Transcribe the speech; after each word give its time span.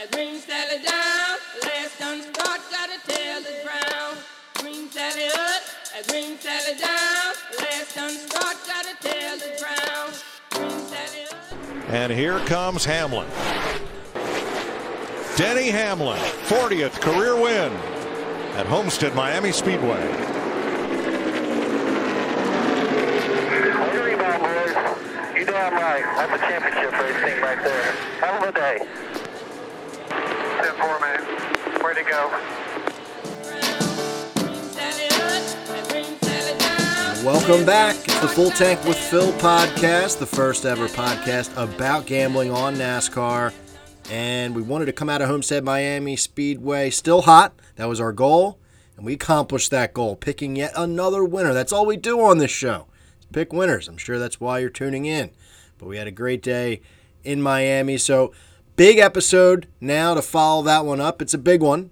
and 0.00 0.10
bring 0.12 0.38
Sally 0.38 0.82
down. 0.82 1.36
Last 1.62 1.98
done 1.98 2.22
start, 2.22 2.60
gotta 2.70 2.98
tell 3.06 3.42
the 3.42 3.54
ground. 3.62 4.18
Bring 4.60 4.88
Sally 4.90 5.26
up, 5.26 5.62
and 5.94 6.06
bring 6.06 6.38
Sally 6.38 6.78
down. 6.78 7.34
Last 7.58 7.94
done 7.94 8.16
start, 8.16 8.56
gotta 8.66 8.96
tell 9.00 9.38
the 9.38 9.52
ground. 9.58 10.22
Bring 10.50 10.70
Sally 10.86 11.24
up. 11.30 11.36
And 11.90 12.12
here 12.12 12.38
comes 12.40 12.84
Hamlin. 12.84 13.28
Denny 15.36 15.70
Hamlin, 15.70 16.18
40th 16.44 17.00
career 17.00 17.34
win 17.34 17.72
at 18.56 18.66
Homestead 18.66 19.14
Miami 19.14 19.52
Speedway. 19.52 20.00
One 23.76 23.96
rebound, 23.98 24.42
boys. 24.42 25.38
You 25.38 25.44
damn 25.46 25.74
right. 25.74 26.04
That's 26.16 26.42
a 26.42 26.46
championship 26.46 26.92
racing 26.92 27.42
right 27.42 27.62
there. 27.62 27.92
Hell 28.20 28.42
of 28.42 28.48
a 28.48 28.52
day. 28.52 29.19
10-4, 30.70 31.00
man. 31.00 31.84
Way 31.84 31.94
to 31.94 32.04
go. 32.04 32.30
Welcome 37.24 37.66
back. 37.66 37.96
It's 37.96 38.20
the 38.20 38.28
Full 38.28 38.50
Tank 38.50 38.84
with 38.84 38.96
Phil 38.96 39.32
podcast, 39.32 40.18
the 40.18 40.26
first 40.26 40.64
ever 40.64 40.86
podcast 40.86 41.50
about 41.56 42.06
gambling 42.06 42.52
on 42.52 42.76
NASCAR. 42.76 43.52
And 44.10 44.54
we 44.54 44.62
wanted 44.62 44.86
to 44.86 44.92
come 44.92 45.08
out 45.08 45.20
of 45.20 45.28
Homestead 45.28 45.64
Miami 45.64 46.14
Speedway 46.14 46.90
still 46.90 47.22
hot. 47.22 47.52
That 47.74 47.88
was 47.88 48.00
our 48.00 48.12
goal. 48.12 48.58
And 48.96 49.04
we 49.04 49.14
accomplished 49.14 49.72
that 49.72 49.92
goal, 49.92 50.14
picking 50.14 50.54
yet 50.54 50.72
another 50.76 51.24
winner. 51.24 51.52
That's 51.52 51.72
all 51.72 51.84
we 51.86 51.96
do 51.96 52.20
on 52.20 52.38
this 52.38 52.50
show. 52.52 52.86
Pick 53.32 53.52
winners. 53.52 53.88
I'm 53.88 53.96
sure 53.96 54.20
that's 54.20 54.40
why 54.40 54.60
you're 54.60 54.70
tuning 54.70 55.04
in. 55.04 55.30
But 55.78 55.88
we 55.88 55.96
had 55.96 56.06
a 56.06 56.12
great 56.12 56.42
day 56.42 56.80
in 57.24 57.42
Miami. 57.42 57.98
So, 57.98 58.32
big 58.76 58.98
episode 58.98 59.66
now 59.80 60.14
to 60.14 60.22
follow 60.22 60.62
that 60.62 60.84
one 60.84 61.00
up. 61.00 61.20
It's 61.20 61.34
a 61.34 61.38
big 61.38 61.62
one. 61.62 61.90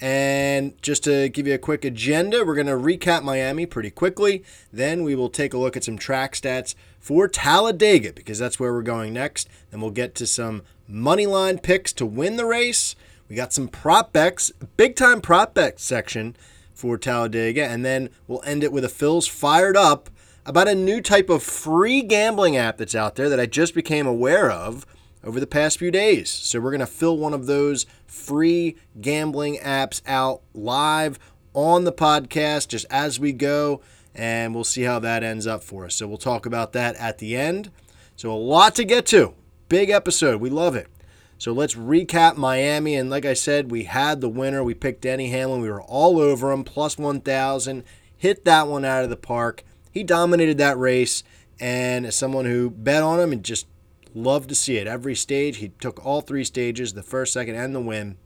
And 0.00 0.80
just 0.80 1.04
to 1.04 1.28
give 1.28 1.46
you 1.46 1.54
a 1.54 1.58
quick 1.58 1.84
agenda, 1.84 2.44
we're 2.44 2.54
going 2.54 2.68
to 2.68 2.74
recap 2.74 3.24
Miami 3.24 3.66
pretty 3.66 3.90
quickly. 3.90 4.44
Then 4.72 5.02
we 5.02 5.16
will 5.16 5.28
take 5.28 5.52
a 5.52 5.58
look 5.58 5.76
at 5.76 5.82
some 5.82 5.98
track 5.98 6.34
stats 6.34 6.76
for 7.00 7.26
Talladega 7.26 8.12
because 8.12 8.38
that's 8.38 8.60
where 8.60 8.72
we're 8.72 8.82
going 8.82 9.12
next. 9.12 9.48
Then 9.70 9.80
we'll 9.80 9.90
get 9.90 10.14
to 10.16 10.26
some 10.26 10.62
money 10.86 11.26
line 11.26 11.58
picks 11.58 11.92
to 11.94 12.06
win 12.06 12.36
the 12.36 12.46
race. 12.46 12.94
We 13.28 13.34
got 13.34 13.52
some 13.52 13.68
prop 13.68 14.12
bets, 14.12 14.52
big 14.76 14.94
time 14.94 15.20
prop 15.20 15.52
bet 15.54 15.80
section 15.80 16.36
for 16.72 16.96
Talladega. 16.96 17.64
And 17.64 17.84
then 17.84 18.10
we'll 18.28 18.42
end 18.44 18.62
it 18.62 18.72
with 18.72 18.84
a 18.84 18.88
Phil's 18.88 19.26
fired 19.26 19.76
up 19.76 20.10
about 20.46 20.68
a 20.68 20.74
new 20.74 21.00
type 21.00 21.28
of 21.28 21.42
free 21.42 22.02
gambling 22.02 22.56
app 22.56 22.78
that's 22.78 22.94
out 22.94 23.16
there 23.16 23.28
that 23.28 23.40
I 23.40 23.46
just 23.46 23.74
became 23.74 24.06
aware 24.06 24.50
of 24.50 24.86
over 25.24 25.40
the 25.40 25.46
past 25.46 25.78
few 25.78 25.90
days. 25.90 26.30
So 26.30 26.60
we're 26.60 26.70
going 26.70 26.80
to 26.80 26.86
fill 26.86 27.18
one 27.18 27.34
of 27.34 27.46
those 27.46 27.86
free 28.06 28.76
gambling 29.00 29.58
apps 29.58 30.00
out 30.06 30.42
live 30.54 31.18
on 31.54 31.84
the 31.84 31.92
podcast 31.92 32.68
just 32.68 32.86
as 32.90 33.18
we 33.18 33.32
go, 33.32 33.80
and 34.14 34.54
we'll 34.54 34.64
see 34.64 34.82
how 34.82 34.98
that 35.00 35.22
ends 35.22 35.46
up 35.46 35.62
for 35.62 35.84
us. 35.84 35.94
So 35.94 36.06
we'll 36.06 36.18
talk 36.18 36.46
about 36.46 36.72
that 36.72 36.96
at 36.96 37.18
the 37.18 37.36
end. 37.36 37.70
So 38.16 38.32
a 38.32 38.34
lot 38.34 38.74
to 38.76 38.84
get 38.84 39.06
to. 39.06 39.34
Big 39.68 39.90
episode. 39.90 40.40
We 40.40 40.50
love 40.50 40.74
it. 40.74 40.88
So 41.38 41.52
let's 41.52 41.74
recap 41.74 42.36
Miami. 42.36 42.96
And 42.96 43.10
like 43.10 43.24
I 43.24 43.34
said, 43.34 43.70
we 43.70 43.84
had 43.84 44.20
the 44.20 44.28
winner. 44.28 44.64
We 44.64 44.74
picked 44.74 45.02
Denny 45.02 45.28
Hamlin. 45.28 45.60
We 45.60 45.70
were 45.70 45.82
all 45.82 46.18
over 46.18 46.50
him, 46.50 46.64
plus 46.64 46.98
1,000. 46.98 47.84
Hit 48.16 48.44
that 48.44 48.66
one 48.66 48.84
out 48.84 49.04
of 49.04 49.10
the 49.10 49.16
park. 49.16 49.62
He 49.92 50.02
dominated 50.02 50.58
that 50.58 50.78
race. 50.78 51.22
And 51.60 52.06
as 52.06 52.16
someone 52.16 52.44
who 52.44 52.70
bet 52.70 53.02
on 53.02 53.20
him 53.20 53.32
and 53.32 53.44
just 53.44 53.66
loved 54.14 54.48
to 54.48 54.54
see 54.54 54.76
it, 54.76 54.86
every 54.86 55.14
stage, 55.14 55.58
he 55.58 55.68
took 55.80 56.04
all 56.04 56.20
three 56.20 56.44
stages 56.44 56.92
the 56.92 57.02
first, 57.02 57.32
second, 57.32 57.54
and 57.54 57.74
the 57.74 57.80
win. 57.80 58.16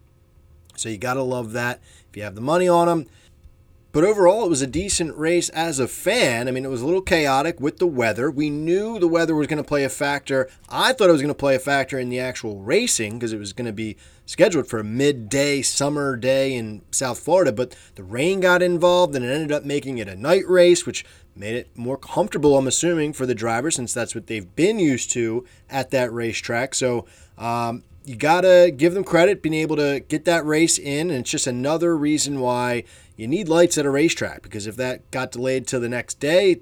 So 0.77 0.89
you 0.89 0.99
got 0.99 1.15
to 1.15 1.23
love 1.23 1.53
that 1.53 1.81
if 2.11 2.17
you 2.17 2.23
have 2.23 2.35
the 2.35 2.41
money 2.41 2.69
on 2.69 2.89
him. 2.89 3.07
But 3.93 4.05
overall, 4.05 4.47
it 4.47 4.49
was 4.49 4.63
a 4.63 4.67
decent 4.67 5.15
race 5.19 5.51
as 5.51 5.79
a 5.79 5.87
fan. 5.87 6.49
I 6.49 6.51
mean, 6.51 6.65
it 6.65 6.71
was 6.71 6.81
a 6.81 6.87
little 6.87 7.03
chaotic 7.03 7.61
with 7.61 7.79
the 7.79 7.87
weather. 7.87 8.31
We 8.31 8.49
knew 8.49 8.99
the 8.99 9.07
weather 9.07 9.35
was 9.35 9.47
going 9.47 9.63
to 9.63 9.69
play 9.69 9.85
a 9.85 9.91
factor. 9.91 10.49
I 10.71 10.95
thought 10.95 11.11
it 11.11 11.13
was 11.13 11.21
going 11.21 11.35
to 11.35 11.39
play 11.39 11.57
a 11.57 11.61
factor 11.61 11.99
in 11.99 12.09
the 12.09 12.19
actual 12.19 12.63
racing 12.63 13.19
because 13.19 13.35
it 13.35 13.39
was 13.39 13.53
going 13.53 13.67
to 13.67 13.73
be 13.73 13.99
scheduled 14.27 14.67
for 14.67 14.79
a 14.79 14.85
midday 14.85 15.63
summer 15.63 16.17
day 16.17 16.55
in 16.55 16.83
South 16.91 17.19
Florida. 17.19 17.53
But 17.53 17.77
the 17.95 18.05
rain 18.05 18.41
got 18.41 18.63
involved 18.63 19.15
and 19.15 19.25
it 19.25 19.33
ended 19.33 19.53
up 19.53 19.65
making 19.65 19.99
it 19.99 20.09
a 20.09 20.17
night 20.17 20.47
race, 20.49 20.87
which 20.87 21.05
made 21.35 21.55
it 21.55 21.69
more 21.77 21.97
comfortable, 21.97 22.57
I'm 22.57 22.67
assuming, 22.67 23.13
for 23.13 23.27
the 23.27 23.35
drivers 23.35 23.77
since 23.77 23.95
that's 23.95 24.15
what 24.15 24.27
they've 24.27 24.55
been 24.55 24.79
used 24.79 25.11
to 25.13 25.45
at 25.71 25.91
that 25.91 26.13
racetrack. 26.13 26.75
So, 26.75 27.07
um, 27.39 27.85
you 28.05 28.17
gotta 28.17 28.73
give 28.77 28.95
them 28.95 29.05
credit 29.05 29.43
being 29.43 29.55
able 29.55 29.77
to 29.77 30.01
get 30.01 30.25
that 30.25 30.45
race 30.45 30.77
in, 30.77 31.09
and 31.11 31.21
it's 31.21 31.31
just 31.31 31.47
another 31.47 31.97
reason 31.97 32.41
why 32.41 32.83
you 33.17 33.29
need 33.29 33.49
lights 33.49 33.79
at 33.79 33.87
a 33.87 33.91
racetrack 33.91 34.43
because 34.43 34.67
if 34.67 34.77
that 34.77 35.09
got 35.13 35.31
delayed 35.31 35.67
to 35.69 35.79
the 35.79 35.89
next 35.89 36.19
day, 36.19 36.61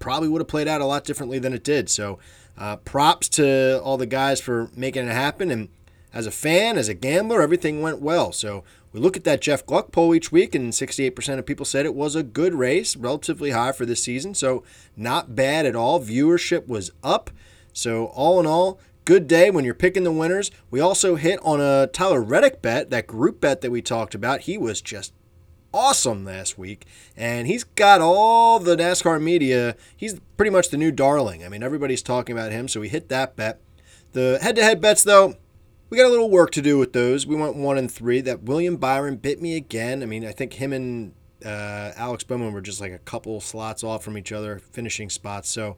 probably 0.00 0.28
would 0.28 0.40
have 0.40 0.48
played 0.48 0.66
out 0.66 0.80
a 0.80 0.84
lot 0.84 1.04
differently 1.04 1.38
than 1.38 1.52
it 1.52 1.62
did. 1.62 1.88
So, 1.88 2.18
uh, 2.58 2.76
props 2.76 3.28
to 3.30 3.80
all 3.82 3.96
the 3.96 4.06
guys 4.06 4.40
for 4.40 4.70
making 4.76 5.06
it 5.06 5.12
happen. 5.12 5.50
And 5.50 5.68
as 6.14 6.26
a 6.26 6.30
fan, 6.30 6.78
as 6.78 6.88
a 6.88 6.94
gambler, 6.94 7.42
everything 7.42 7.82
went 7.82 8.00
well. 8.00 8.30
So 8.32 8.62
we 8.92 9.00
look 9.00 9.16
at 9.16 9.24
that 9.24 9.42
Jeff 9.42 9.66
Gluck 9.66 9.90
poll 9.90 10.14
each 10.14 10.30
week, 10.30 10.54
and 10.54 10.72
68% 10.72 11.38
of 11.38 11.44
people 11.44 11.66
said 11.66 11.84
it 11.84 11.94
was 11.94 12.14
a 12.14 12.22
good 12.22 12.54
race, 12.54 12.96
relatively 12.96 13.50
high 13.50 13.72
for 13.72 13.84
this 13.84 14.02
season. 14.02 14.32
So 14.34 14.62
not 14.96 15.34
bad 15.34 15.66
at 15.66 15.74
all. 15.74 16.00
Viewership 16.00 16.68
was 16.68 16.92
up. 17.02 17.30
So 17.72 18.06
all 18.06 18.38
in 18.38 18.46
all, 18.46 18.78
good 19.04 19.26
day 19.26 19.50
when 19.50 19.64
you're 19.64 19.74
picking 19.74 20.04
the 20.04 20.12
winners. 20.12 20.52
We 20.70 20.78
also 20.78 21.16
hit 21.16 21.40
on 21.42 21.60
a 21.60 21.88
Tyler 21.88 22.22
Reddick 22.22 22.62
bet, 22.62 22.90
that 22.90 23.08
group 23.08 23.40
bet 23.40 23.60
that 23.62 23.72
we 23.72 23.82
talked 23.82 24.14
about. 24.14 24.42
He 24.42 24.56
was 24.56 24.80
just 24.80 25.12
awesome 25.72 26.24
last 26.24 26.56
week, 26.56 26.86
and 27.16 27.48
he's 27.48 27.64
got 27.64 28.00
all 28.00 28.60
the 28.60 28.76
NASCAR 28.76 29.20
media. 29.20 29.74
He's 29.96 30.20
pretty 30.36 30.50
much 30.50 30.68
the 30.68 30.76
new 30.76 30.92
darling. 30.92 31.44
I 31.44 31.48
mean, 31.48 31.64
everybody's 31.64 32.02
talking 32.02 32.38
about 32.38 32.52
him, 32.52 32.68
so 32.68 32.78
we 32.78 32.88
hit 32.88 33.08
that 33.08 33.34
bet. 33.34 33.60
The 34.12 34.38
head-to-head 34.40 34.80
bets, 34.80 35.02
though, 35.02 35.34
we 35.90 35.96
got 35.96 36.06
a 36.06 36.10
little 36.10 36.30
work 36.30 36.50
to 36.52 36.62
do 36.62 36.78
with 36.78 36.92
those. 36.92 37.26
We 37.26 37.36
went 37.36 37.56
one 37.56 37.78
and 37.78 37.90
three. 37.90 38.20
That 38.20 38.42
William 38.42 38.76
Byron 38.76 39.16
bit 39.16 39.40
me 39.40 39.56
again. 39.56 40.02
I 40.02 40.06
mean, 40.06 40.24
I 40.24 40.32
think 40.32 40.54
him 40.54 40.72
and 40.72 41.14
uh, 41.44 41.92
Alex 41.96 42.24
Bowman 42.24 42.52
were 42.52 42.60
just 42.60 42.80
like 42.80 42.92
a 42.92 42.98
couple 42.98 43.40
slots 43.40 43.84
off 43.84 44.02
from 44.02 44.16
each 44.18 44.32
other, 44.32 44.58
finishing 44.58 45.10
spots. 45.10 45.48
So 45.48 45.76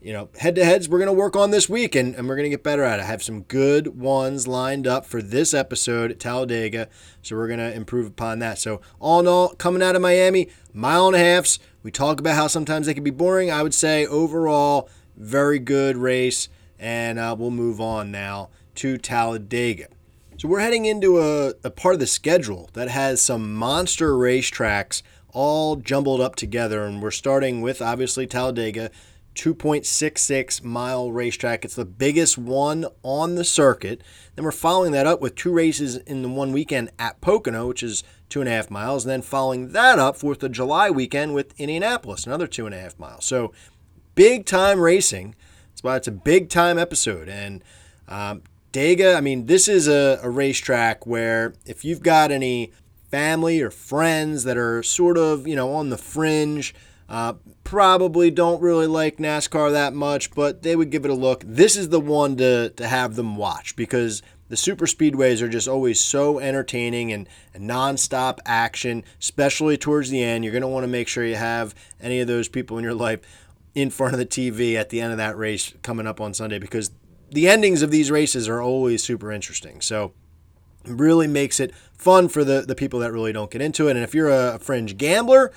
you 0.00 0.14
know, 0.14 0.30
head 0.38 0.54
to 0.54 0.64
heads, 0.64 0.88
we're 0.88 0.98
going 0.98 1.08
to 1.08 1.12
work 1.12 1.36
on 1.36 1.50
this 1.50 1.68
week 1.68 1.94
and, 1.94 2.14
and 2.14 2.26
we're 2.26 2.36
going 2.36 2.44
to 2.44 2.50
get 2.50 2.62
better 2.62 2.82
at 2.82 2.98
it. 2.98 3.02
I 3.02 3.06
have 3.06 3.22
some 3.22 3.42
good 3.42 3.98
ones 3.98 4.48
lined 4.48 4.86
up 4.86 5.04
for 5.04 5.20
this 5.20 5.52
episode 5.52 6.10
at 6.10 6.18
Talladega. 6.18 6.88
So 7.22 7.36
we're 7.36 7.48
going 7.48 7.58
to 7.58 7.72
improve 7.72 8.06
upon 8.06 8.38
that. 8.38 8.58
So, 8.58 8.80
all 8.98 9.20
in 9.20 9.26
all, 9.26 9.50
coming 9.50 9.82
out 9.82 9.96
of 9.96 10.02
Miami, 10.02 10.48
mile 10.72 11.08
and 11.08 11.16
a 11.16 11.18
halfs. 11.18 11.58
We 11.82 11.90
talk 11.90 12.18
about 12.18 12.34
how 12.34 12.46
sometimes 12.46 12.86
they 12.86 12.94
can 12.94 13.04
be 13.04 13.10
boring. 13.10 13.50
I 13.50 13.62
would 13.62 13.74
say 13.74 14.06
overall, 14.06 14.88
very 15.16 15.58
good 15.58 15.96
race. 15.96 16.48
And 16.78 17.18
uh, 17.18 17.36
we'll 17.38 17.50
move 17.50 17.78
on 17.78 18.10
now 18.10 18.48
to 18.80 18.96
Talladega. 18.96 19.88
So, 20.38 20.48
we're 20.48 20.60
heading 20.60 20.86
into 20.86 21.18
a, 21.18 21.52
a 21.62 21.70
part 21.70 21.94
of 21.94 22.00
the 22.00 22.06
schedule 22.06 22.70
that 22.72 22.88
has 22.88 23.20
some 23.20 23.54
monster 23.54 24.14
racetracks 24.14 25.02
all 25.32 25.76
jumbled 25.76 26.22
up 26.22 26.34
together. 26.34 26.84
And 26.84 27.02
we're 27.02 27.10
starting 27.10 27.60
with 27.60 27.82
obviously 27.82 28.26
Talladega. 28.26 28.90
2.66 29.34 30.64
mile 30.64 31.12
racetrack. 31.12 31.64
It's 31.64 31.76
the 31.76 31.84
biggest 31.84 32.36
one 32.36 32.86
on 33.02 33.36
the 33.36 33.44
circuit. 33.44 34.02
Then 34.34 34.44
we're 34.44 34.50
following 34.50 34.92
that 34.92 35.06
up 35.06 35.20
with 35.20 35.34
two 35.34 35.52
races 35.52 35.96
in 35.96 36.22
the 36.22 36.28
one 36.28 36.50
weekend 36.50 36.90
at 36.98 37.20
Pocono, 37.20 37.68
which 37.68 37.82
is 37.82 38.02
two 38.28 38.40
and 38.40 38.48
a 38.48 38.52
half 38.52 38.70
miles. 38.70 39.04
And 39.04 39.10
then 39.10 39.22
following 39.22 39.72
that 39.72 39.98
up, 39.98 40.16
4th 40.16 40.42
of 40.42 40.52
July 40.52 40.90
weekend 40.90 41.34
with 41.34 41.58
Indianapolis, 41.60 42.26
another 42.26 42.46
two 42.46 42.66
and 42.66 42.74
a 42.74 42.80
half 42.80 42.98
miles. 42.98 43.24
So 43.24 43.52
big 44.14 44.46
time 44.46 44.80
racing. 44.80 45.36
That's 45.70 45.82
why 45.82 45.96
it's 45.96 46.08
a 46.08 46.12
big 46.12 46.48
time 46.48 46.78
episode. 46.78 47.28
And 47.28 47.62
um, 48.08 48.42
Dega, 48.72 49.16
I 49.16 49.20
mean, 49.20 49.46
this 49.46 49.66
is 49.66 49.88
a, 49.88 50.20
a 50.22 50.30
racetrack 50.30 51.06
where 51.06 51.54
if 51.66 51.84
you've 51.84 52.02
got 52.02 52.30
any 52.30 52.72
family 53.10 53.60
or 53.60 53.70
friends 53.70 54.44
that 54.44 54.56
are 54.56 54.82
sort 54.82 55.18
of, 55.18 55.46
you 55.46 55.56
know, 55.56 55.72
on 55.74 55.90
the 55.90 55.98
fringe, 55.98 56.74
uh, 57.08 57.34
probably 57.64 58.30
don't 58.30 58.62
really 58.62 58.86
like 58.86 59.16
NASCAR 59.16 59.72
that 59.72 59.92
much, 59.92 60.30
but 60.30 60.62
they 60.62 60.76
would 60.76 60.90
give 60.90 61.04
it 61.04 61.10
a 61.10 61.14
look. 61.14 61.42
This 61.44 61.76
is 61.76 61.88
the 61.88 61.98
one 61.98 62.36
to, 62.36 62.70
to 62.70 62.86
have 62.86 63.16
them 63.16 63.36
watch 63.36 63.74
because 63.74 64.22
the 64.48 64.56
super 64.56 64.86
speedways 64.86 65.42
are 65.42 65.48
just 65.48 65.66
always 65.66 65.98
so 65.98 66.38
entertaining 66.38 67.12
and, 67.12 67.28
and 67.52 67.68
nonstop 67.68 68.38
action, 68.46 69.02
especially 69.20 69.76
towards 69.76 70.10
the 70.10 70.22
end. 70.22 70.44
You're 70.44 70.52
going 70.52 70.62
to 70.62 70.68
want 70.68 70.84
to 70.84 70.88
make 70.88 71.08
sure 71.08 71.24
you 71.24 71.34
have 71.34 71.74
any 72.00 72.20
of 72.20 72.28
those 72.28 72.48
people 72.48 72.78
in 72.78 72.84
your 72.84 72.94
life 72.94 73.20
in 73.74 73.90
front 73.90 74.12
of 74.12 74.18
the 74.18 74.26
TV 74.26 74.74
at 74.74 74.90
the 74.90 75.00
end 75.00 75.10
of 75.12 75.18
that 75.18 75.36
race 75.36 75.74
coming 75.82 76.06
up 76.06 76.20
on 76.20 76.34
Sunday 76.34 76.58
because 76.58 76.90
the 77.30 77.48
endings 77.48 77.82
of 77.82 77.90
these 77.90 78.10
races 78.10 78.48
are 78.48 78.60
always 78.60 79.02
super 79.02 79.32
interesting. 79.32 79.80
So 79.80 80.12
it 80.84 80.92
really 80.92 81.26
makes 81.26 81.60
it 81.60 81.74
fun 81.96 82.28
for 82.28 82.44
the, 82.44 82.62
the 82.62 82.74
people 82.74 83.00
that 83.00 83.12
really 83.12 83.32
don't 83.32 83.50
get 83.50 83.60
into 83.60 83.88
it. 83.88 83.92
And 83.92 84.04
if 84.04 84.14
you're 84.14 84.30
a 84.30 84.58
fringe 84.58 84.96
gambler, 84.96 85.52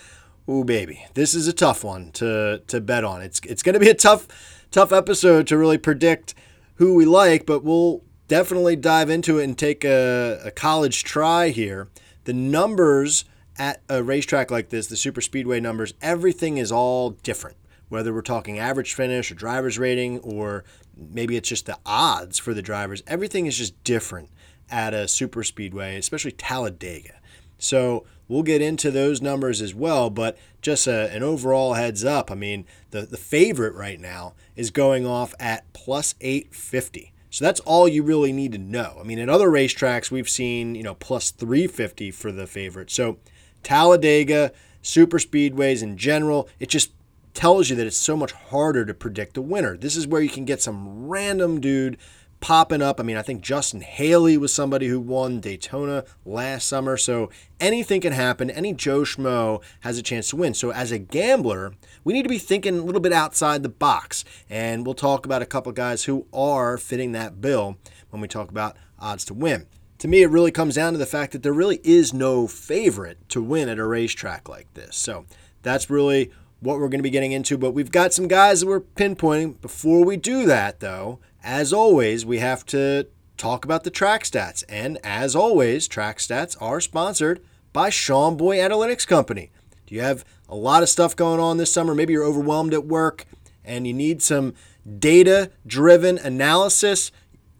Ooh, 0.49 0.65
baby, 0.65 1.05
this 1.13 1.33
is 1.33 1.47
a 1.47 1.53
tough 1.53 1.83
one 1.83 2.11
to 2.13 2.61
to 2.67 2.81
bet 2.81 3.03
on. 3.03 3.21
It's 3.21 3.39
it's 3.45 3.63
going 3.63 3.73
to 3.73 3.79
be 3.79 3.89
a 3.89 3.93
tough 3.93 4.27
tough 4.71 4.91
episode 4.91 5.47
to 5.47 5.57
really 5.57 5.77
predict 5.77 6.33
who 6.75 6.95
we 6.95 7.05
like, 7.05 7.45
but 7.45 7.63
we'll 7.63 8.03
definitely 8.27 8.75
dive 8.75 9.09
into 9.09 9.39
it 9.39 9.45
and 9.45 9.57
take 9.57 9.85
a, 9.85 10.41
a 10.43 10.51
college 10.51 11.03
try 11.03 11.49
here. 11.49 11.87
The 12.25 12.33
numbers 12.33 13.25
at 13.57 13.81
a 13.87 14.03
racetrack 14.03 14.51
like 14.51 14.69
this, 14.69 14.87
the 14.87 14.97
super 14.97 15.21
speedway 15.21 15.59
numbers, 15.59 15.93
everything 16.01 16.57
is 16.57 16.71
all 16.71 17.11
different. 17.11 17.55
Whether 17.93 18.11
we're 18.11 18.23
talking 18.23 18.57
average 18.57 18.95
finish 18.95 19.31
or 19.31 19.35
driver's 19.35 19.77
rating, 19.77 20.17
or 20.21 20.63
maybe 20.97 21.37
it's 21.37 21.47
just 21.47 21.67
the 21.67 21.77
odds 21.85 22.39
for 22.39 22.55
the 22.55 22.63
drivers, 22.63 23.03
everything 23.05 23.45
is 23.45 23.55
just 23.55 23.81
different 23.83 24.31
at 24.67 24.95
a 24.95 25.07
super 25.07 25.43
speedway, 25.43 25.95
especially 25.97 26.31
Talladega. 26.31 27.19
So 27.59 28.03
we'll 28.27 28.41
get 28.41 28.63
into 28.63 28.89
those 28.89 29.21
numbers 29.21 29.61
as 29.61 29.75
well, 29.75 30.09
but 30.09 30.39
just 30.59 30.87
a, 30.87 31.13
an 31.13 31.21
overall 31.21 31.75
heads 31.75 32.03
up. 32.03 32.31
I 32.31 32.35
mean, 32.35 32.65
the, 32.89 33.03
the 33.03 33.15
favorite 33.15 33.75
right 33.75 33.99
now 33.99 34.33
is 34.55 34.71
going 34.71 35.05
off 35.05 35.35
at 35.39 35.71
plus 35.73 36.15
850. 36.19 37.13
So 37.29 37.45
that's 37.45 37.59
all 37.59 37.87
you 37.87 38.01
really 38.01 38.31
need 38.31 38.53
to 38.53 38.57
know. 38.57 38.97
I 38.99 39.03
mean, 39.03 39.19
in 39.19 39.29
other 39.29 39.49
racetracks, 39.49 40.09
we've 40.09 40.27
seen, 40.27 40.73
you 40.73 40.81
know, 40.81 40.95
plus 40.95 41.29
350 41.29 42.09
for 42.09 42.31
the 42.31 42.47
favorite. 42.47 42.89
So 42.89 43.19
Talladega, 43.61 44.51
super 44.81 45.19
speedways 45.19 45.83
in 45.83 45.95
general, 45.95 46.49
it 46.59 46.69
just 46.69 46.89
tells 47.33 47.69
you 47.69 47.75
that 47.75 47.87
it's 47.87 47.97
so 47.97 48.15
much 48.15 48.31
harder 48.31 48.85
to 48.85 48.93
predict 48.93 49.33
the 49.33 49.41
winner. 49.41 49.75
This 49.77 49.95
is 49.95 50.07
where 50.07 50.21
you 50.21 50.29
can 50.29 50.45
get 50.45 50.61
some 50.61 51.07
random 51.07 51.59
dude 51.59 51.97
popping 52.43 52.81
up. 52.81 52.99
I 52.99 53.03
mean, 53.03 53.15
I 53.15 53.21
think 53.21 53.41
Justin 53.41 53.79
Haley 53.79 54.37
was 54.37 54.53
somebody 54.53 54.87
who 54.87 54.99
won 54.99 55.39
Daytona 55.39 56.03
last 56.25 56.67
summer. 56.67 56.97
So 56.97 57.29
anything 57.61 58.01
can 58.01 58.11
happen. 58.11 58.49
Any 58.49 58.73
Joe 58.73 59.03
Schmo 59.03 59.63
has 59.79 59.97
a 59.97 60.03
chance 60.03 60.29
to 60.29 60.35
win. 60.35 60.53
So 60.53 60.71
as 60.71 60.91
a 60.91 60.99
gambler, 60.99 61.73
we 62.03 62.11
need 62.11 62.23
to 62.23 62.29
be 62.29 62.37
thinking 62.37 62.79
a 62.79 62.83
little 62.83 62.99
bit 62.99 63.13
outside 63.13 63.63
the 63.63 63.69
box. 63.69 64.25
And 64.49 64.85
we'll 64.85 64.93
talk 64.93 65.25
about 65.25 65.41
a 65.41 65.45
couple 65.45 65.71
guys 65.71 66.03
who 66.03 66.27
are 66.33 66.77
fitting 66.77 67.13
that 67.13 67.39
bill 67.39 67.77
when 68.09 68.21
we 68.21 68.27
talk 68.27 68.49
about 68.49 68.75
odds 68.99 69.23
to 69.25 69.33
win. 69.33 69.65
To 69.99 70.09
me, 70.09 70.21
it 70.21 70.29
really 70.29 70.51
comes 70.51 70.75
down 70.75 70.91
to 70.91 70.99
the 70.99 71.05
fact 71.05 71.31
that 71.31 71.43
there 71.43 71.53
really 71.53 71.79
is 71.81 72.13
no 72.13 72.45
favorite 72.45 73.17
to 73.29 73.41
win 73.41 73.69
at 73.69 73.79
a 73.79 73.85
racetrack 73.85 74.49
like 74.49 74.73
this. 74.73 74.97
So 74.97 75.23
that's 75.61 75.89
really 75.89 76.29
what 76.63 76.79
we're 76.79 76.87
going 76.87 76.99
to 76.99 77.03
be 77.03 77.09
getting 77.09 77.31
into. 77.31 77.57
But 77.57 77.71
we've 77.71 77.91
got 77.91 78.13
some 78.13 78.27
guys 78.27 78.61
that 78.61 78.67
we're 78.67 78.79
pinpointing. 78.79 79.59
Before 79.61 80.03
we 80.05 80.17
do 80.17 80.45
that, 80.45 80.79
though, 80.79 81.19
as 81.43 81.73
always, 81.73 82.25
we 82.25 82.39
have 82.39 82.65
to 82.67 83.07
talk 83.37 83.65
about 83.65 83.83
the 83.83 83.89
track 83.89 84.23
stats. 84.23 84.63
And 84.69 84.97
as 85.03 85.35
always, 85.35 85.87
track 85.87 86.17
stats 86.19 86.55
are 86.61 86.79
sponsored 86.79 87.43
by 87.73 87.89
Sean 87.89 88.37
Boy 88.37 88.57
Analytics 88.57 89.05
Company. 89.05 89.51
Do 89.85 89.95
you 89.95 90.01
have 90.01 90.23
a 90.47 90.55
lot 90.55 90.83
of 90.83 90.89
stuff 90.89 91.15
going 91.15 91.39
on 91.39 91.57
this 91.57 91.71
summer? 91.71 91.93
Maybe 91.93 92.13
you're 92.13 92.23
overwhelmed 92.23 92.73
at 92.73 92.85
work 92.85 93.25
and 93.65 93.85
you 93.85 93.93
need 93.93 94.21
some 94.21 94.53
data 94.99 95.51
driven 95.67 96.17
analysis. 96.17 97.11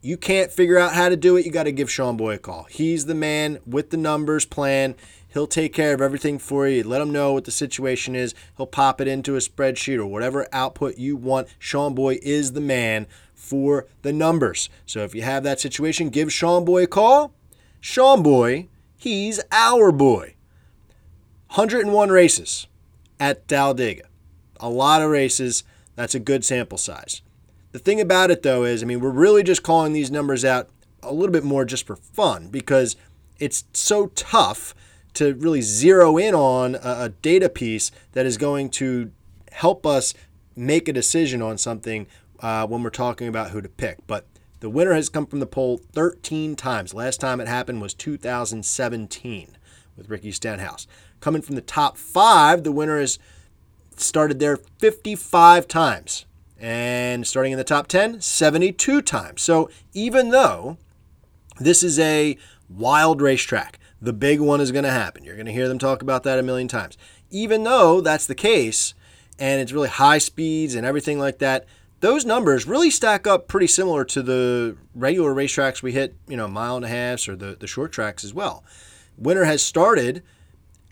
You 0.02 0.18
can't 0.18 0.52
figure 0.52 0.78
out 0.78 0.94
how 0.94 1.10
to 1.10 1.16
do 1.16 1.38
it. 1.38 1.46
You 1.46 1.52
got 1.52 1.64
to 1.64 1.72
give 1.72 1.92
Sean 1.92 2.18
Boy 2.18 2.36
a 2.36 2.38
call. 2.38 2.66
He's 2.70 3.06
the 3.06 3.16
man 3.16 3.60
with 3.66 3.90
the 3.90 3.98
numbers 3.98 4.46
plan. 4.46 4.96
He'll 5.34 5.48
take 5.48 5.74
care 5.74 5.94
of 5.94 6.02
everything 6.02 6.38
for 6.38 6.68
you. 6.68 6.84
Let 6.84 7.02
him 7.02 7.12
know 7.12 7.34
what 7.34 7.46
the 7.46 7.52
situation 7.52 8.16
is. 8.16 8.36
He'll 8.56 8.68
pop 8.68 9.02
it 9.02 9.08
into 9.08 9.36
a 9.36 9.40
spreadsheet 9.40 9.98
or 9.98 10.06
whatever 10.06 10.48
output 10.54 10.98
you 10.98 11.16
want. 11.16 11.48
Sean 11.58 11.96
Boy 11.96 12.20
is 12.22 12.52
the 12.52 12.62
man 12.62 13.08
for 13.34 13.88
the 14.04 14.14
numbers. 14.14 14.70
So 14.86 15.00
if 15.00 15.16
you 15.16 15.24
have 15.24 15.44
that 15.44 15.60
situation, 15.60 16.10
give 16.10 16.32
Sean 16.32 16.64
Boy 16.64 16.84
a 16.84 16.88
call. 16.88 17.34
Sean 17.82 18.22
Boy, 18.22 18.68
he's 18.96 19.42
our 19.52 19.92
boy. 19.92 20.36
101 21.50 22.10
races 22.10 22.68
at 23.20 23.48
Talladega. 23.48 24.04
A 24.60 24.70
lot 24.70 25.02
of 25.02 25.10
races. 25.10 25.64
That's 25.96 26.16
a 26.16 26.20
good 26.20 26.46
sample 26.46 26.78
size. 26.78 27.22
The 27.72 27.80
thing 27.80 28.00
about 28.00 28.30
it, 28.30 28.44
though, 28.44 28.66
is 28.66 28.84
I 28.84 28.86
mean, 28.86 29.00
we're 29.00 29.10
really 29.10 29.42
just 29.42 29.64
calling 29.64 29.94
these 29.94 30.12
numbers 30.12 30.46
out 30.46 30.70
a 31.02 31.12
little 31.12 31.34
bit 31.34 31.44
more 31.44 31.66
just 31.66 31.88
for 31.88 31.96
fun 31.96 32.50
because 32.50 32.96
it's 33.40 33.66
so 33.74 34.08
tough 34.16 34.76
to 35.16 35.34
really 35.36 35.62
zero 35.62 36.18
in 36.18 36.34
on 36.34 36.76
a, 36.76 36.96
a 37.06 37.10
data 37.10 37.50
piece 37.50 37.92
that 38.14 38.26
is 38.26 38.38
going 38.38 38.70
to 38.72 39.12
help 39.52 39.86
us 39.86 40.14
make 40.56 40.88
a 40.88 40.94
decision 40.94 41.42
on 41.42 41.58
something 41.58 42.08
uh, 42.40 42.68
when 42.68 42.84
we're 42.84 42.90
talking 42.90 43.28
about 43.28 43.52
who 43.52 43.62
to 43.62 43.70
pick. 43.70 44.06
But 44.08 44.28
the 44.60 44.70
winner 44.70 44.94
has 44.94 45.10
come 45.10 45.26
from 45.26 45.40
the 45.40 45.46
pole 45.46 45.82
13 45.94 46.56
times. 46.56 46.94
Last 46.94 47.20
time 47.20 47.42
it 47.42 47.48
happened 47.48 47.82
was 47.82 47.94
2017 47.94 49.58
with 49.98 50.10
Ricky 50.10 50.32
Stenhouse. 50.32 50.88
Coming 51.20 51.42
from 51.42 51.56
the 51.56 51.62
top 51.62 51.98
five, 51.98 52.64
the 52.64 52.72
winner 52.72 53.00
has 53.00 53.20
started 53.96 54.40
there 54.40 54.58
55 54.58 55.68
times. 55.68 56.26
And 56.60 57.28
starting 57.28 57.52
in 57.52 57.58
the 57.58 57.66
top 57.66 57.88
10, 57.88 58.22
72 58.22 59.02
times. 59.02 59.42
So 59.42 59.70
even 59.94 60.30
though 60.30 60.78
this 61.60 61.84
is 61.84 62.00
a 62.00 62.38
wild 62.70 63.22
racetrack, 63.22 63.80
the 64.04 64.14
big 64.14 64.42
one 64.42 64.60
is 64.60 64.74
going 64.74 64.84
to 64.84 64.92
happen. 64.92 65.24
You're 65.24 65.38
going 65.38 65.46
to 65.46 65.54
hear 65.54 65.70
them 65.70 65.80
talk 65.80 66.02
about 66.02 66.24
that 66.24 66.38
a 66.38 66.44
million 66.44 66.68
times. 66.68 66.98
Even 67.32 67.64
though 67.64 68.02
that's 68.02 68.28
the 68.28 68.36
case, 68.36 68.94
and 69.40 69.62
it's 69.62 69.72
really 69.72 69.88
high 69.88 70.18
speeds 70.18 70.76
and 70.76 70.86
everything 70.86 71.20
like 71.20 71.40
that, 71.40 71.66
those 72.02 72.26
numbers 72.26 72.68
really 72.68 72.90
stack 72.90 73.26
up 73.26 73.48
pretty 73.48 73.66
similar 73.66 74.04
to 74.04 74.22
the 74.22 74.76
regular 74.94 75.34
racetracks 75.34 75.82
we 75.82 75.94
hit, 75.94 76.16
you 76.28 76.36
know, 76.36 76.50
mile 76.50 76.76
and 76.76 76.84
a 76.84 76.90
half 76.90 77.30
or 77.30 77.38
the, 77.38 77.56
the 77.58 77.66
short 77.66 77.94
tracks 77.94 78.26
as 78.26 78.34
well. 78.34 78.66
Winner 79.18 79.46
has 79.46 79.62
started 79.62 80.22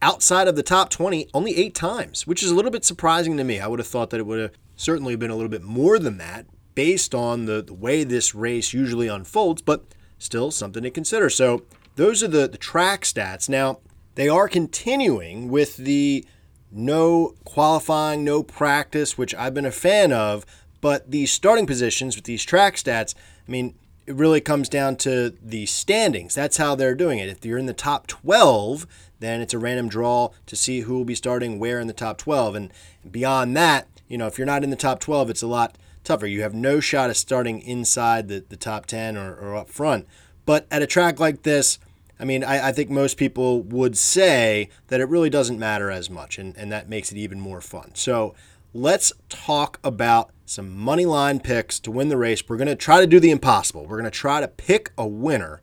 outside 0.02 0.48
of 0.48 0.56
the 0.56 0.64
top 0.64 0.90
20 0.90 1.28
only 1.34 1.58
eight 1.58 1.76
times, 1.76 2.26
which 2.26 2.42
is 2.42 2.50
a 2.50 2.56
little 2.56 2.72
bit 2.72 2.86
surprising 2.86 3.36
to 3.36 3.44
me. 3.44 3.60
I 3.60 3.68
would 3.68 3.80
have 3.80 3.90
thought 3.90 4.12
that 4.12 4.22
it 4.22 4.26
would 4.26 4.40
have 4.40 4.52
certainly 4.78 5.18
been 5.18 5.32
a 5.32 5.36
little 5.36 5.50
bit 5.50 5.64
more 5.64 6.00
than 6.00 6.18
that 6.20 6.46
based 6.76 7.14
on 7.14 7.46
the, 7.46 7.62
the 7.62 7.74
way 7.74 8.06
this 8.06 8.34
race 8.34 8.72
usually 8.72 9.10
unfolds, 9.10 9.62
but 9.62 9.84
still 10.18 10.50
something 10.50 10.84
to 10.84 10.90
consider. 10.90 11.30
So 11.30 11.64
those 11.96 12.24
are 12.24 12.28
the, 12.28 12.48
the 12.48 12.58
track 12.58 13.04
stats. 13.04 13.50
Now, 13.50 13.80
they 14.16 14.28
are 14.28 14.48
continuing 14.48 15.50
with 15.50 15.78
the 15.78 16.26
no 16.72 17.36
qualifying, 17.44 18.24
no 18.24 18.44
practice, 18.44 19.18
which 19.18 19.36
I've 19.36 19.54
been 19.54 19.66
a 19.66 19.72
fan 19.72 20.14
of 20.14 20.46
but 20.82 21.12
the 21.12 21.28
starting 21.28 21.68
positions 21.68 22.16
with 22.16 22.26
these 22.26 22.44
track 22.44 22.76
stats, 22.76 23.14
I 23.48 23.52
mean, 23.52 23.76
it 24.08 24.16
really 24.16 24.42
comes 24.42 24.68
down 24.68 24.96
to 24.98 25.36
the 25.42 25.68
standings. 25.68 26.34
That's 26.34 26.58
how 26.58 26.74
they're 26.74 26.96
doing 26.96 27.20
it. 27.20 27.30
If 27.30 27.46
you're 27.46 27.60
in 27.60 27.68
the 27.68 27.74
top 27.74 28.08
12, 28.08 28.88
then 29.20 29.42
it's 29.42 29.54
a 29.54 29.60
random 29.60 29.88
draw 29.88 30.32
to 30.48 30.56
see 30.56 30.82
who 30.82 30.96
will 30.96 31.06
be 31.06 31.16
starting 31.16 31.60
where 31.60 31.80
in 31.80 31.86
the 31.86 31.94
top 31.94 32.18
12. 32.18 32.56
And 32.56 32.74
beyond 33.10 33.56
that, 33.56 33.88
you 34.08 34.18
know, 34.18 34.26
if 34.26 34.38
you're 34.40 34.48
not 34.48 34.64
in 34.64 34.72
the 34.72 34.76
top 34.76 35.00
12, 35.00 35.30
it's 35.30 35.44
a 35.44 35.48
lot 35.48 35.78
tougher. 36.04 36.26
You 36.26 36.42
have 36.42 36.56
no 36.56 36.80
shot 36.80 37.12
of 37.12 37.18
starting 37.18 37.62
inside 37.62 38.28
the, 38.28 38.44
the 38.50 38.58
top 38.58 38.88
10 38.88 39.16
or, 39.16 39.36
or 39.36 39.56
up 39.56 39.70
front. 39.70 40.08
But 40.52 40.68
at 40.70 40.82
a 40.82 40.86
track 40.86 41.18
like 41.18 41.44
this, 41.44 41.80
I 42.20 42.26
mean, 42.26 42.44
I, 42.44 42.68
I, 42.68 42.72
think 42.74 42.90
most 42.90 43.16
people 43.16 43.62
would 43.62 43.98
say 43.98 44.68
that 44.88 45.00
it 45.00 45.06
really 45.06 45.30
doesn't 45.30 45.58
matter 45.58 45.90
as 45.90 46.10
much, 46.10 46.38
and, 46.38 46.58
and 46.58 46.70
that 46.74 46.90
makes 46.90 47.10
it 47.10 47.18
even 47.18 47.40
more 47.40 47.62
fun. 47.62 47.96
So 47.96 48.36
let's 48.74 49.14
talk 49.30 49.80
about 49.82 50.32
some 50.46 50.78
money 50.78 51.06
line 51.06 51.40
picks 51.40 51.80
to 51.80 51.90
win 51.90 52.10
the 52.10 52.18
race. 52.18 52.44
We're 52.46 52.58
going 52.58 52.68
to 52.68 52.76
try 52.76 53.00
to 53.00 53.08
do 53.08 53.18
the 53.18 53.32
impossible. 53.32 53.86
We're 53.86 53.96
going 53.96 54.12
to 54.12 54.12
try 54.12 54.42
to 54.42 54.48
pick 54.50 54.92
a 54.98 55.08
winner 55.08 55.62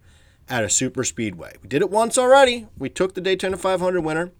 at 0.48 0.64
a 0.64 0.70
super 0.70 1.04
speedway. 1.04 1.52
We 1.60 1.68
did 1.68 1.82
it 1.82 1.90
once 1.90 2.16
already. 2.16 2.66
We 2.78 2.88
took 2.88 3.12
the 3.12 3.20
Daytona 3.20 3.58
500 3.58 4.00
winner. 4.00 4.32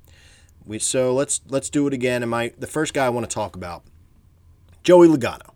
We 0.65 0.79
so 0.79 1.13
let's 1.13 1.43
let's 1.51 1.69
do 1.69 1.87
it 1.87 1.93
again. 1.93 2.23
And 2.23 2.31
my 2.31 2.55
the 2.57 2.67
first 2.67 2.95
guy 2.95 3.05
I 3.05 3.11
want 3.11 3.29
to 3.29 3.35
talk 3.35 3.55
about, 3.55 3.83
Joey 4.83 5.09
Logano. 5.09 5.51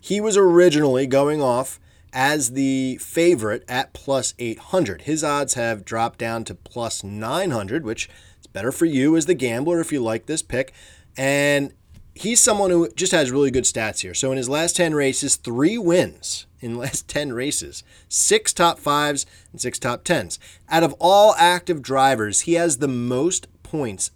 He 0.00 0.22
was 0.22 0.38
originally 0.38 1.06
going 1.06 1.42
off 1.42 1.78
as 2.12 2.52
the 2.52 2.98
favorite 2.98 3.64
at 3.68 3.92
plus 3.92 4.34
800. 4.38 5.02
His 5.02 5.24
odds 5.24 5.54
have 5.54 5.84
dropped 5.84 6.18
down 6.18 6.44
to 6.44 6.54
plus 6.54 7.02
900, 7.02 7.84
which 7.84 8.08
is 8.40 8.46
better 8.46 8.72
for 8.72 8.84
you 8.84 9.16
as 9.16 9.26
the 9.26 9.34
gambler 9.34 9.80
if 9.80 9.92
you 9.92 10.02
like 10.02 10.26
this 10.26 10.42
pick. 10.42 10.72
And 11.16 11.72
he's 12.14 12.40
someone 12.40 12.70
who 12.70 12.90
just 12.94 13.12
has 13.12 13.30
really 13.30 13.50
good 13.50 13.64
stats 13.64 14.00
here. 14.00 14.14
So 14.14 14.30
in 14.30 14.36
his 14.36 14.48
last 14.48 14.76
10 14.76 14.94
races, 14.94 15.36
three 15.36 15.78
wins 15.78 16.46
in 16.60 16.76
last 16.76 17.08
10 17.08 17.32
races, 17.32 17.82
six 18.08 18.52
top 18.52 18.78
fives 18.78 19.26
and 19.50 19.60
six 19.60 19.78
top 19.78 20.04
tens. 20.04 20.38
Out 20.68 20.82
of 20.82 20.94
all 20.98 21.34
active 21.36 21.82
drivers, 21.82 22.40
he 22.40 22.54
has 22.54 22.78
the 22.78 22.88
most 22.88 23.46
points 23.62 24.10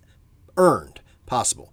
earned 0.56 1.00
possible 1.26 1.72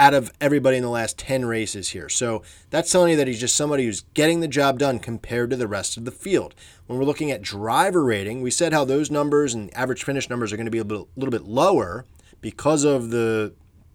out 0.00 0.14
of 0.14 0.32
everybody 0.40 0.78
in 0.78 0.82
the 0.82 0.88
last 0.88 1.18
10 1.18 1.44
races 1.44 1.90
here. 1.90 2.08
So 2.08 2.42
that's 2.70 2.90
telling 2.90 3.10
you 3.10 3.16
that 3.18 3.28
he's 3.28 3.38
just 3.38 3.54
somebody 3.54 3.84
who's 3.84 4.00
getting 4.14 4.40
the 4.40 4.48
job 4.48 4.78
done 4.78 4.98
compared 4.98 5.50
to 5.50 5.56
the 5.56 5.68
rest 5.68 5.98
of 5.98 6.06
the 6.06 6.10
field. 6.10 6.54
When 6.86 6.98
we're 6.98 7.04
looking 7.04 7.30
at 7.30 7.42
driver 7.42 8.02
rating, 8.02 8.40
we 8.40 8.50
said 8.50 8.72
how 8.72 8.86
those 8.86 9.10
numbers 9.10 9.52
and 9.52 9.72
average 9.76 10.02
finish 10.02 10.30
numbers 10.30 10.54
are 10.54 10.56
going 10.56 10.64
to 10.64 10.70
be 10.70 10.78
a 10.78 10.84
little, 10.84 11.10
little 11.16 11.30
bit 11.30 11.42
lower 11.42 12.06
because 12.40 12.82
of 12.82 13.10
the 13.10 13.52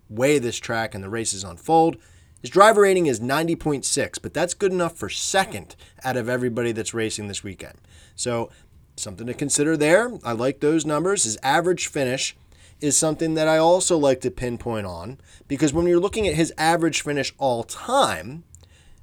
way 0.07 0.37
this 0.37 0.59
track 0.59 0.93
and 0.93 1.03
the 1.03 1.09
races 1.09 1.43
unfold. 1.43 1.97
His 2.39 2.51
driver 2.51 2.81
rating 2.81 3.07
is 3.07 3.19
90.6, 3.19 4.21
but 4.21 4.31
that's 4.31 4.53
good 4.53 4.71
enough 4.71 4.95
for 4.95 5.09
second 5.09 5.75
out 6.03 6.17
of 6.17 6.29
everybody 6.29 6.71
that's 6.71 6.93
racing 6.93 7.27
this 7.27 7.43
weekend. 7.43 7.79
So, 8.15 8.51
something 8.95 9.25
to 9.25 9.33
consider 9.33 9.75
there. 9.75 10.11
I 10.23 10.33
like 10.33 10.59
those 10.59 10.85
numbers. 10.85 11.23
His 11.23 11.39
average 11.41 11.87
finish 11.87 12.37
is 12.85 12.97
something 12.97 13.33
that 13.33 13.47
I 13.47 13.57
also 13.57 13.97
like 13.97 14.21
to 14.21 14.31
pinpoint 14.31 14.85
on 14.85 15.17
because 15.47 15.73
when 15.73 15.87
you're 15.87 15.99
looking 15.99 16.27
at 16.27 16.35
his 16.35 16.53
average 16.57 17.01
finish 17.01 17.33
all 17.37 17.63
time, 17.63 18.43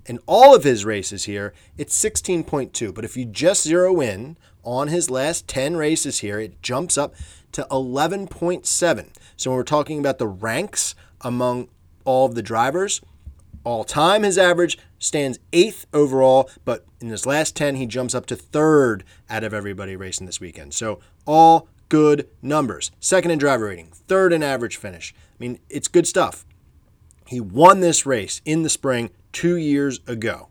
in 0.07 0.19
all 0.27 0.55
of 0.55 0.65
his 0.65 0.85
races 0.85 1.25
here, 1.25 1.53
it's 1.77 1.97
16.2. 2.03 2.95
But 2.95 3.05
if 3.05 3.17
you 3.17 3.25
just 3.25 3.63
zero 3.63 4.01
in 4.01 4.37
on 4.65 4.89
his 4.89 5.11
last 5.11 5.47
10 5.49 5.77
races 5.77 6.21
here, 6.21 6.39
it 6.39 6.61
jumps 6.63 6.99
up 6.99 7.15
to 7.53 7.67
11.7. 7.71 9.09
So 9.37 9.51
when 9.51 9.57
we're 9.57 9.65
talking 9.65 9.99
about 9.99 10.19
the 10.19 10.27
ranks 10.27 10.95
among 11.21 11.69
all 12.05 12.27
of 12.27 12.35
the 12.35 12.43
drivers, 12.43 13.01
all 13.65 13.85
time 13.85 14.25
his 14.25 14.39
average 14.39 14.79
stands 14.99 15.39
eighth 15.53 15.87
overall, 15.93 16.51
but 16.65 16.85
in 17.01 17.09
his 17.09 17.27
last 17.27 17.55
10, 17.55 17.77
he 17.77 17.87
jumps 17.87 18.15
up 18.15 18.27
to 18.27 18.37
third 18.37 19.05
out 19.31 19.45
of 19.45 19.55
everybody 19.55 19.95
racing 19.95 20.27
this 20.27 20.41
weekend. 20.41 20.75
So 20.75 21.01
all 21.27 21.69
good 21.93 22.27
numbers. 22.41 22.91
Second 23.01 23.33
in 23.33 23.39
driver 23.39 23.67
rating, 23.67 23.89
third 24.09 24.33
in 24.33 24.43
average 24.43 24.79
finish. 24.79 25.15
I 25.15 25.37
mean, 25.39 25.59
it's 25.69 25.89
good 25.89 26.07
stuff. 26.07 26.47
He 27.27 27.39
won 27.39 27.81
this 27.81 28.07
race 28.07 28.41
in 28.47 28.63
the 28.63 28.71
spring 28.71 29.11
two 29.31 29.57
years 29.57 30.01
ago. 30.07 30.49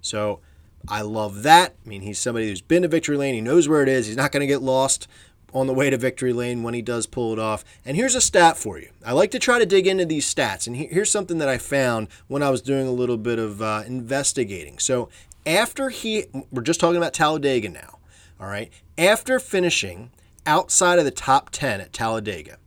So 0.00 0.38
I 0.86 1.00
love 1.00 1.42
that. 1.42 1.74
I 1.84 1.88
mean, 1.88 2.02
he's 2.02 2.20
somebody 2.20 2.46
who's 2.46 2.60
been 2.60 2.82
to 2.82 2.88
victory 2.88 3.16
lane. 3.16 3.34
He 3.34 3.40
knows 3.40 3.68
where 3.68 3.82
it 3.82 3.88
is. 3.88 4.06
He's 4.06 4.16
not 4.16 4.30
going 4.30 4.42
to 4.42 4.46
get 4.46 4.62
lost 4.62 5.08
on 5.52 5.66
the 5.66 5.74
way 5.74 5.90
to 5.90 5.96
victory 5.96 6.32
lane 6.32 6.62
when 6.62 6.74
he 6.74 6.82
does 6.82 7.06
pull 7.08 7.32
it 7.32 7.40
off. 7.40 7.64
And 7.84 7.96
here's 7.96 8.14
a 8.14 8.20
stat 8.20 8.56
for 8.56 8.78
you. 8.78 8.90
I 9.04 9.14
like 9.14 9.32
to 9.32 9.40
try 9.40 9.58
to 9.58 9.66
dig 9.66 9.88
into 9.88 10.06
these 10.06 10.32
stats. 10.32 10.68
And 10.68 10.76
here's 10.76 11.10
something 11.10 11.38
that 11.38 11.48
I 11.48 11.58
found 11.58 12.06
when 12.28 12.44
I 12.44 12.50
was 12.50 12.62
doing 12.62 12.86
a 12.86 12.92
little 12.92 13.16
bit 13.16 13.40
of 13.40 13.60
uh, 13.60 13.82
investigating. 13.84 14.78
So 14.78 15.08
after 15.44 15.88
he, 15.88 16.26
we're 16.52 16.62
just 16.62 16.78
talking 16.78 16.98
about 16.98 17.14
Talladega 17.14 17.68
now, 17.68 17.98
all 18.38 18.46
right? 18.46 18.72
After 18.96 19.40
finishing 19.40 20.12
outside 20.46 20.98
of 20.98 21.04
the 21.04 21.10
top 21.10 21.50
10 21.50 21.80
at 21.80 21.92
Talladega, 21.92 22.58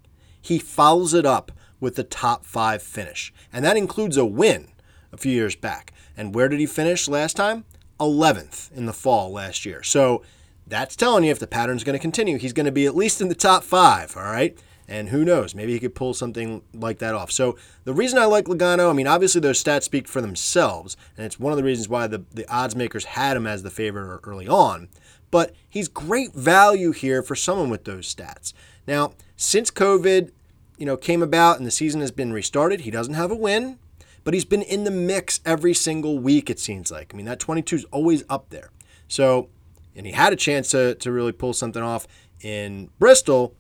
he 0.41 0.60
follows 0.60 1.13
it 1.13 1.25
up 1.25 1.51
with 1.79 1.96
the 1.96 2.03
top 2.03 2.46
five 2.46 2.81
finish. 2.81 3.34
And 3.51 3.63
that 3.65 3.77
includes 3.77 4.17
a 4.17 4.25
win 4.25 4.69
a 5.12 5.17
few 5.17 5.31
years 5.31 5.55
back. 5.55 5.93
And 6.15 6.34
where 6.34 6.50
did 6.50 6.60
he 6.60 6.65
finish 6.65 7.07
last 7.07 7.36
time? 7.36 7.65
11th 8.00 8.72
in 8.72 8.86
the 8.86 8.93
fall 8.93 9.31
last 9.31 9.65
year. 9.65 9.84
So 9.84 10.24
that's 10.65 10.96
telling 10.96 11.24
you 11.24 11.31
if 11.31 11.39
the 11.39 11.48
pattern's 11.48 11.84
going 11.84 11.98
to 11.98 12.01
continue, 12.01 12.38
he's 12.38 12.53
going 12.53 12.65
to 12.65 12.72
be 12.72 12.86
at 12.86 12.96
least 12.96 13.22
in 13.22 13.29
the 13.29 13.36
top 13.36 13.63
five, 13.63 14.15
all 14.17 14.24
right? 14.24 14.57
And 14.88 15.10
who 15.10 15.25
knows, 15.25 15.53
maybe 15.53 15.74
he 15.74 15.79
could 15.79 15.96
pull 15.96 16.13
something 16.13 16.62
like 16.74 17.00
that 17.00 17.13
off. 17.13 17.29
So 17.31 17.57
the 17.84 17.93
reason 17.93 18.17
I 18.17 18.25
like 18.25 18.46
Logano, 18.46 18.89
I 18.89 18.93
mean, 18.93 19.07
obviously 19.07 19.41
those 19.41 19.62
stats 19.62 19.84
speak 19.84 20.07
for 20.07 20.22
themselves, 20.22 20.96
and 21.17 21.25
it's 21.25 21.39
one 21.39 21.51
of 21.51 21.57
the 21.57 21.63
reasons 21.63 21.89
why 21.89 22.07
the, 22.07 22.24
the 22.34 22.48
odds 22.48 22.75
makers 22.75 23.03
had 23.03 23.36
him 23.36 23.46
as 23.46 23.63
the 23.63 23.69
favorite 23.69 24.22
early 24.24 24.48
on. 24.48 24.88
But 25.29 25.53
he's 25.67 25.88
great 25.88 26.34
value 26.34 26.91
here 26.91 27.22
for 27.22 27.36
someone 27.36 27.69
with 27.69 27.84
those 27.84 28.13
stats. 28.13 28.53
Now, 28.88 29.13
since 29.36 29.69
COVID, 29.69 30.31
you 30.77 30.86
know, 30.86 30.98
came 30.98 31.22
about 31.22 31.57
and 31.57 31.65
the 31.65 31.72
season 31.72 32.01
has 32.01 32.12
been 32.12 32.31
restarted, 32.31 32.81
he 32.81 32.91
doesn't 32.91 33.15
have 33.15 33.31
a 33.31 33.36
win, 33.36 33.79
but 34.24 34.34
he's 34.34 34.46
been 34.46 34.62
in 34.62 34.84
the 34.84 34.91
mix 34.91 35.41
every 35.46 35.74
single 35.74 36.19
week, 36.19 36.50
it 36.50 36.60
seems 36.60 36.91
like. 36.91 37.13
I 37.13 37.17
mean, 37.17 37.25
that 37.25 37.39
22 37.39 37.75
is 37.75 37.86
always 37.86 38.24
up 38.29 38.50
there. 38.50 38.72
So 39.07 39.50
and 39.98 40.05
he 40.05 40.12
had 40.12 40.31
a 40.31 40.38
chance 40.38 40.69
to, 40.69 40.93
to 40.96 41.12
really 41.12 41.31
pull 41.31 41.53
something 41.53 41.81
off 41.81 42.07
in 42.41 42.89
Bristol, 43.00 43.55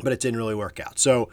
but 0.00 0.12
it 0.12 0.20
didn't 0.20 0.38
really 0.38 0.54
work 0.54 0.78
out. 0.78 0.98
So 0.98 1.28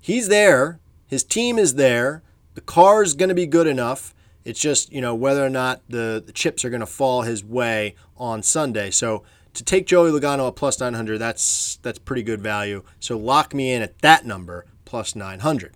he's 0.00 0.28
there. 0.28 0.80
His 1.06 1.22
team 1.22 1.58
is 1.58 1.74
there. 1.74 2.22
The 2.54 2.62
car 2.62 3.02
is 3.02 3.12
going 3.12 3.28
to 3.28 3.34
be 3.34 3.46
good 3.46 3.66
enough. 3.66 4.14
It's 4.44 4.60
just, 4.60 4.92
you 4.92 5.00
know, 5.00 5.14
whether 5.14 5.44
or 5.44 5.50
not 5.50 5.82
the, 5.88 6.22
the 6.24 6.32
chips 6.32 6.64
are 6.64 6.70
going 6.70 6.80
to 6.80 6.86
fall 6.86 7.22
his 7.22 7.44
way 7.44 7.94
on 8.16 8.42
Sunday. 8.42 8.90
So 8.90 9.24
to 9.54 9.64
take 9.64 9.86
Joey 9.86 10.10
Logano 10.10 10.48
at 10.48 10.56
plus 10.56 10.78
900, 10.80 11.18
that's 11.18 11.76
that's 11.82 11.98
pretty 11.98 12.22
good 12.22 12.40
value. 12.40 12.82
So 13.00 13.16
lock 13.16 13.54
me 13.54 13.72
in 13.72 13.82
at 13.82 13.98
that 14.00 14.26
number, 14.26 14.66
plus 14.84 15.16
900. 15.16 15.74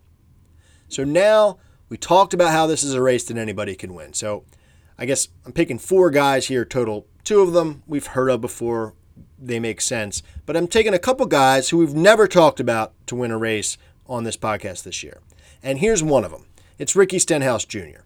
So 0.88 1.04
now 1.04 1.58
we 1.88 1.96
talked 1.96 2.34
about 2.34 2.52
how 2.52 2.66
this 2.66 2.82
is 2.82 2.94
a 2.94 3.02
race 3.02 3.24
that 3.24 3.36
anybody 3.36 3.74
can 3.74 3.94
win. 3.94 4.12
So 4.12 4.44
I 4.98 5.06
guess 5.06 5.28
I'm 5.46 5.52
picking 5.52 5.78
four 5.78 6.10
guys 6.10 6.48
here 6.48 6.64
total 6.64 7.06
Two 7.28 7.42
of 7.42 7.52
them 7.52 7.82
we've 7.86 8.06
heard 8.06 8.30
of 8.30 8.40
before, 8.40 8.94
they 9.38 9.60
make 9.60 9.82
sense. 9.82 10.22
But 10.46 10.56
I'm 10.56 10.66
taking 10.66 10.94
a 10.94 10.98
couple 10.98 11.26
guys 11.26 11.68
who 11.68 11.76
we've 11.76 11.94
never 11.94 12.26
talked 12.26 12.58
about 12.58 12.94
to 13.08 13.16
win 13.16 13.30
a 13.30 13.36
race 13.36 13.76
on 14.06 14.24
this 14.24 14.38
podcast 14.38 14.84
this 14.84 15.02
year. 15.02 15.20
And 15.62 15.78
here's 15.78 16.02
one 16.02 16.24
of 16.24 16.30
them 16.30 16.46
it's 16.78 16.96
Ricky 16.96 17.18
Stenhouse 17.18 17.66
Jr. 17.66 18.00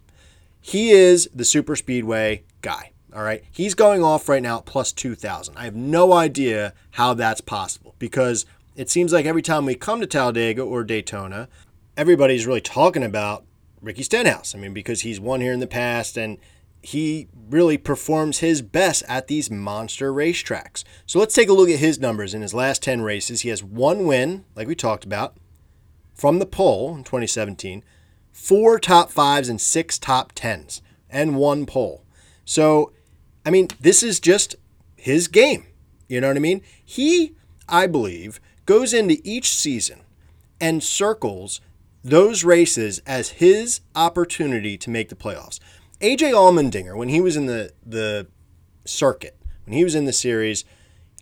He 0.63 0.91
is 0.93 1.29
the 1.35 1.45
super 1.45 1.77
speedway 1.77 2.45
guy. 2.63 2.93
All 3.15 3.23
right. 3.23 3.43
He's 3.51 3.75
going 3.75 4.03
off 4.03 4.29
right 4.29 4.43
now 4.43 4.59
at 4.59 4.65
plus 4.65 4.93
2,000. 4.93 5.55
I 5.57 5.65
have 5.65 5.75
no 5.75 6.15
idea 6.15 6.73
how 6.93 7.13
that's 7.13 7.43
possible 7.43 7.95
because 7.99 8.47
it 8.75 8.89
seems 8.89 9.13
like 9.13 9.27
every 9.27 9.43
time 9.43 9.67
we 9.67 9.75
come 9.75 10.01
to 10.01 10.07
Talladega 10.07 10.63
or 10.63 10.85
Daytona, 10.85 11.49
everybody's 11.97 12.47
really 12.47 12.63
talking 12.63 13.03
about 13.03 13.45
Ricky 13.83 14.03
Stenhouse. 14.03 14.55
I 14.55 14.59
mean, 14.59 14.73
because 14.73 15.03
he's 15.03 15.21
won 15.21 15.43
here 15.43 15.53
in 15.53 15.61
the 15.61 15.67
past 15.67 16.17
and 16.17 16.39
he 16.81 17.29
really 17.51 17.77
performs 17.77 18.39
his 18.39 18.63
best 18.63 19.03
at 19.09 19.27
these 19.27 19.51
monster 19.51 20.13
racetracks. 20.13 20.85
So 21.05 21.19
let's 21.19 21.35
take 21.35 21.49
a 21.49 21.53
look 21.53 21.69
at 21.69 21.81
his 21.81 21.99
numbers 21.99 22.35
in 22.35 22.41
his 22.41 22.55
last 22.55 22.83
10 22.83 23.03
races. 23.03 23.43
He 23.43 23.51
has 23.51 23.63
one 23.63 24.07
win, 24.07 24.45
like 24.55 24.69
we 24.69 24.75
talked 24.75 25.05
about, 25.05 25.37
from 26.15 26.39
the 26.39 26.47
pole 26.47 26.97
in 26.97 27.05
2017, 27.05 27.85
four 28.33 28.79
top 28.79 29.11
fives 29.11 29.49
and 29.49 29.61
six 29.61 29.99
top 29.99 30.33
tens, 30.35 30.83
and 31.09 31.37
one 31.37 31.67
pole. 31.67 32.05
So, 32.45 32.93
I 33.47 33.51
mean, 33.51 33.69
this 33.81 34.03
is 34.03 34.19
just 34.19 34.57
his 34.97 35.29
game. 35.29 35.67
You 36.09 36.21
know 36.21 36.29
what 36.29 36.37
I 36.37 36.41
mean? 36.41 36.63
He, 36.85 37.35
I 37.69 37.87
believe, 37.87 38.41
goes 38.67 38.93
into 38.93 39.19
each 39.25 39.55
season 39.55 40.01
and 40.61 40.83
circles 40.83 41.61
those 42.05 42.45
races 42.45 43.01
as 43.07 43.31
his 43.31 43.81
opportunity 43.95 44.77
to 44.77 44.91
make 44.91 45.09
the 45.09 45.15
playoffs. 45.15 45.61
AJ 46.01 46.33
Allmendinger, 46.33 46.97
when 46.97 47.09
he 47.09 47.21
was 47.21 47.37
in 47.37 47.47
the 47.47 47.73
the 47.87 48.27
circuit, 48.85 49.39
when 49.65 49.77
he 49.77 49.85
was 49.85 49.95
in 49.95 50.05
the 50.05 50.13
series, 50.13 50.65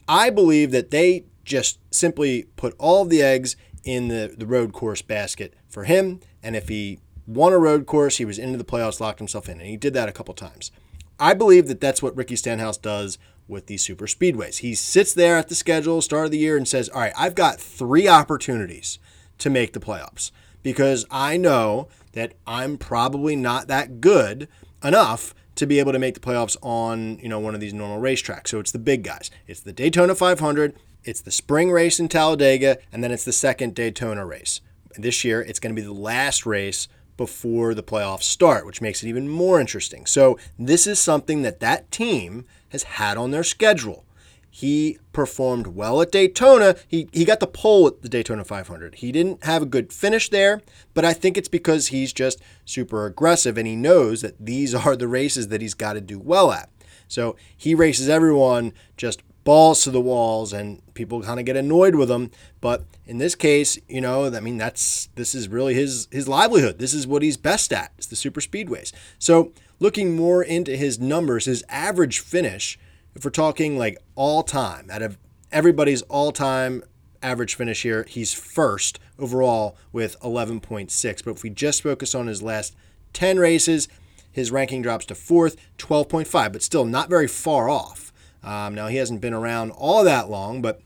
I 0.08 0.30
believe 0.30 0.70
that 0.70 0.90
they 0.90 1.24
just 1.44 1.78
simply 1.90 2.44
put 2.56 2.74
all 2.78 3.04
the 3.04 3.22
eggs 3.22 3.56
in 3.84 4.08
the, 4.08 4.34
the 4.36 4.46
road 4.46 4.72
course 4.72 5.02
basket 5.02 5.54
for 5.68 5.84
him. 5.84 6.20
And 6.42 6.56
if 6.56 6.68
he 6.68 7.00
won 7.26 7.52
a 7.52 7.58
road 7.58 7.86
course, 7.86 8.16
he 8.16 8.24
was 8.24 8.38
into 8.38 8.58
the 8.58 8.64
playoffs, 8.64 9.00
locked 9.00 9.18
himself 9.18 9.48
in. 9.48 9.60
And 9.60 9.68
he 9.68 9.76
did 9.76 9.94
that 9.94 10.08
a 10.08 10.12
couple 10.12 10.34
times. 10.34 10.70
I 11.18 11.34
believe 11.34 11.68
that 11.68 11.80
that's 11.80 12.02
what 12.02 12.16
Ricky 12.16 12.36
Stenhouse 12.36 12.78
does 12.78 13.18
with 13.46 13.66
these 13.66 13.82
super 13.82 14.06
speedways. 14.06 14.58
He 14.58 14.74
sits 14.74 15.12
there 15.12 15.36
at 15.36 15.48
the 15.48 15.54
schedule, 15.54 16.00
start 16.00 16.26
of 16.26 16.30
the 16.30 16.38
year, 16.38 16.56
and 16.56 16.66
says, 16.66 16.88
All 16.88 17.00
right, 17.00 17.12
I've 17.16 17.34
got 17.34 17.60
three 17.60 18.08
opportunities 18.08 18.98
to 19.38 19.50
make 19.50 19.72
the 19.72 19.80
playoffs 19.80 20.30
because 20.62 21.04
I 21.10 21.36
know 21.36 21.88
that 22.12 22.34
I'm 22.46 22.78
probably 22.78 23.36
not 23.36 23.68
that 23.68 24.00
good 24.00 24.48
enough 24.82 25.34
to 25.56 25.66
be 25.66 25.78
able 25.78 25.92
to 25.92 25.98
make 25.98 26.14
the 26.14 26.20
playoffs 26.20 26.56
on 26.62 27.18
you 27.18 27.28
know 27.28 27.38
one 27.38 27.54
of 27.54 27.60
these 27.60 27.74
normal 27.74 28.00
racetracks. 28.00 28.48
So 28.48 28.60
it's 28.60 28.72
the 28.72 28.78
big 28.78 29.02
guys. 29.02 29.30
It's 29.46 29.60
the 29.60 29.72
Daytona 29.72 30.14
500, 30.14 30.74
it's 31.04 31.20
the 31.20 31.30
spring 31.30 31.70
race 31.70 32.00
in 32.00 32.08
Talladega, 32.08 32.78
and 32.92 33.04
then 33.04 33.10
it's 33.10 33.24
the 33.24 33.32
second 33.32 33.74
Daytona 33.74 34.24
race. 34.24 34.60
This 34.96 35.24
year, 35.24 35.40
it's 35.40 35.58
going 35.58 35.74
to 35.74 35.80
be 35.80 35.86
the 35.86 35.92
last 35.92 36.46
race 36.46 36.88
before 37.16 37.74
the 37.74 37.82
playoffs 37.82 38.22
start, 38.22 38.64
which 38.64 38.80
makes 38.80 39.02
it 39.02 39.08
even 39.08 39.28
more 39.28 39.60
interesting. 39.60 40.06
So 40.06 40.38
this 40.58 40.86
is 40.86 40.98
something 40.98 41.42
that 41.42 41.60
that 41.60 41.90
team 41.90 42.46
has 42.70 42.84
had 42.84 43.18
on 43.18 43.30
their 43.30 43.44
schedule. 43.44 44.04
He 44.50 44.98
performed 45.12 45.68
well 45.68 46.02
at 46.02 46.10
Daytona. 46.10 46.74
He, 46.88 47.08
he 47.12 47.24
got 47.24 47.38
the 47.38 47.46
pole 47.46 47.86
at 47.86 48.02
the 48.02 48.08
Daytona 48.08 48.44
500. 48.44 48.96
He 48.96 49.12
didn't 49.12 49.44
have 49.44 49.62
a 49.62 49.66
good 49.66 49.92
finish 49.92 50.28
there, 50.28 50.60
but 50.92 51.04
I 51.04 51.12
think 51.12 51.36
it's 51.36 51.48
because 51.48 51.88
he's 51.88 52.12
just 52.12 52.40
super 52.64 53.06
aggressive 53.06 53.56
and 53.56 53.66
he 53.66 53.76
knows 53.76 54.22
that 54.22 54.44
these 54.44 54.74
are 54.86 54.96
the 54.96 55.06
races 55.06 55.48
that 55.48 55.60
he's 55.60 55.74
got 55.74 55.92
to 55.92 56.00
do 56.00 56.18
well 56.18 56.50
at. 56.50 56.68
So 57.06 57.36
he 57.56 57.74
races 57.74 58.08
everyone 58.08 58.72
just 58.96 59.22
balls 59.50 59.82
to 59.82 59.90
the 59.90 60.00
walls 60.00 60.52
and 60.52 60.80
people 60.94 61.22
kind 61.22 61.40
of 61.40 61.46
get 61.46 61.56
annoyed 61.56 61.94
with 61.94 62.10
him 62.10 62.30
but 62.60 62.84
in 63.06 63.18
this 63.18 63.34
case 63.34 63.78
you 63.88 64.00
know 64.00 64.26
i 64.26 64.40
mean 64.40 64.58
that's 64.58 65.08
this 65.14 65.34
is 65.34 65.48
really 65.48 65.74
his 65.74 66.06
his 66.10 66.28
livelihood 66.28 66.78
this 66.78 66.94
is 66.94 67.06
what 67.06 67.22
he's 67.22 67.36
best 67.36 67.72
at 67.72 67.90
it's 67.98 68.06
the 68.06 68.16
super 68.16 68.40
speedways 68.40 68.92
so 69.18 69.52
looking 69.78 70.14
more 70.14 70.42
into 70.42 70.76
his 70.76 70.98
numbers 70.98 71.46
his 71.46 71.64
average 71.68 72.20
finish 72.20 72.78
if 73.14 73.24
we're 73.24 73.30
talking 73.30 73.76
like 73.76 73.98
all 74.14 74.42
time, 74.42 74.88
out 74.90 75.02
of 75.02 75.18
everybody's 75.50 76.02
all 76.02 76.32
time 76.32 76.82
average 77.22 77.54
finish 77.54 77.82
here, 77.82 78.06
he's 78.08 78.32
first 78.32 78.98
overall 79.18 79.76
with 79.92 80.18
11.6. 80.20 81.24
But 81.24 81.30
if 81.32 81.42
we 81.42 81.50
just 81.50 81.82
focus 81.82 82.14
on 82.14 82.28
his 82.28 82.42
last 82.42 82.74
10 83.12 83.38
races, 83.38 83.88
his 84.30 84.50
ranking 84.50 84.80
drops 84.80 85.06
to 85.06 85.14
fourth, 85.14 85.56
12.5, 85.78 86.52
but 86.52 86.62
still 86.62 86.84
not 86.84 87.10
very 87.10 87.26
far 87.26 87.68
off. 87.68 88.09
Um, 88.42 88.74
now, 88.74 88.88
he 88.88 88.96
hasn't 88.96 89.20
been 89.20 89.34
around 89.34 89.70
all 89.72 90.04
that 90.04 90.30
long, 90.30 90.62
but 90.62 90.80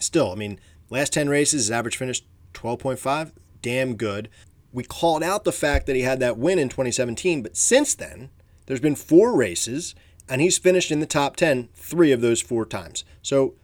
still, 0.00 0.32
I 0.32 0.34
mean, 0.34 0.58
last 0.90 1.12
10 1.12 1.28
races, 1.28 1.62
his 1.66 1.70
average 1.70 1.96
finish 1.96 2.22
12.5, 2.52 3.32
damn 3.62 3.96
good. 3.96 4.28
We 4.72 4.82
called 4.82 5.22
out 5.22 5.44
the 5.44 5.52
fact 5.52 5.86
that 5.86 5.96
he 5.96 6.02
had 6.02 6.20
that 6.20 6.36
win 6.36 6.58
in 6.58 6.68
2017, 6.68 7.42
but 7.42 7.56
since 7.56 7.94
then, 7.94 8.30
there's 8.66 8.80
been 8.80 8.96
four 8.96 9.36
races 9.36 9.94
and 10.28 10.40
he's 10.40 10.58
finished 10.58 10.90
in 10.90 11.00
the 11.00 11.06
top 11.06 11.36
10 11.36 11.68
three 11.74 12.10
of 12.12 12.20
those 12.20 12.40
four 12.40 12.64
times. 12.64 13.04
So 13.22 13.54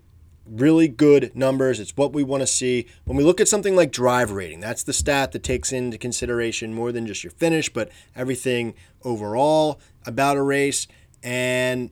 really 0.46 0.88
good 0.88 1.34
numbers. 1.34 1.80
It's 1.80 1.96
what 1.96 2.12
we 2.12 2.22
want 2.22 2.42
to 2.42 2.46
see. 2.46 2.86
When 3.04 3.16
we 3.16 3.24
look 3.24 3.40
at 3.40 3.48
something 3.48 3.76
like 3.76 3.92
drive 3.92 4.30
rating, 4.30 4.60
that's 4.60 4.82
the 4.82 4.92
stat 4.92 5.32
that 5.32 5.42
takes 5.42 5.72
into 5.72 5.96
consideration 5.96 6.74
more 6.74 6.92
than 6.92 7.06
just 7.06 7.24
your 7.24 7.30
finish, 7.30 7.72
but 7.72 7.90
everything 8.14 8.74
overall 9.02 9.80
about 10.04 10.36
a 10.36 10.42
race. 10.42 10.86
And 11.22 11.90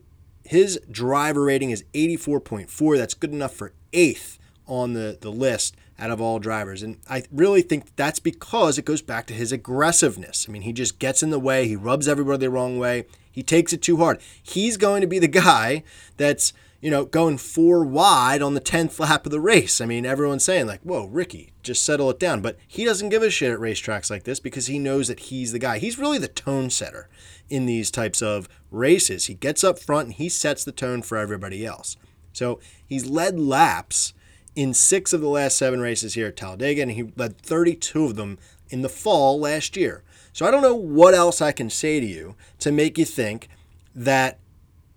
his 0.49 0.79
driver 0.89 1.43
rating 1.43 1.69
is 1.69 1.83
84.4. 1.93 2.97
That's 2.97 3.13
good 3.13 3.31
enough 3.31 3.53
for 3.53 3.71
eighth 3.93 4.39
on 4.65 4.93
the, 4.93 5.15
the 5.21 5.29
list 5.29 5.77
out 5.99 6.09
of 6.09 6.19
all 6.19 6.39
drivers. 6.39 6.81
And 6.81 6.97
I 7.07 7.21
really 7.31 7.61
think 7.61 7.95
that's 7.95 8.17
because 8.17 8.79
it 8.79 8.85
goes 8.85 9.03
back 9.03 9.27
to 9.27 9.35
his 9.35 9.51
aggressiveness. 9.51 10.47
I 10.49 10.51
mean, 10.51 10.63
he 10.63 10.73
just 10.73 10.97
gets 10.97 11.21
in 11.21 11.29
the 11.29 11.37
way, 11.37 11.67
he 11.67 11.75
rubs 11.75 12.07
everybody 12.07 12.39
the 12.39 12.49
wrong 12.49 12.79
way, 12.79 13.05
he 13.31 13.43
takes 13.43 13.73
it 13.73 13.83
too 13.83 13.97
hard. 13.97 14.19
He's 14.41 14.75
going 14.75 15.01
to 15.01 15.07
be 15.07 15.19
the 15.19 15.27
guy 15.27 15.83
that's, 16.17 16.51
you 16.81 16.89
know, 16.89 17.05
going 17.05 17.37
four 17.37 17.83
wide 17.83 18.41
on 18.41 18.53
the 18.53 18.61
10th 18.61 18.99
lap 18.99 19.25
of 19.25 19.31
the 19.31 19.39
race. 19.39 19.81
I 19.81 19.85
mean, 19.85 20.05
everyone's 20.05 20.43
saying, 20.43 20.67
like, 20.67 20.81
whoa, 20.81 21.05
Ricky, 21.05 21.51
just 21.61 21.85
settle 21.85 22.09
it 22.09 22.19
down. 22.19 22.41
But 22.41 22.57
he 22.67 22.85
doesn't 22.85 23.09
give 23.09 23.21
a 23.21 23.29
shit 23.29 23.51
at 23.51 23.59
racetracks 23.59 24.09
like 24.09 24.23
this 24.23 24.39
because 24.39 24.67
he 24.67 24.79
knows 24.79 25.07
that 25.09 25.19
he's 25.19 25.51
the 25.51 25.59
guy. 25.59 25.79
He's 25.79 25.99
really 25.99 26.17
the 26.17 26.27
tone 26.27 26.69
setter 26.69 27.09
in 27.49 27.65
these 27.65 27.91
types 27.91 28.21
of 28.21 28.47
races. 28.71 29.25
He 29.25 29.33
gets 29.33 29.63
up 29.63 29.79
front 29.79 30.07
and 30.07 30.15
he 30.15 30.29
sets 30.29 30.63
the 30.63 30.71
tone 30.71 31.01
for 31.01 31.17
everybody 31.17 31.65
else. 31.65 31.97
So 32.31 32.59
he's 32.87 33.05
led 33.05 33.39
laps 33.39 34.13
in 34.55 34.73
six 34.73 35.13
of 35.13 35.21
the 35.21 35.29
last 35.29 35.57
seven 35.57 35.81
races 35.81 36.13
here 36.13 36.27
at 36.27 36.37
Talladega, 36.37 36.81
and 36.81 36.91
he 36.91 37.11
led 37.15 37.37
32 37.37 38.05
of 38.05 38.15
them 38.15 38.37
in 38.69 38.81
the 38.81 38.89
fall 38.89 39.39
last 39.39 39.75
year. 39.75 40.03
So 40.31 40.45
I 40.45 40.51
don't 40.51 40.61
know 40.61 40.75
what 40.75 41.13
else 41.13 41.41
I 41.41 41.51
can 41.51 41.69
say 41.69 41.99
to 41.99 42.05
you 42.05 42.35
to 42.59 42.71
make 42.71 42.97
you 42.97 43.05
think 43.05 43.49
that 43.95 44.39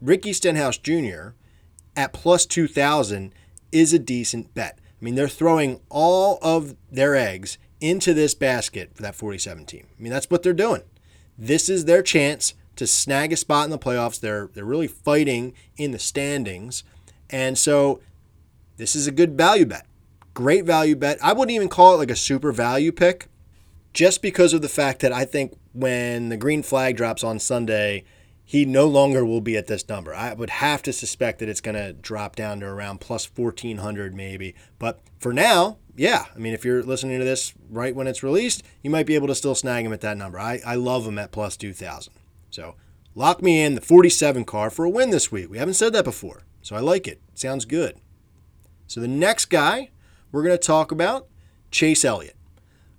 Ricky 0.01 0.33
Stenhouse 0.33 0.79
Jr. 0.79 1.31
at 1.97 2.13
plus 2.13 2.47
2,000 2.47 3.35
is 3.71 3.93
a 3.93 3.99
decent 3.99 4.55
bet. 4.55 4.79
I 4.81 5.05
mean, 5.05 5.15
they're 5.15 5.29
throwing 5.29 5.81
all 5.89 6.39
of 6.43 6.77
their 6.91 7.17
eggs 7.17 7.59
into 7.81 8.15
this 8.15 8.35
basket 8.35 8.95
for 8.95 9.03
that 9.03 9.17
47 9.17 9.67
team. 9.67 9.87
I 9.99 10.03
mean, 10.03 10.13
that's 10.13 10.31
what 10.31 10.43
they're 10.43 10.53
doing. 10.53 10.83
This 11.37 11.69
is 11.69 11.85
their 11.85 12.03
chance 12.03 12.55
to 12.77 12.87
snag 12.87 13.33
a 13.33 13.37
spot 13.37 13.65
in 13.65 13.71
the 13.71 13.79
playoffs. 13.79 14.21
They're 14.21 14.49
they're 14.55 14.65
really 14.65 14.87
fighting 14.87 15.55
in 15.77 15.91
the 15.91 15.99
standings. 15.99 16.85
And 17.31 17.59
so 17.59 18.01
this 18.77 18.95
is 18.95 19.07
a 19.07 19.13
good 19.13 19.37
value 19.37 19.67
bet. 19.67 19.87
Great 20.35 20.65
value 20.65 20.97
bet. 20.97 21.19
I 21.23 21.33
wouldn't 21.33 21.55
even 21.55 21.69
call 21.69 21.95
it 21.95 21.99
like 21.99 22.11
a 22.11 22.17
super 22.17 22.53
value 22.53 22.93
pick 22.93 23.29
just 23.93 24.23
because 24.23 24.53
of 24.53 24.63
the 24.63 24.69
fact 24.69 25.01
that 25.01 25.13
I 25.13 25.25
think 25.25 25.59
when 25.73 26.29
the 26.29 26.37
green 26.37 26.63
flag 26.63 26.97
drops 26.97 27.25
on 27.25 27.39
Sunday, 27.39 28.05
he 28.53 28.67
no 28.67 28.87
longer 28.87 29.25
will 29.25 29.41
be 29.41 29.57
at 29.57 29.67
this 29.67 29.89
number. 29.89 30.15
I 30.15 30.35
would 30.35 30.51
have 30.51 30.83
to 30.83 30.93
suspect 30.93 31.39
that 31.39 31.49
it's 31.49 31.63
going 31.63 31.75
to 31.75 31.95
drop 31.95 32.37
down 32.37 32.61
to 32.61 32.67
around 32.67 33.01
plus 33.01 33.25
1400 33.35 34.15
maybe. 34.15 34.55
But 34.79 35.01
for 35.19 35.33
now, 35.33 35.79
yeah, 35.97 36.27
I 36.37 36.39
mean, 36.39 36.53
if 36.53 36.63
you're 36.63 36.83
listening 36.83 37.19
to 37.19 37.25
this 37.25 37.55
right 37.71 37.97
when 37.97 38.07
it's 38.07 38.23
released, 38.23 38.63
you 38.83 38.91
might 38.91 39.07
be 39.07 39.15
able 39.15 39.29
to 39.29 39.35
still 39.35 39.55
snag 39.55 39.87
him 39.87 39.93
at 39.95 40.03
that 40.03 40.19
number. 40.19 40.39
I, 40.39 40.61
I 40.67 40.75
love 40.75 41.07
him 41.07 41.19
at 41.19 41.33
plus 41.33 41.57
2000. 41.57 42.13
So 42.51 42.75
lock 43.15 43.41
me 43.41 43.63
in 43.63 43.75
the 43.75 43.81
47 43.81 44.45
car 44.45 44.69
for 44.69 44.85
a 44.85 44.91
win 44.91 45.09
this 45.09 45.33
week. 45.33 45.49
We 45.49 45.57
haven't 45.57 45.73
said 45.73 45.95
that 45.95 46.05
before, 46.05 46.43
so 46.61 46.77
I 46.77 46.81
like 46.81 47.09
it. 47.09 47.23
sounds 47.33 47.65
good. 47.65 47.97
So 48.87 49.01
the 49.01 49.09
next 49.09 49.47
guy 49.47 49.89
we're 50.31 50.43
going 50.43 50.59
to 50.59 50.67
talk 50.67 50.93
about, 50.93 51.27
Chase 51.71 52.05
Elliott. 52.05 52.37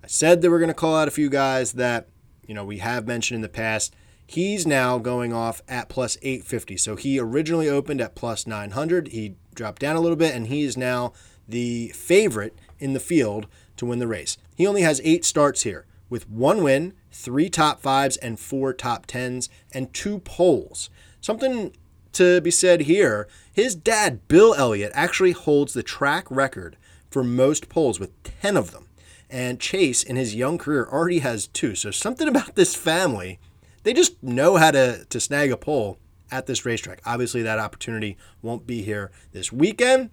I 0.03 0.07
said 0.07 0.41
that 0.41 0.49
we're 0.49 0.57
going 0.57 0.69
to 0.69 0.73
call 0.73 0.95
out 0.95 1.07
a 1.07 1.11
few 1.11 1.29
guys 1.29 1.73
that, 1.73 2.09
you 2.47 2.55
know, 2.55 2.65
we 2.65 2.79
have 2.79 3.05
mentioned 3.05 3.35
in 3.35 3.41
the 3.43 3.49
past. 3.49 3.95
He's 4.33 4.65
now 4.65 4.97
going 4.97 5.31
off 5.31 5.61
at 5.69 5.89
plus 5.89 6.17
850. 6.23 6.75
So 6.77 6.95
he 6.95 7.19
originally 7.19 7.69
opened 7.69 8.01
at 8.01 8.15
plus 8.15 8.47
900. 8.47 9.09
He 9.09 9.35
dropped 9.53 9.79
down 9.79 9.95
a 9.95 9.99
little 9.99 10.15
bit, 10.15 10.33
and 10.33 10.47
he 10.47 10.63
is 10.63 10.75
now 10.75 11.13
the 11.47 11.89
favorite 11.89 12.57
in 12.79 12.93
the 12.93 12.99
field 12.99 13.45
to 13.77 13.85
win 13.85 13.99
the 13.99 14.07
race. 14.07 14.39
He 14.55 14.65
only 14.65 14.81
has 14.81 14.99
eight 15.03 15.23
starts 15.23 15.61
here 15.61 15.85
with 16.09 16.27
one 16.27 16.63
win, 16.63 16.93
three 17.11 17.47
top 17.47 17.79
fives, 17.79 18.17
and 18.17 18.39
four 18.39 18.73
top 18.73 19.05
tens, 19.05 19.49
and 19.71 19.93
two 19.93 20.17
poles. 20.17 20.89
Something 21.21 21.75
to 22.13 22.41
be 22.41 22.49
said 22.49 22.81
here 22.81 23.27
his 23.51 23.75
dad, 23.75 24.27
Bill 24.27 24.55
Elliott, 24.55 24.93
actually 24.95 25.33
holds 25.33 25.73
the 25.73 25.83
track 25.83 26.25
record 26.31 26.75
for 27.11 27.23
most 27.23 27.69
poles 27.69 27.99
with 27.99 28.23
10 28.23 28.57
of 28.57 28.71
them. 28.71 28.87
And 29.29 29.59
Chase, 29.59 30.01
in 30.01 30.15
his 30.15 30.33
young 30.33 30.57
career, 30.57 30.87
already 30.91 31.19
has 31.19 31.45
two. 31.45 31.75
So, 31.75 31.91
something 31.91 32.27
about 32.27 32.55
this 32.55 32.73
family, 32.73 33.39
they 33.83 33.93
just 33.93 34.21
know 34.23 34.57
how 34.57 34.71
to, 34.71 35.05
to 35.05 35.19
snag 35.19 35.51
a 35.51 35.57
pole 35.57 35.99
at 36.31 36.47
this 36.47 36.65
racetrack. 36.65 37.01
Obviously, 37.05 37.41
that 37.43 37.59
opportunity 37.59 38.17
won't 38.41 38.65
be 38.65 38.81
here 38.81 39.11
this 39.31 39.51
weekend 39.51 40.09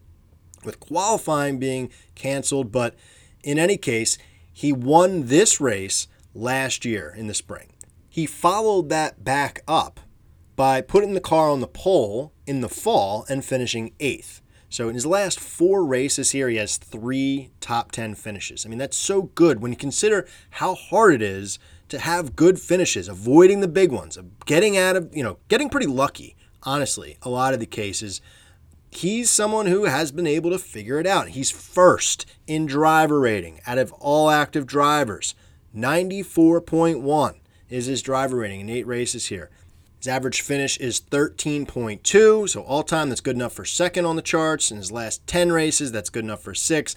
with 0.64 0.80
qualifying 0.80 1.59
being 1.59 1.90
canceled. 2.14 2.70
But 2.70 2.94
in 3.42 3.59
any 3.59 3.76
case, 3.76 4.18
he 4.52 4.72
won 4.72 5.26
this 5.26 5.61
race 5.61 6.09
last 6.35 6.85
year 6.85 7.14
in 7.16 7.26
the 7.26 7.35
spring. 7.35 7.72
He 8.09 8.26
followed 8.26 8.88
that 8.90 9.24
back 9.24 9.62
up 9.66 10.00
by 10.56 10.80
putting 10.83 11.14
the 11.14 11.20
car 11.20 11.48
on 11.48 11.61
the 11.61 11.66
pole 11.66 12.35
in 12.46 12.61
the 12.61 12.68
fall 12.68 13.24
and 13.28 13.44
finishing 13.44 13.94
eighth. 14.00 14.42
So 14.68 14.88
in 14.88 14.94
his 14.94 15.06
last 15.06 15.40
four 15.40 15.85
races 15.85 16.33
here, 16.33 16.48
he 16.48 16.56
has 16.56 16.76
three 16.76 17.50
top 17.61 17.90
10 17.92 18.14
finishes. 18.14 18.64
I 18.64 18.68
mean, 18.68 18.78
that's 18.78 18.96
so 18.96 19.22
good 19.22 19.61
when 19.61 19.72
you 19.72 19.76
consider 19.76 20.28
how 20.50 20.74
hard 20.74 21.14
it 21.14 21.22
is 21.22 21.59
to 21.90 21.98
have 21.98 22.37
good 22.37 22.59
finishes, 22.59 23.09
avoiding 23.09 23.61
the 23.61 23.68
big 23.68 23.92
ones, 23.92 24.18
getting 24.46 24.79
out 24.79 24.96
of, 24.96 25.14
you 25.14 25.22
know, 25.22 25.38
getting 25.48 25.68
pretty 25.68 25.87
lucky, 25.87 26.37
honestly, 26.62 27.18
a 27.22 27.29
lot 27.29 27.53
of 27.53 27.61
the 27.61 27.66
cases. 27.66 28.20
He's 28.90 29.31
someone 29.31 29.66
who 29.66 29.85
has 29.85 30.11
been 30.11 30.26
able 30.26 30.50
to 30.50 30.59
figure 30.59 30.98
it 30.98 31.07
out. 31.07 31.29
He's 31.29 31.50
first 31.50 32.26
in 32.46 32.66
driver 32.66 33.20
rating 33.20 33.61
out 33.66 33.79
of 33.79 33.92
all 33.92 34.31
active 34.31 34.66
drivers. 34.66 35.35
94.1 35.76 37.35
is 37.68 37.87
his 37.87 38.03
driver 38.03 38.38
rating 38.38 38.61
in 38.61 38.70
eight 38.70 38.87
races 38.87 39.26
here. 39.26 39.50
His 39.98 40.09
average 40.09 40.40
finish 40.40 40.79
is 40.79 41.00
13.2, 41.00 42.48
so 42.48 42.62
all 42.62 42.83
time 42.83 43.11
that's 43.11 43.20
good 43.20 43.37
enough 43.37 43.53
for 43.53 43.64
second 43.64 44.07
on 44.07 44.16
the 44.16 44.22
charts. 44.22 44.70
In 44.70 44.79
his 44.79 44.90
last 44.90 45.26
10 45.26 45.53
races, 45.53 45.92
that's 45.92 46.09
good 46.09 46.24
enough 46.24 46.42
for 46.42 46.55
six. 46.55 46.96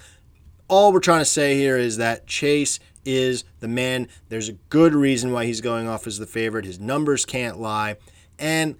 All 0.70 0.94
we're 0.94 1.02
trying 1.02 1.20
to 1.20 1.26
say 1.26 1.58
here 1.58 1.78
is 1.78 1.98
that 1.98 2.26
Chase 2.26 2.80
is 3.06 3.44
the 3.60 3.68
man. 3.68 4.08
There's 4.30 4.50
a 4.50 4.54
good 4.70 4.94
reason 4.94 5.32
why 5.32 5.46
he's 5.46 5.62
going 5.62 5.88
off 5.88 6.08
as 6.08 6.18
the 6.18 6.26
favorite. 6.26 6.66
His 6.66 6.80
numbers 6.80 7.26
can't 7.26 7.60
lie. 7.60 7.98
And 8.40 8.76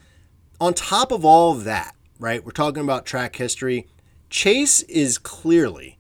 on 0.60 0.74
top 0.74 1.12
of 1.12 1.26
all 1.26 1.52
of 1.52 1.64
that, 1.66 1.96
right, 2.20 2.44
we're 2.44 2.52
talking 2.52 2.84
about 2.84 3.06
track 3.06 3.36
history. 3.36 3.88
Chase 4.30 4.82
is 4.84 5.18
clearly 5.18 5.98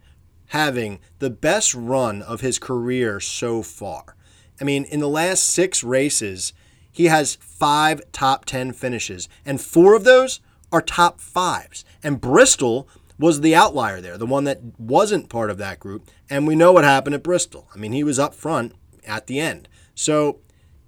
having 0.47 0.99
the 1.19 1.29
best 1.29 1.73
run 1.73 2.21
of 2.21 2.41
his 2.41 2.59
career 2.59 3.19
so 3.19 3.61
far. 3.61 4.15
I 4.61 4.63
mean, 4.63 4.83
in 4.85 4.99
the 4.99 5.09
last 5.09 5.43
six 5.43 5.83
races, 5.83 6.53
he 6.91 7.05
has 7.05 7.35
five 7.35 8.01
top 8.11 8.45
10 8.45 8.73
finishes, 8.73 9.27
and 9.45 9.59
four 9.59 9.95
of 9.95 10.03
those 10.03 10.39
are 10.71 10.81
top 10.81 11.19
fives. 11.19 11.83
And 12.03 12.21
Bristol 12.21 12.87
was 13.17 13.41
the 13.41 13.55
outlier 13.55 14.01
there, 14.01 14.17
the 14.17 14.25
one 14.25 14.43
that 14.45 14.59
wasn't 14.77 15.29
part 15.29 15.49
of 15.49 15.57
that 15.57 15.79
group. 15.79 16.09
And 16.29 16.47
we 16.47 16.55
know 16.55 16.71
what 16.71 16.83
happened 16.83 17.15
at 17.15 17.23
Bristol. 17.23 17.67
I 17.73 17.77
mean, 17.77 17.91
he 17.91 18.03
was 18.03 18.19
up 18.19 18.33
front 18.33 18.73
at 19.05 19.27
the 19.27 19.39
end. 19.39 19.67
So, 19.95 20.39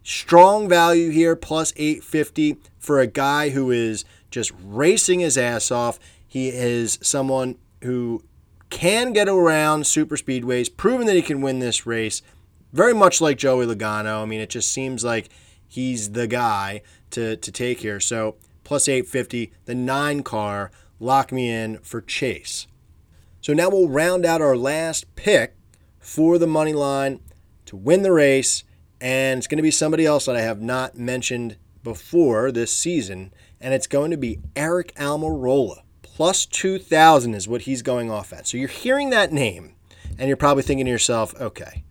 strong 0.03 0.67
value 0.67 1.11
here, 1.11 1.35
plus 1.35 1.73
850 1.75 2.57
for 2.79 2.99
a 2.99 3.07
guy 3.07 3.49
who 3.49 3.71
is 3.71 4.05
just 4.29 4.51
racing 4.63 5.19
his 5.19 5.37
ass 5.37 5.71
off. 5.71 5.99
He 6.27 6.49
is 6.49 6.99
someone 7.01 7.55
who 7.83 8.23
can 8.69 9.13
get 9.13 9.29
around 9.29 9.87
super 9.87 10.17
speedways, 10.17 10.75
proven 10.75 11.07
that 11.07 11.15
he 11.15 11.21
can 11.21 11.41
win 11.41 11.59
this 11.59 11.85
race. 11.85 12.21
Very 12.73 12.93
much 12.93 13.21
like 13.21 13.37
Joey 13.37 13.65
Logano. 13.65 14.21
I 14.21 14.25
mean, 14.25 14.41
it 14.41 14.49
just 14.49 14.71
seems 14.71 15.03
like 15.03 15.29
he's 15.67 16.11
the 16.11 16.27
guy 16.27 16.81
to, 17.11 17.37
to 17.37 17.51
take 17.51 17.79
here. 17.79 17.99
So 17.99 18.35
plus 18.63 18.89
850, 18.89 19.53
the 19.65 19.75
nine 19.75 20.23
car, 20.23 20.71
lock 20.99 21.31
me 21.31 21.49
in 21.49 21.79
for 21.79 22.01
Chase. 22.01 22.67
So 23.41 23.53
now 23.53 23.69
we'll 23.69 23.89
round 23.89 24.25
out 24.25 24.41
our 24.41 24.57
last 24.57 25.15
pick 25.15 25.55
for 25.99 26.37
the 26.37 26.47
money 26.47 26.73
line 26.73 27.19
to 27.65 27.75
win 27.75 28.01
the 28.01 28.11
race. 28.11 28.63
And 28.99 29.37
it's 29.37 29.47
going 29.47 29.57
to 29.57 29.63
be 29.63 29.71
somebody 29.71 30.05
else 30.05 30.25
that 30.25 30.35
I 30.35 30.41
have 30.41 30.61
not 30.61 30.97
mentioned 30.97 31.57
before 31.83 32.51
this 32.51 32.75
season. 32.75 33.33
And 33.61 33.73
it's 33.73 33.87
going 33.87 34.11
to 34.11 34.17
be 34.17 34.39
Aric 34.55 34.93
Almirola. 34.93 35.81
Plus 36.01 36.45
2,000 36.45 37.33
is 37.33 37.47
what 37.47 37.61
he's 37.61 37.81
going 37.81 38.09
off 38.09 38.33
at. 38.33 38.47
So 38.47 38.57
you're 38.57 38.67
hearing 38.67 39.09
that 39.09 39.33
name 39.33 39.75
and 40.17 40.27
you're 40.27 40.37
probably 40.37 40.63
thinking 40.63 40.85
to 40.85 40.91
yourself, 40.91 41.39
okay, 41.39 41.83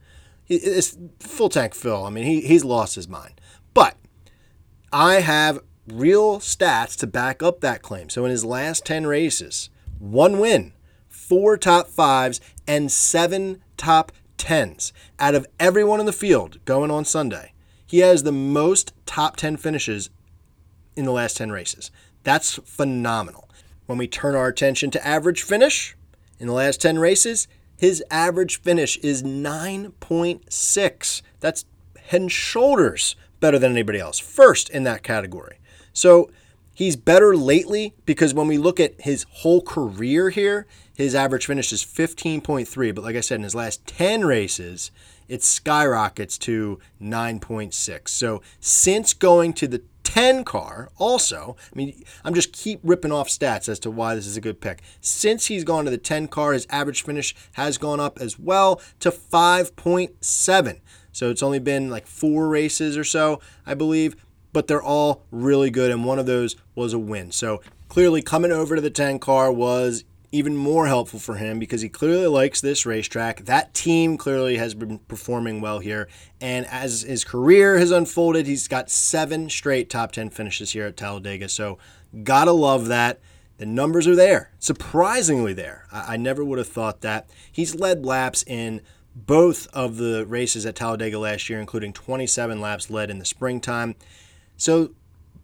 it's 0.49 0.97
full 1.21 1.49
tank 1.49 1.75
Phil. 1.75 2.05
I 2.05 2.11
mean, 2.11 2.25
he, 2.25 2.41
he's 2.41 2.65
lost 2.65 2.95
his 2.95 3.09
mind. 3.09 3.41
But 3.75 3.97
I 4.93 5.21
have 5.21 5.61
real 5.89 6.39
stats 6.39 6.97
to 6.99 7.07
back 7.07 7.43
up 7.43 7.61
that 7.61 7.83
claim. 7.83 8.09
So 8.09 8.25
in 8.25 8.31
his 8.31 8.45
last 8.45 8.85
10 8.87 9.07
races, 9.07 9.71
one 9.99 10.39
win, 10.39 10.73
four 11.09 11.57
top 11.57 11.89
fives, 11.89 12.41
and 12.67 12.91
seven 12.91 13.63
top 13.77 14.13
tens 14.37 14.93
out 15.19 15.35
of 15.35 15.47
everyone 15.59 16.01
in 16.01 16.07
the 16.07 16.13
field 16.13 16.59
going 16.65 16.91
on 16.91 17.05
Sunday. 17.05 17.53
He 17.87 17.99
has 17.99 18.23
the 18.23 18.33
most 18.33 18.93
top 19.07 19.37
10 19.37 19.57
finishes 19.57 20.11
in 20.97 21.05
the 21.05 21.13
last 21.13 21.37
10 21.37 21.51
races. 21.51 21.91
That's 22.23 22.55
phenomenal. 22.65 23.49
When 23.87 23.99
we 23.99 24.07
turn 24.07 24.35
our 24.35 24.49
attention 24.49 24.91
to 24.93 25.07
average 25.07 25.43
finish, 25.43 25.97
in 26.39 26.47
the 26.47 26.53
last 26.53 26.81
10 26.81 26.99
races, 26.99 27.47
his 27.77 28.03
average 28.11 28.61
finish 28.61 28.97
is 28.99 29.23
9.6. 29.23 31.23
That's 31.41 31.65
head 31.99 32.21
and 32.21 32.33
shoulders 32.33 33.17
better 33.41 33.59
than 33.59 33.73
anybody 33.73 33.99
else. 33.99 34.19
First 34.19 34.71
in 34.71 34.85
that 34.85 35.03
category. 35.03 35.59
So 35.95 36.31
he's 36.75 36.97
better 36.97 37.35
lately 37.35 37.95
because 38.05 38.35
when 38.35 38.49
we 38.49 38.59
look 38.59 38.79
at 38.79 39.01
his 39.01 39.25
whole 39.31 39.63
career 39.63 40.29
here, 40.29 40.67
his 40.95 41.15
average 41.15 41.47
finish 41.47 41.73
is 41.73 41.83
15.3. 41.83 42.95
But 42.95 43.05
like 43.05 43.17
I 43.17 43.21
said, 43.21 43.37
in 43.37 43.45
his 43.45 43.55
last 43.55 43.87
10 43.87 44.27
races, 44.27 44.91
it 45.29 45.43
skyrockets 45.43 46.37
to 46.39 46.79
9.6. 47.01 48.09
So 48.09 48.43
since 48.61 49.15
going 49.15 49.55
to 49.55 49.67
the 49.67 49.83
10 50.03 50.45
car 50.45 50.91
also 50.99 51.57
i 51.73 51.77
mean 51.77 52.05
i'm 52.25 52.35
just 52.35 52.53
keep 52.53 52.79
ripping 52.85 53.11
off 53.11 53.27
stats 53.27 53.69
as 53.69 53.81
to 53.81 53.91
why 53.91 54.15
this 54.15 54.27
is 54.27 54.37
a 54.37 54.41
good 54.41 54.61
pick 54.61 54.81
since 55.01 55.47
he's 55.47 55.65
gone 55.65 55.87
to 55.87 55.91
the 55.91 55.99
10 55.99 56.29
car 56.29 56.53
his 56.53 56.67
average 56.71 57.03
finish 57.03 57.35
has 57.55 57.79
gone 57.79 57.99
up 57.99 58.21
as 58.21 58.39
well 58.39 58.81
to 59.01 59.11
5.7 59.11 60.81
so 61.11 61.31
it's 61.31 61.43
only 61.43 61.59
been 61.59 61.91
like 61.91 62.07
four 62.07 62.49
races 62.49 62.97
or 62.97 63.03
so 63.03 63.41
i 63.67 63.75
believe 63.75 64.15
but 64.55 64.67
they're 64.67 64.83
all 64.83 65.27
really 65.31 65.69
good 65.69 65.91
and 65.91 66.07
one 66.07 66.19
of 66.19 66.25
those 66.25 66.57
was 66.75 66.95
a 66.95 66.99
win 66.99 67.31
so 67.31 67.61
clearly 67.89 68.23
coming 68.23 68.51
over 68.51 68.75
to 68.75 68.81
the 68.81 68.89
10 68.89 69.19
car 69.19 69.53
was 69.53 70.05
even 70.35 70.57
more 70.57 70.89
helpful 70.89 71.21
for 71.21 71.37
him 71.37 71.61
because 71.61 71.81
he 71.81 71.89
clearly 71.89 72.27
likes 72.27 72.61
this 72.61 72.85
racetrack. 72.85 73.45
That 73.45 73.73
team 73.73 74.17
clearly 74.19 74.57
has 74.57 74.75
been 74.75 74.99
performing 74.99 75.61
well 75.61 75.79
here. 75.79 76.09
And 76.41 76.67
as 76.67 77.03
his 77.03 77.23
career 77.23 77.79
has 77.79 77.93
unfolded, 77.93 78.49
he's 78.49 78.67
got 78.67 78.91
seven 78.91 79.49
straight 79.49 79.89
top 79.89 80.11
10 80.11 80.31
finishes 80.31 80.73
here 80.73 80.87
at 80.87 80.97
Talladega. 80.97 81.49
So, 81.49 81.79
gotta 82.25 82.51
love 82.51 82.89
that. 82.89 83.21
The 83.59 83.67
numbers 83.67 84.09
are 84.09 84.17
there, 84.17 84.51
surprisingly 84.59 85.53
there. 85.53 85.87
I, 85.93 86.15
I 86.15 86.17
never 86.17 86.45
would 86.45 86.59
have 86.59 86.67
thought 86.67 87.03
that. 87.03 87.31
He's 87.53 87.77
led 87.77 88.05
laps 88.05 88.43
in 88.45 88.81
both 89.15 89.69
of 89.69 89.99
the 89.99 90.27
races 90.27 90.67
at 90.67 90.75
Talladega 90.75 91.17
last 91.21 91.49
year, 91.49 91.61
including 91.61 91.93
27 91.93 92.61
laps 92.61 92.91
led 92.91 93.09
in 93.09 93.21
the 93.21 93.25
springtime. 93.25 93.95
So 94.57 94.91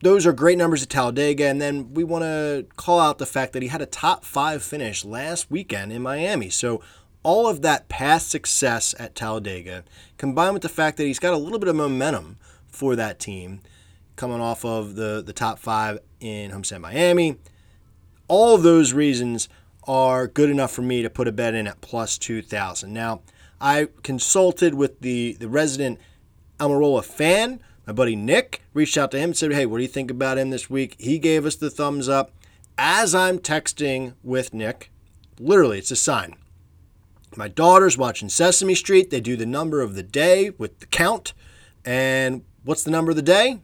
those 0.03 0.27
are 0.27 0.33
great 0.33 0.59
numbers 0.59 0.83
at 0.83 0.89
Talladega. 0.89 1.47
And 1.47 1.61
then 1.61 1.93
we 1.95 2.05
want 2.05 2.25
to 2.25 2.67
call 2.77 3.01
out 3.01 3.19
the 3.19 3.27
fact 3.27 3.53
that 3.53 3.63
he 3.63 3.69
had 3.69 3.83
a 3.83 3.87
top 3.87 4.25
five 4.25 4.63
finish 4.63 5.05
last 5.05 5.51
weekend 5.51 5.93
in 5.93 6.03
Miami. 6.03 6.51
So 6.51 6.83
all 7.23 7.47
of 7.47 7.63
that 7.63 7.89
past 7.89 8.31
success 8.31 8.95
at 8.99 9.15
Talladega, 9.15 9.85
combined 10.17 10.55
with 10.55 10.63
the 10.63 10.69
fact 10.69 10.97
that 10.97 11.05
he's 11.05 11.19
got 11.19 11.35
a 11.35 11.39
little 11.39 11.59
bit 11.59 11.69
of 11.69 11.77
momentum 11.77 12.39
for 12.69 12.97
that 12.97 13.19
team, 13.19 13.61
coming 14.17 14.41
off 14.41 14.65
of 14.65 14.97
the, 14.97 15.23
the 15.25 15.33
top 15.33 15.59
five 15.59 15.99
in 16.21 16.51
Homestead 16.51 16.81
Miami, 16.81 17.37
all 18.29 18.55
of 18.55 18.63
those 18.63 18.93
reasons 18.93 19.49
are 19.85 20.27
good 20.27 20.51
enough 20.51 20.71
for 20.71 20.83
me 20.83 21.03
to 21.03 21.11
put 21.11 21.27
a 21.29 21.33
bet 21.33 21.55
in 21.55 21.67
at 21.67 21.81
plus 21.81 22.17
2,000. 22.17 22.93
Now, 22.93 23.23
I 23.61 23.89
consulted 24.03 24.75
with 24.75 25.01
the, 25.01 25.37
the 25.41 25.49
resident 25.49 25.99
Almirola 26.59 27.05
fan 27.05 27.61
my 27.91 27.95
buddy 27.95 28.15
Nick 28.15 28.63
reached 28.73 28.97
out 28.97 29.11
to 29.11 29.19
him 29.19 29.31
and 29.31 29.37
said, 29.37 29.53
Hey, 29.53 29.67
what 29.67 29.79
do 29.79 29.83
you 29.83 29.89
think 29.89 30.13
about 30.13 30.39
him 30.39 30.51
this 30.51 30.71
week? 30.71 30.95
He 31.01 31.19
gave 31.19 31.45
us 31.45 31.57
the 31.57 31.71
thumbs 31.71 32.09
up. 32.09 32.31
As 32.79 33.17
I'm 33.17 33.41
texting 33.41 34.15
with 34.23 34.55
Nick, 34.55 34.93
literally, 35.41 35.79
it's 35.79 35.91
a 35.91 35.97
sign. 35.97 36.37
My 37.35 37.49
daughter's 37.49 37.99
watching 37.99 38.29
Sesame 38.29 38.77
Street. 38.77 39.11
They 39.11 39.19
do 39.21 39.37
the 39.37 39.45
number 39.45 39.81
of 39.81 39.97
the 39.97 40.05
day 40.05 40.51
with 40.51 40.79
the 40.79 40.87
count. 40.87 41.35
And 41.85 42.45
what's 42.63 42.85
the 42.85 42.93
number 42.93 43.11
of 43.11 43.17
the 43.17 43.23
day? 43.23 43.59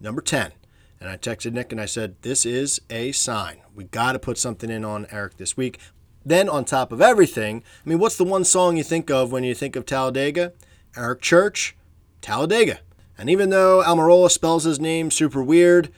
Number 0.00 0.22
10. 0.22 0.52
And 0.98 1.10
I 1.10 1.18
texted 1.18 1.52
Nick 1.52 1.70
and 1.70 1.78
I 1.78 1.84
said, 1.84 2.16
This 2.22 2.46
is 2.46 2.80
a 2.88 3.12
sign. 3.12 3.58
We 3.74 3.84
got 3.84 4.12
to 4.12 4.18
put 4.18 4.38
something 4.38 4.70
in 4.70 4.86
on 4.86 5.04
Aric 5.06 5.36
this 5.36 5.54
week. 5.54 5.78
Then, 6.24 6.48
on 6.48 6.64
top 6.64 6.92
of 6.92 7.02
everything, 7.02 7.62
I 7.84 7.88
mean, 7.90 7.98
what's 7.98 8.16
the 8.16 8.24
one 8.24 8.44
song 8.44 8.78
you 8.78 8.84
think 8.84 9.10
of 9.10 9.32
when 9.32 9.44
you 9.44 9.54
think 9.54 9.76
of 9.76 9.84
Talladega? 9.84 10.54
Eric 10.96 11.20
Church, 11.20 11.76
Talladega. 12.22 12.80
And 13.18 13.30
even 13.30 13.50
though 13.50 13.82
Almirola 13.84 14.30
spells 14.30 14.64
his 14.64 14.78
name 14.78 15.10
super 15.10 15.42
weird, 15.42 15.90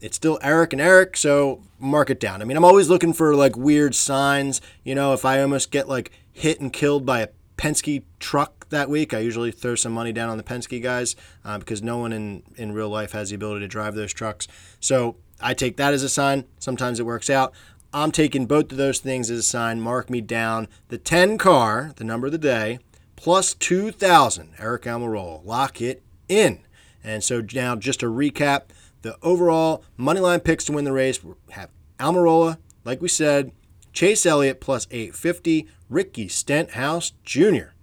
it's 0.00 0.16
still 0.16 0.38
Eric 0.42 0.72
and 0.72 0.82
Eric, 0.82 1.16
so 1.16 1.62
mark 1.78 2.10
it 2.10 2.20
down. 2.20 2.42
I 2.42 2.44
mean, 2.44 2.56
I'm 2.56 2.64
always 2.64 2.88
looking 2.88 3.12
for 3.12 3.34
like 3.34 3.56
weird 3.56 3.94
signs. 3.94 4.60
You 4.82 4.94
know, 4.94 5.12
if 5.12 5.24
I 5.24 5.40
almost 5.40 5.70
get 5.70 5.88
like 5.88 6.10
hit 6.32 6.60
and 6.60 6.72
killed 6.72 7.06
by 7.06 7.20
a 7.20 7.28
Penske 7.56 8.02
truck 8.18 8.68
that 8.70 8.90
week, 8.90 9.14
I 9.14 9.20
usually 9.20 9.50
throw 9.50 9.76
some 9.76 9.92
money 9.92 10.12
down 10.12 10.28
on 10.28 10.36
the 10.36 10.42
Penske 10.42 10.82
guys 10.82 11.16
uh, 11.44 11.58
because 11.58 11.82
no 11.82 11.98
one 11.98 12.12
in, 12.12 12.42
in 12.56 12.72
real 12.72 12.88
life 12.88 13.12
has 13.12 13.30
the 13.30 13.36
ability 13.36 13.60
to 13.60 13.68
drive 13.68 13.94
those 13.94 14.12
trucks. 14.12 14.48
So 14.80 15.16
I 15.40 15.54
take 15.54 15.76
that 15.76 15.94
as 15.94 16.02
a 16.02 16.08
sign. 16.08 16.44
Sometimes 16.58 17.00
it 17.00 17.06
works 17.06 17.30
out. 17.30 17.54
I'm 17.92 18.10
taking 18.10 18.46
both 18.46 18.72
of 18.72 18.78
those 18.78 18.98
things 18.98 19.30
as 19.30 19.38
a 19.38 19.42
sign. 19.42 19.80
Mark 19.80 20.10
me 20.10 20.20
down. 20.20 20.68
The 20.88 20.98
10 20.98 21.38
car, 21.38 21.92
the 21.96 22.04
number 22.04 22.26
of 22.26 22.32
the 22.32 22.38
day, 22.38 22.80
plus 23.14 23.54
2,000. 23.54 24.56
Aric 24.56 24.80
Almirola. 24.80 25.44
Lock 25.46 25.80
it 25.80 26.02
in. 26.28 26.60
And 27.02 27.22
so 27.22 27.44
now, 27.54 27.76
just 27.76 28.00
to 28.00 28.06
recap, 28.06 28.64
the 29.02 29.16
overall 29.22 29.84
money 29.96 30.20
line 30.20 30.40
picks 30.40 30.64
to 30.64 30.72
win 30.72 30.84
the 30.84 30.92
race 30.92 31.20
have 31.50 31.70
Almirola, 31.98 32.58
like 32.84 33.02
we 33.02 33.08
said, 33.08 33.52
Chase 33.92 34.26
Elliott 34.26 34.60
plus 34.60 34.86
850, 34.90 35.68
Ricky 35.88 36.26
Stenhouse 36.26 37.12
Jr. 37.22 37.74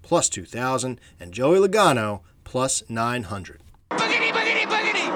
plus 0.00 0.28
2,000, 0.28 1.00
and 1.20 1.32
Joey 1.32 1.58
Logano 1.58 2.20
plus 2.42 2.82
900. 2.88 3.60
Boogity, 3.90 4.30
boogity, 4.30 4.62
boogity! 4.62 5.08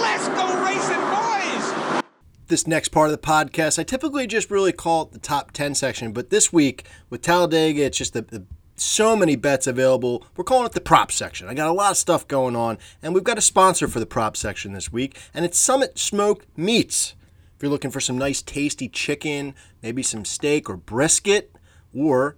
Let's 0.00 0.28
go 0.28 0.64
racing, 0.64 2.00
boys! 2.00 2.02
This 2.48 2.66
next 2.66 2.88
part 2.88 3.10
of 3.10 3.12
the 3.12 3.26
podcast, 3.26 3.78
I 3.78 3.84
typically 3.84 4.26
just 4.26 4.50
really 4.50 4.72
call 4.72 5.02
it 5.02 5.12
the 5.12 5.18
top 5.18 5.52
10 5.52 5.74
section, 5.74 6.12
but 6.12 6.30
this 6.30 6.52
week 6.52 6.84
with 7.10 7.22
Talladega, 7.22 7.84
it's 7.84 7.98
just 7.98 8.14
the, 8.14 8.22
the 8.22 8.44
so 8.76 9.14
many 9.16 9.36
bets 9.36 9.66
available. 9.66 10.24
We're 10.36 10.44
calling 10.44 10.66
it 10.66 10.72
the 10.72 10.80
prop 10.80 11.12
section. 11.12 11.48
I 11.48 11.54
got 11.54 11.68
a 11.68 11.72
lot 11.72 11.90
of 11.90 11.96
stuff 11.96 12.26
going 12.26 12.56
on, 12.56 12.78
and 13.02 13.14
we've 13.14 13.24
got 13.24 13.38
a 13.38 13.42
sponsor 13.42 13.88
for 13.88 14.00
the 14.00 14.06
prop 14.06 14.36
section 14.36 14.72
this 14.72 14.92
week, 14.92 15.18
and 15.34 15.44
it's 15.44 15.58
Summit 15.58 15.98
Smoked 15.98 16.46
Meats. 16.56 17.14
If 17.56 17.62
you're 17.62 17.70
looking 17.70 17.90
for 17.90 18.00
some 18.00 18.18
nice, 18.18 18.42
tasty 18.42 18.88
chicken, 18.88 19.54
maybe 19.82 20.02
some 20.02 20.24
steak 20.24 20.68
or 20.68 20.76
brisket, 20.76 21.56
or 21.94 22.36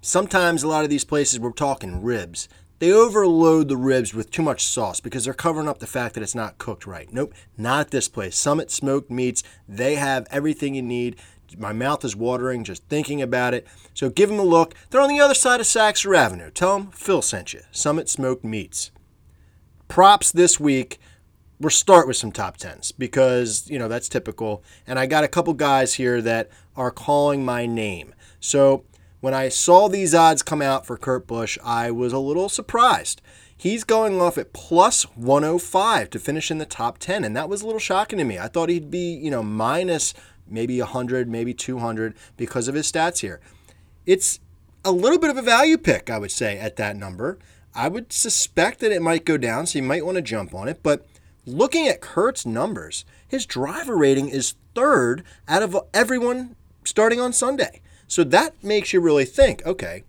sometimes 0.00 0.62
a 0.62 0.68
lot 0.68 0.84
of 0.84 0.90
these 0.90 1.04
places 1.04 1.38
we're 1.38 1.52
talking 1.52 2.02
ribs. 2.02 2.48
They 2.78 2.92
overload 2.92 3.68
the 3.68 3.76
ribs 3.76 4.12
with 4.12 4.30
too 4.30 4.42
much 4.42 4.66
sauce 4.66 5.00
because 5.00 5.24
they're 5.24 5.32
covering 5.32 5.66
up 5.68 5.78
the 5.78 5.86
fact 5.86 6.14
that 6.14 6.22
it's 6.22 6.34
not 6.34 6.58
cooked 6.58 6.86
right. 6.86 7.10
Nope, 7.10 7.32
not 7.56 7.90
this 7.90 8.06
place. 8.06 8.36
Summit 8.36 8.70
Smoked 8.70 9.10
Meats, 9.10 9.42
they 9.66 9.94
have 9.94 10.26
everything 10.30 10.74
you 10.74 10.82
need 10.82 11.16
my 11.58 11.72
mouth 11.72 12.04
is 12.04 12.16
watering 12.16 12.64
just 12.64 12.84
thinking 12.84 13.22
about 13.22 13.54
it. 13.54 13.66
So 13.94 14.10
give 14.10 14.28
them 14.28 14.38
a 14.38 14.44
look. 14.44 14.74
They're 14.90 15.00
on 15.00 15.08
the 15.08 15.20
other 15.20 15.34
side 15.34 15.60
of 15.60 15.66
Saxer 15.66 16.16
Avenue. 16.16 16.50
Tell 16.50 16.78
them 16.78 16.90
Phil 16.90 17.22
sent 17.22 17.52
you. 17.52 17.60
Summit 17.70 18.08
Smoked 18.08 18.44
Meats. 18.44 18.90
Props 19.88 20.32
this 20.32 20.58
week. 20.58 20.98
We'll 21.58 21.70
start 21.70 22.06
with 22.06 22.16
some 22.16 22.32
top 22.32 22.58
tens 22.58 22.92
because, 22.92 23.68
you 23.70 23.78
know, 23.78 23.88
that's 23.88 24.08
typical. 24.08 24.62
And 24.86 24.98
I 24.98 25.06
got 25.06 25.24
a 25.24 25.28
couple 25.28 25.54
guys 25.54 25.94
here 25.94 26.20
that 26.20 26.50
are 26.76 26.90
calling 26.90 27.44
my 27.44 27.64
name. 27.64 28.14
So 28.40 28.84
when 29.20 29.32
I 29.32 29.48
saw 29.48 29.88
these 29.88 30.14
odds 30.14 30.42
come 30.42 30.60
out 30.60 30.86
for 30.86 30.98
Kurt 30.98 31.26
Busch, 31.26 31.58
I 31.64 31.90
was 31.90 32.12
a 32.12 32.18
little 32.18 32.48
surprised. 32.48 33.22
He's 33.56 33.84
going 33.84 34.20
off 34.20 34.36
at 34.36 34.52
plus 34.52 35.04
105 35.16 36.10
to 36.10 36.18
finish 36.18 36.50
in 36.50 36.58
the 36.58 36.66
top 36.66 36.98
10, 36.98 37.24
and 37.24 37.34
that 37.34 37.48
was 37.48 37.62
a 37.62 37.64
little 37.64 37.80
shocking 37.80 38.18
to 38.18 38.24
me. 38.24 38.38
I 38.38 38.48
thought 38.48 38.68
he'd 38.68 38.90
be, 38.90 39.14
you 39.14 39.30
know, 39.30 39.42
minus 39.42 40.12
maybe 40.48 40.78
100, 40.80 41.28
maybe 41.28 41.54
200 41.54 42.14
because 42.36 42.68
of 42.68 42.74
his 42.74 42.90
stats 42.90 43.20
here. 43.20 43.40
It's 44.04 44.40
a 44.84 44.92
little 44.92 45.18
bit 45.18 45.30
of 45.30 45.36
a 45.36 45.42
value 45.42 45.78
pick, 45.78 46.10
I 46.10 46.18
would 46.18 46.30
say, 46.30 46.58
at 46.58 46.76
that 46.76 46.96
number. 46.96 47.38
I 47.74 47.88
would 47.88 48.12
suspect 48.12 48.80
that 48.80 48.92
it 48.92 49.02
might 49.02 49.24
go 49.24 49.36
down, 49.36 49.66
so 49.66 49.78
you 49.78 49.82
might 49.82 50.06
want 50.06 50.16
to 50.16 50.22
jump 50.22 50.54
on 50.54 50.68
it. 50.68 50.82
But 50.82 51.06
looking 51.44 51.88
at 51.88 52.00
Kurt's 52.00 52.46
numbers, 52.46 53.04
his 53.26 53.44
driver 53.46 53.96
rating 53.96 54.28
is 54.28 54.54
third 54.74 55.24
out 55.48 55.62
of 55.62 55.76
everyone 55.92 56.56
starting 56.84 57.20
on 57.20 57.32
Sunday. 57.32 57.80
So 58.08 58.24
that 58.24 58.62
makes 58.62 58.92
you 58.92 59.00
really 59.00 59.24
think 59.24 59.64
okay, 59.66 60.04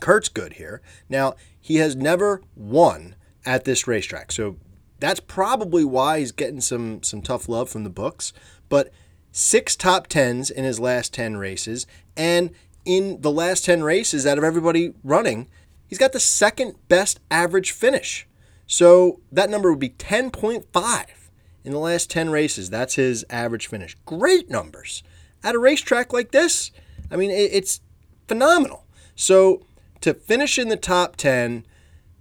Kurt's 0.00 0.28
good 0.28 0.54
here. 0.54 0.80
Now, 1.08 1.34
he 1.60 1.76
has 1.76 1.96
never 1.96 2.42
won 2.56 3.16
at 3.44 3.64
this 3.64 3.86
racetrack. 3.86 4.32
So 4.32 4.56
that's 5.00 5.20
probably 5.20 5.84
why 5.84 6.20
he's 6.20 6.32
getting 6.32 6.60
some 6.60 7.02
some 7.02 7.22
tough 7.22 7.48
love 7.48 7.68
from 7.68 7.84
the 7.84 7.90
books. 7.90 8.32
But 8.68 8.92
six 9.38 9.76
top 9.76 10.08
tens 10.08 10.50
in 10.50 10.64
his 10.64 10.80
last 10.80 11.14
10 11.14 11.36
races. 11.36 11.86
And 12.16 12.50
in 12.84 13.20
the 13.20 13.30
last 13.30 13.64
10 13.64 13.84
races, 13.84 14.26
out 14.26 14.36
of 14.36 14.42
everybody 14.42 14.94
running, 15.04 15.48
he's 15.86 15.98
got 15.98 16.12
the 16.12 16.18
second 16.18 16.74
best 16.88 17.20
average 17.30 17.70
finish. 17.70 18.26
So 18.66 19.20
that 19.30 19.48
number 19.48 19.70
would 19.70 19.78
be 19.78 19.90
10.5 19.90 21.06
in 21.64 21.72
the 21.72 21.78
last 21.78 22.10
10 22.10 22.30
races. 22.30 22.68
That's 22.68 22.96
his 22.96 23.24
average 23.30 23.68
finish. 23.68 23.96
Great 24.04 24.50
numbers. 24.50 25.04
At 25.44 25.54
a 25.54 25.60
racetrack 25.60 26.12
like 26.12 26.32
this, 26.32 26.72
I 27.08 27.14
mean, 27.14 27.30
it's 27.30 27.80
phenomenal. 28.26 28.86
So 29.14 29.62
to 30.00 30.14
finish 30.14 30.58
in 30.58 30.68
the 30.68 30.76
top 30.76 31.14
10 31.14 31.64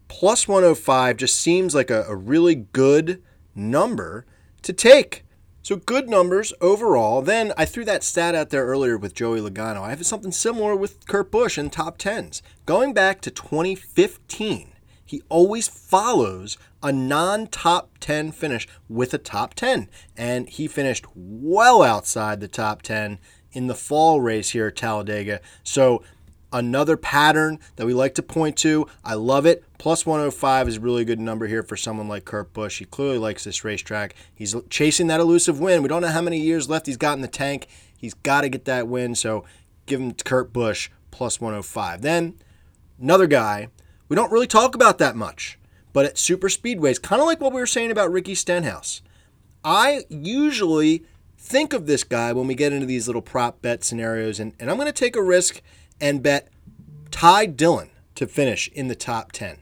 plus 0.08 0.48
105 0.48 1.18
just 1.18 1.36
seems 1.36 1.74
like 1.74 1.90
a, 1.90 2.04
a 2.04 2.16
really 2.16 2.56
good 2.56 3.24
number 3.56 4.26
to 4.62 4.72
take. 4.72 5.24
So 5.68 5.76
good 5.76 6.08
numbers 6.08 6.54
overall. 6.62 7.22
Then 7.22 7.52
I 7.58 7.66
threw 7.66 7.84
that 7.84 8.02
stat 8.02 8.34
out 8.36 8.52
there 8.52 8.66
earlier 8.66 8.98
with 8.98 9.14
Joey 9.14 9.42
Logano. 9.42 9.82
I 9.82 9.90
have 9.90 10.06
something 10.06 10.32
similar 10.32 10.78
with 10.78 11.06
Kurt 11.08 11.30
Busch 11.30 11.58
in 11.58 11.70
top 11.70 11.98
10s. 11.98 12.42
Going 12.66 12.94
back 12.94 13.20
to 13.20 13.32
2015, 13.32 14.72
he 15.06 15.22
always 15.28 15.68
follows 15.68 16.58
a 16.82 16.94
non 16.94 17.48
top 17.48 17.98
10 18.00 18.32
finish 18.32 18.66
with 18.88 19.14
a 19.14 19.18
top 19.18 19.56
10. 19.56 19.90
And 20.16 20.48
he 20.48 20.70
finished 20.70 21.06
well 21.14 21.84
outside 21.84 22.40
the 22.40 22.48
top 22.48 22.82
10 22.82 23.20
in 23.52 23.68
the 23.68 23.76
fall 23.76 24.22
race 24.22 24.52
here 24.52 24.68
at 24.68 24.78
Talladega. 24.78 25.42
So 25.66 26.02
another 26.54 26.96
pattern 26.96 27.60
that 27.76 27.86
we 27.86 27.94
like 27.94 28.16
to 28.16 28.24
point 28.24 28.56
to. 28.60 28.88
I 29.04 29.16
love 29.16 29.46
it. 29.46 29.66
Plus 29.78 30.06
105 30.06 30.68
is 30.68 30.78
a 30.78 30.82
really 30.82 31.06
good 31.06 31.20
number 31.20 31.48
here 31.48 31.62
for 31.62 31.78
someone 31.78 32.08
like 32.08 32.26
Kurt 32.26 32.52
Busch. 32.54 32.80
He 32.80 32.86
clearly 32.86 33.18
likes 33.18 33.44
this 33.44 33.64
racetrack. 33.64 34.16
He's 34.34 34.56
chasing 34.70 35.08
that 35.08 35.20
elusive 35.20 35.60
win. 35.60 35.84
We 35.84 35.90
don't 35.90 36.02
know 36.02 36.08
how 36.08 36.22
many 36.22 36.40
years 36.40 36.70
left 36.70 36.88
he's 36.88 36.98
got 36.98 37.14
in 37.14 37.22
the 37.22 37.28
tank. 37.28 37.68
He's 37.96 38.16
got 38.16 38.42
to 38.42 38.50
get 38.50 38.66
that 38.66 38.88
win. 38.88 39.14
So 39.16 39.46
give 39.86 40.00
him 40.02 40.14
Kurt 40.14 40.52
Busch 40.52 40.90
plus 41.12 41.40
105. 41.40 42.02
Then 42.02 42.36
another 43.00 43.28
guy 43.28 43.70
we 44.10 44.16
don't 44.16 44.32
really 44.32 44.48
talk 44.48 44.74
about 44.74 44.98
that 45.00 45.16
much, 45.16 45.60
but 45.94 46.06
at 46.06 46.18
super 46.18 46.48
speedways, 46.48 47.02
kind 47.02 47.22
of 47.22 47.28
like 47.28 47.42
what 47.42 47.54
we 47.54 47.60
were 47.60 47.68
saying 47.68 47.92
about 47.92 48.12
Ricky 48.12 48.36
Stenhouse. 48.36 49.02
I 49.64 50.06
usually 50.10 51.04
think 51.38 51.74
of 51.74 51.88
this 51.88 52.04
guy 52.04 52.32
when 52.32 52.48
we 52.48 52.56
get 52.56 52.72
into 52.72 52.86
these 52.86 53.08
little 53.08 53.22
prop 53.22 53.62
bet 53.62 53.84
scenarios, 53.84 54.40
and, 54.40 54.54
and 54.60 54.70
I'm 54.70 54.78
going 54.78 54.88
to 54.88 54.94
take 54.94 55.16
a 55.16 55.22
risk 55.22 55.62
and 56.00 56.24
bet 56.24 56.48
Ty 57.12 57.48
Dillon 57.48 57.90
to 58.16 58.28
finish 58.28 58.70
in 58.70 58.88
the 58.88 58.96
top 58.96 59.32
10. 59.34 59.58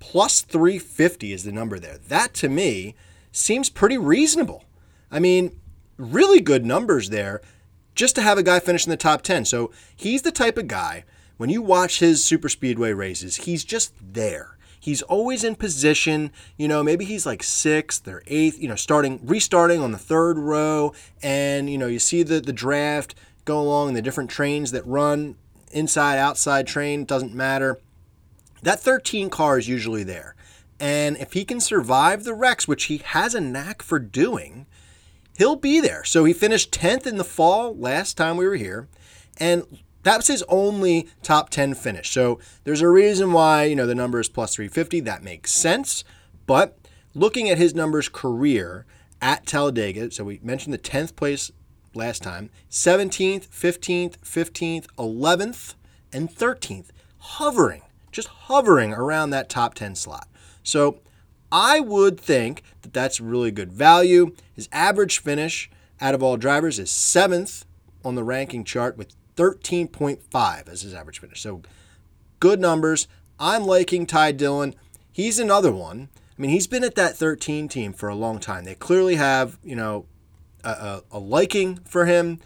Plus 0.00 0.40
350 0.40 1.32
is 1.32 1.44
the 1.44 1.52
number 1.52 1.78
there. 1.78 1.98
That 2.08 2.34
to 2.34 2.48
me 2.48 2.96
seems 3.30 3.70
pretty 3.70 3.96
reasonable. 3.96 4.64
I 5.10 5.20
mean, 5.20 5.60
really 5.96 6.40
good 6.40 6.66
numbers 6.66 7.10
there 7.10 7.40
just 7.94 8.14
to 8.16 8.22
have 8.22 8.38
a 8.38 8.42
guy 8.42 8.58
finish 8.58 8.86
in 8.86 8.90
the 8.90 8.96
top 8.96 9.22
10. 9.22 9.44
So 9.44 9.70
he's 9.94 10.22
the 10.22 10.32
type 10.32 10.56
of 10.56 10.66
guy, 10.66 11.04
when 11.36 11.48
you 11.50 11.62
watch 11.62 12.00
his 12.00 12.22
super 12.22 12.50
speedway 12.50 12.92
races, 12.92 13.36
he's 13.36 13.64
just 13.64 13.94
there. 14.00 14.58
He's 14.78 15.00
always 15.00 15.42
in 15.42 15.54
position. 15.54 16.32
You 16.58 16.68
know, 16.68 16.82
maybe 16.82 17.06
he's 17.06 17.24
like 17.24 17.42
sixth 17.42 18.06
or 18.06 18.22
eighth, 18.26 18.58
you 18.60 18.68
know, 18.68 18.74
starting, 18.74 19.20
restarting 19.22 19.80
on 19.80 19.92
the 19.92 19.98
third 19.98 20.38
row. 20.38 20.92
And, 21.22 21.70
you 21.70 21.78
know, 21.78 21.86
you 21.86 21.98
see 21.98 22.22
the, 22.22 22.40
the 22.40 22.52
draft 22.52 23.14
go 23.46 23.58
along, 23.58 23.94
the 23.94 24.02
different 24.02 24.28
trains 24.28 24.72
that 24.72 24.86
run 24.86 25.36
inside, 25.72 26.18
outside 26.18 26.66
train, 26.66 27.06
doesn't 27.06 27.34
matter. 27.34 27.78
That 28.62 28.80
13 28.80 29.30
car 29.30 29.58
is 29.58 29.68
usually 29.68 30.04
there. 30.04 30.34
And 30.78 31.16
if 31.18 31.34
he 31.34 31.44
can 31.44 31.60
survive 31.60 32.24
the 32.24 32.34
wrecks, 32.34 32.66
which 32.66 32.84
he 32.84 32.98
has 32.98 33.34
a 33.34 33.40
knack 33.40 33.82
for 33.82 33.98
doing, 33.98 34.66
he'll 35.36 35.56
be 35.56 35.80
there. 35.80 36.04
So 36.04 36.24
he 36.24 36.32
finished 36.32 36.72
10th 36.72 37.06
in 37.06 37.18
the 37.18 37.24
fall 37.24 37.76
last 37.76 38.16
time 38.16 38.36
we 38.36 38.46
were 38.46 38.56
here. 38.56 38.88
And 39.36 39.64
that 40.02 40.16
was 40.16 40.28
his 40.28 40.44
only 40.48 41.08
top 41.22 41.50
10 41.50 41.74
finish. 41.74 42.10
So 42.10 42.40
there's 42.64 42.80
a 42.80 42.88
reason 42.88 43.32
why, 43.32 43.64
you 43.64 43.76
know, 43.76 43.86
the 43.86 43.94
number 43.94 44.20
is 44.20 44.28
plus 44.28 44.54
350. 44.54 45.00
That 45.00 45.22
makes 45.22 45.52
sense. 45.52 46.04
But 46.46 46.78
looking 47.14 47.48
at 47.50 47.58
his 47.58 47.74
numbers 47.74 48.08
career 48.08 48.86
at 49.20 49.44
Talladega, 49.46 50.10
so 50.10 50.24
we 50.24 50.40
mentioned 50.42 50.72
the 50.72 50.78
10th 50.78 51.14
place 51.16 51.52
last 51.94 52.22
time 52.22 52.50
17th, 52.70 53.48
15th, 53.48 54.18
15th, 54.18 54.86
11th, 54.96 55.74
and 56.12 56.30
13th, 56.30 56.88
hovering, 57.18 57.82
just 58.10 58.28
hovering 58.28 58.92
around 58.92 59.30
that 59.30 59.48
top 59.48 59.74
10 59.74 59.94
slot. 59.94 60.28
So 60.62 61.00
I 61.52 61.80
would 61.80 62.20
think 62.20 62.62
that 62.82 62.92
that's 62.92 63.20
really 63.20 63.50
good 63.50 63.72
value. 63.72 64.34
His 64.54 64.68
average 64.72 65.20
finish 65.20 65.70
out 66.00 66.14
of 66.14 66.22
all 66.22 66.36
drivers 66.36 66.78
is 66.78 66.90
seventh 66.90 67.64
on 68.04 68.14
the 68.14 68.24
ranking 68.24 68.64
chart 68.64 68.96
with 68.96 69.14
13.5 69.36 70.68
as 70.68 70.82
his 70.82 70.94
average 70.94 71.20
finish. 71.20 71.40
So 71.40 71.62
good 72.40 72.60
numbers. 72.60 73.08
I'm 73.38 73.64
liking 73.64 74.06
Ty 74.06 74.32
Dillon. 74.32 74.74
He's 75.10 75.38
another 75.38 75.72
one. 75.72 76.08
I 76.38 76.42
mean, 76.42 76.50
he's 76.50 76.66
been 76.66 76.84
at 76.84 76.94
that 76.94 77.16
13 77.16 77.68
team 77.68 77.92
for 77.92 78.08
a 78.08 78.14
long 78.14 78.38
time. 78.38 78.64
They 78.64 78.74
clearly 78.74 79.16
have, 79.16 79.58
you 79.62 79.76
know, 79.76 80.06
a, 80.64 81.02
a, 81.10 81.18
liking 81.18 81.76
for 81.84 82.06
him 82.06 82.38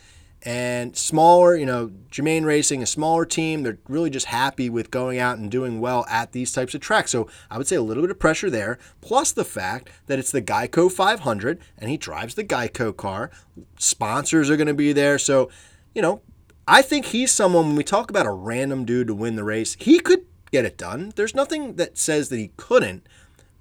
and 0.45 0.95
smaller, 0.95 1.57
you 1.57 1.65
know, 1.65 1.91
Germain 2.11 2.45
Racing, 2.45 2.83
a 2.83 2.87
smaller 2.87 3.25
team. 3.25 3.63
They're 3.63 3.79
really 3.89 4.11
just 4.11 4.27
happy 4.27 4.69
with 4.69 4.91
going 4.91 5.19
out 5.19 5.39
and 5.39 5.51
doing 5.51 5.81
well 5.81 6.05
at 6.11 6.33
these 6.33 6.53
types 6.53 6.75
of 6.75 6.81
tracks. 6.81 7.11
So 7.11 7.29
I 7.51 7.57
would 7.57 7.67
say 7.67 7.77
a 7.77 7.83
little 7.83 8.03
bit 8.03 8.11
of 8.11 8.19
pressure 8.19 8.51
there, 8.51 8.79
plus 9.01 9.33
the 9.33 9.45
fact 9.45 9.89
that 10.07 10.19
it's 10.19 10.31
the 10.31 10.43
Geico 10.43 10.93
500 10.93 11.61
and 11.79 11.91
he 11.91 11.97
drives 11.97 12.35
the 12.35 12.45
Geico 12.45 12.95
car. 12.95 13.31
Sponsors 13.79 14.51
are 14.51 14.57
going 14.57 14.67
to 14.67 14.75
be 14.75 14.93
there. 14.93 15.19
So, 15.19 15.51
you 15.95 16.03
know, 16.03 16.21
I 16.69 16.83
think 16.83 17.07
he's 17.07 17.33
someone, 17.33 17.69
when 17.69 17.77
we 17.77 17.85
talk 17.85 18.11
about 18.11 18.27
a 18.27 18.31
random 18.31 18.85
dude 18.85 19.07
to 19.07 19.15
win 19.15 19.37
the 19.37 19.45
race, 19.45 19.77
he 19.79 19.99
could 19.99 20.27
get 20.51 20.65
it 20.65 20.77
done. 20.77 21.13
There's 21.17 21.35
nothing 21.35 21.77
that 21.77 21.97
says 21.97 22.29
that 22.29 22.39
he 22.39 22.53
couldn't. 22.57 23.07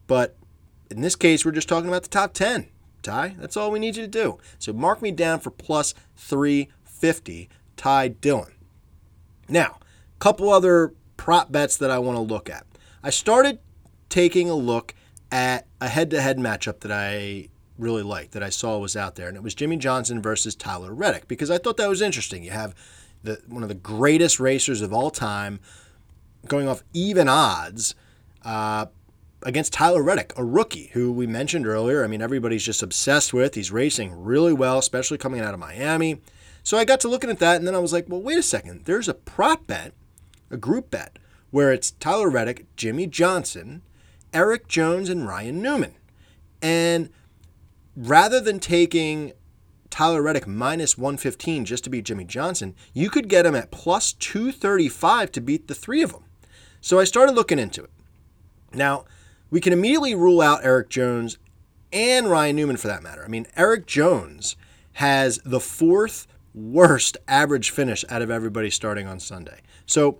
But 0.06 0.36
in 0.92 1.02
this 1.02 1.16
case, 1.16 1.46
we're 1.46 1.52
just 1.52 1.70
talking 1.70 1.88
about 1.88 2.04
the 2.04 2.10
top 2.10 2.34
10. 2.34 2.68
Ty, 3.04 3.36
that's 3.40 3.58
all 3.58 3.72
we 3.72 3.80
need 3.80 3.96
you 3.96 4.04
to 4.04 4.08
do. 4.08 4.40
So 4.60 4.74
mark 4.74 5.02
me 5.02 5.12
down 5.12 5.40
for 5.40 5.52
plus 5.52 5.94
350, 6.16 7.50
Ty 7.78 8.08
Dillon. 8.08 8.54
Now, 9.48 9.78
a 10.16 10.20
couple 10.20 10.50
other 10.50 10.94
prop 11.18 11.52
bets 11.52 11.78
that 11.78 11.92
I 11.92 12.00
want 12.00 12.18
to 12.18 12.22
look 12.22 12.50
at. 12.50 12.66
I 13.04 13.10
started 13.10 13.60
taking 14.10 14.50
a 14.50 14.56
look 14.56 14.96
at 15.32 15.68
a 15.82 15.88
head 15.88 16.10
to 16.12 16.22
head 16.22 16.38
matchup 16.38 16.80
that 16.82 16.92
I 16.92 17.50
really 17.78 18.04
liked, 18.04 18.32
that 18.34 18.44
I 18.44 18.50
saw 18.50 18.78
was 18.78 18.96
out 18.96 19.16
there, 19.16 19.28
and 19.28 19.36
it 19.36 19.44
was 19.44 19.56
Jimmie 19.56 19.78
Johnson 19.78 20.22
versus 20.22 20.56
Tyler 20.56 20.94
Reddick, 20.94 21.28
because 21.28 21.50
I 21.50 21.58
thought 21.58 21.78
that 21.78 21.90
was 21.90 22.02
interesting. 22.02 22.44
You 22.44 22.52
have 22.52 22.76
the, 23.24 23.42
one 23.48 23.64
of 23.64 23.70
the 23.70 23.76
greatest 23.76 24.40
racers 24.40 24.82
of 24.82 24.94
all 24.94 25.10
time 25.10 25.60
going 26.48 26.68
off 26.68 26.84
even 26.94 27.28
odds. 27.28 27.96
Uh, 28.44 28.88
against 29.46 29.74
Tyler 29.74 30.02
Reddick, 30.02 30.34
a 30.38 30.44
rookie 30.44 30.90
who 30.94 31.12
we 31.12 31.28
mentioned 31.28 31.68
earlier. 31.68 32.04
I 32.04 32.08
mean, 32.08 32.22
everybody's 32.22 32.66
just 32.66 32.84
obsessed 32.84 33.34
with. 33.34 33.56
He's 33.56 33.72
racing 33.72 34.24
really 34.24 34.54
well, 34.54 34.78
especially 34.80 35.18
coming 35.18 35.42
out 35.42 35.54
of 35.54 35.60
Miami. 35.60 36.22
So 36.64 36.78
I 36.78 36.86
got 36.86 37.00
to 37.02 37.10
looking 37.10 37.30
at 37.30 37.40
that, 37.40 37.58
and 37.58 37.68
then 37.68 37.76
I 37.76 37.80
was 37.80 37.94
like, 37.94 38.08
well, 38.08 38.22
wait 38.22 38.38
a 38.38 38.44
second. 38.44 38.86
There's 38.86 39.10
a 39.10 39.14
prop 39.14 39.68
bet, 39.68 39.94
a 40.50 40.58
group 40.58 40.90
bet, 40.90 41.20
where 41.52 41.74
it's 41.74 41.92
Tyler 41.92 42.30
Reddick, 42.30 42.66
Jimmie 42.76 43.08
Johnson, 43.08 43.82
Erik 44.34 44.68
Jones, 44.68 45.10
and 45.10 45.28
Ryan 45.28 45.62
Newman. 45.62 45.96
And 46.62 47.10
rather 47.96 48.40
than 48.40 48.60
taking 48.60 49.34
Tyler 49.90 50.22
Reddick 50.22 50.48
minus 50.48 50.98
115 50.98 51.66
just 51.66 51.84
to 51.84 51.90
beat 51.90 52.06
Jimmie 52.06 52.24
Johnson, 52.24 52.76
you 52.94 53.10
could 53.10 53.28
get 53.28 53.46
him 53.46 53.56
at 53.56 53.70
plus 53.70 54.14
235 54.14 55.32
to 55.34 55.42
beat 55.42 55.68
the 55.68 55.76
three 55.76 56.02
of 56.02 56.14
them. 56.14 56.24
So 56.82 57.00
I 57.00 57.04
started 57.04 57.34
looking 57.36 57.60
into 57.60 57.84
it. 57.84 57.92
Now, 58.74 59.06
we 59.54 59.62
can 59.62 59.72
immediately 59.72 60.16
rule 60.16 60.42
out 60.42 60.66
Erik 60.66 60.90
Jones 60.90 61.38
and 61.92 62.28
Ryan 62.28 62.56
Newman 62.56 62.76
for 62.76 62.88
that 62.88 63.04
matter. 63.04 63.24
I 63.24 63.28
mean, 63.28 63.46
Erik 63.56 63.86
Jones 63.86 64.56
has 64.94 65.40
the 65.46 65.60
fourth 65.60 66.26
worst 66.56 67.18
average 67.28 67.70
finish 67.70 68.04
out 68.10 68.24
of 68.24 68.32
everybody 68.32 68.72
starting 68.72 69.06
on 69.06 69.20
Sunday. 69.20 69.60
So 69.86 70.18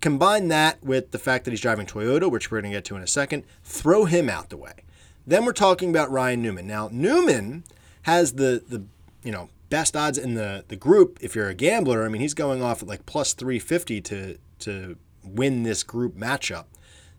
combine 0.00 0.46
that 0.48 0.84
with 0.84 1.10
the 1.10 1.18
fact 1.18 1.44
that 1.46 1.50
he's 1.50 1.60
driving 1.60 1.84
Toyota, 1.84 2.30
which 2.30 2.52
we're 2.52 2.60
going 2.60 2.70
to 2.70 2.76
get 2.76 2.84
to 2.84 2.94
in 2.94 3.02
a 3.02 3.08
second, 3.08 3.42
throw 3.64 4.04
him 4.04 4.30
out 4.30 4.50
the 4.50 4.56
way. 4.56 4.84
Then 5.26 5.44
we're 5.44 5.52
talking 5.52 5.90
about 5.90 6.12
Ryan 6.12 6.40
Newman. 6.40 6.68
Now, 6.68 6.88
Newman 6.92 7.64
has 8.02 8.34
the 8.34 8.62
the 8.68 8.84
you 9.24 9.32
know 9.32 9.48
best 9.68 9.96
odds 9.96 10.16
in 10.16 10.34
the 10.34 10.64
the 10.68 10.76
group 10.76 11.18
if 11.20 11.34
you're 11.34 11.48
a 11.48 11.54
gambler. 11.54 12.04
I 12.04 12.08
mean, 12.08 12.20
he's 12.20 12.34
going 12.34 12.62
off 12.62 12.82
at 12.82 12.88
like 12.88 13.04
plus 13.04 13.32
350 13.32 14.00
to 14.02 14.38
to 14.60 14.96
win 15.24 15.64
this 15.64 15.82
group 15.82 16.14
matchup. 16.16 16.66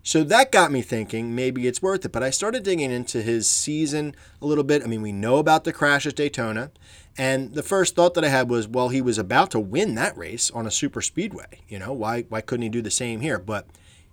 So 0.06 0.22
that 0.22 0.52
got 0.52 0.70
me 0.70 0.82
thinking 0.82 1.34
maybe 1.34 1.66
it's 1.66 1.82
worth 1.82 2.04
it. 2.04 2.12
But 2.12 2.22
I 2.22 2.30
started 2.30 2.62
digging 2.62 2.92
into 2.92 3.22
his 3.22 3.50
season 3.50 4.14
a 4.40 4.46
little 4.46 4.62
bit. 4.62 4.84
I 4.84 4.86
mean, 4.86 5.02
we 5.02 5.10
know 5.10 5.38
about 5.38 5.64
the 5.64 5.72
crash 5.72 6.06
at 6.06 6.14
Daytona. 6.14 6.70
And 7.18 7.54
the 7.54 7.62
first 7.64 7.96
thought 7.96 8.14
that 8.14 8.24
I 8.24 8.28
had 8.28 8.48
was, 8.48 8.68
well, 8.68 8.90
he 8.90 9.00
was 9.00 9.18
about 9.18 9.50
to 9.50 9.58
win 9.58 9.96
that 9.96 10.16
race 10.16 10.48
on 10.52 10.64
a 10.64 10.70
super 10.70 11.02
speedway. 11.02 11.62
You 11.66 11.80
know, 11.80 11.92
why 11.92 12.22
why 12.28 12.40
couldn't 12.40 12.62
he 12.62 12.68
do 12.68 12.82
the 12.82 12.90
same 12.90 13.20
here? 13.20 13.40
But 13.40 13.66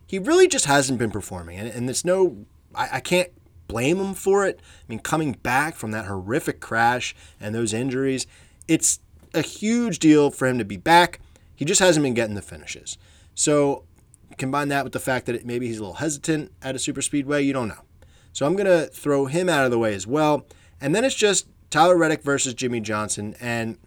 he 0.08 0.18
really 0.18 0.48
just 0.48 0.66
hasn't 0.66 0.98
been 0.98 1.12
performing. 1.12 1.60
And, 1.60 1.68
and 1.68 1.88
it's 1.88 2.04
no, 2.04 2.48
I, 2.74 2.90
I 2.94 3.00
can't 3.00 3.30
blame 3.68 4.00
him 4.00 4.16
for 4.16 4.48
it. 4.48 4.62
I 4.64 4.86
mean, 4.90 4.98
coming 4.98 5.34
back 5.34 5.76
from 5.76 5.92
that 5.92 6.06
horrific 6.06 6.60
crash 6.60 7.16
and 7.40 7.54
those 7.54 7.72
injuries, 7.72 8.26
it's 8.68 9.00
a 9.36 9.42
huge 9.42 10.00
deal 10.00 10.32
for 10.32 10.48
him 10.48 10.58
to 10.58 10.66
be 10.66 10.78
back. 10.78 11.20
He 11.56 11.66
just 11.66 11.82
hasn't 11.82 12.04
been 12.04 12.16
getting 12.16 12.34
the 12.34 12.42
finishes. 12.42 12.98
So 13.36 13.84
Combine 14.38 14.70
that 14.70 14.84
with 14.84 14.94
the 14.94 15.00
fact 15.00 15.26
that 15.28 15.46
maybe 15.46 15.68
he's 15.68 15.78
a 15.78 15.82
little 15.82 15.96
hesitant 15.96 16.52
at 16.62 16.76
a 16.76 16.80
super 16.80 17.02
speedway, 17.02 17.44
you 17.44 17.54
don't 17.54 17.68
know. 17.68 17.82
So 18.32 18.46
I'm 18.46 18.56
going 18.56 18.66
to 18.66 18.88
throw 18.88 19.26
him 19.26 19.48
out 19.48 19.66
of 19.66 19.72
the 19.72 19.80
way 19.80 19.94
as 19.94 20.08
well. 20.08 20.46
And 20.82 20.94
then 20.94 21.06
it's 21.06 21.16
just 21.16 21.48
Tyler 21.70 21.98
Reddick 21.98 22.24
versus 22.24 22.54
Jimmie 22.54 22.82
Johnson. 22.82 23.36
And 23.40 23.78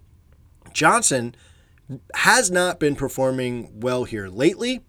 Johnson 0.72 1.34
has 2.14 2.50
not 2.50 2.80
been 2.80 2.96
performing 2.96 3.80
well 3.80 4.04
here 4.04 4.28
lately. 4.28 4.82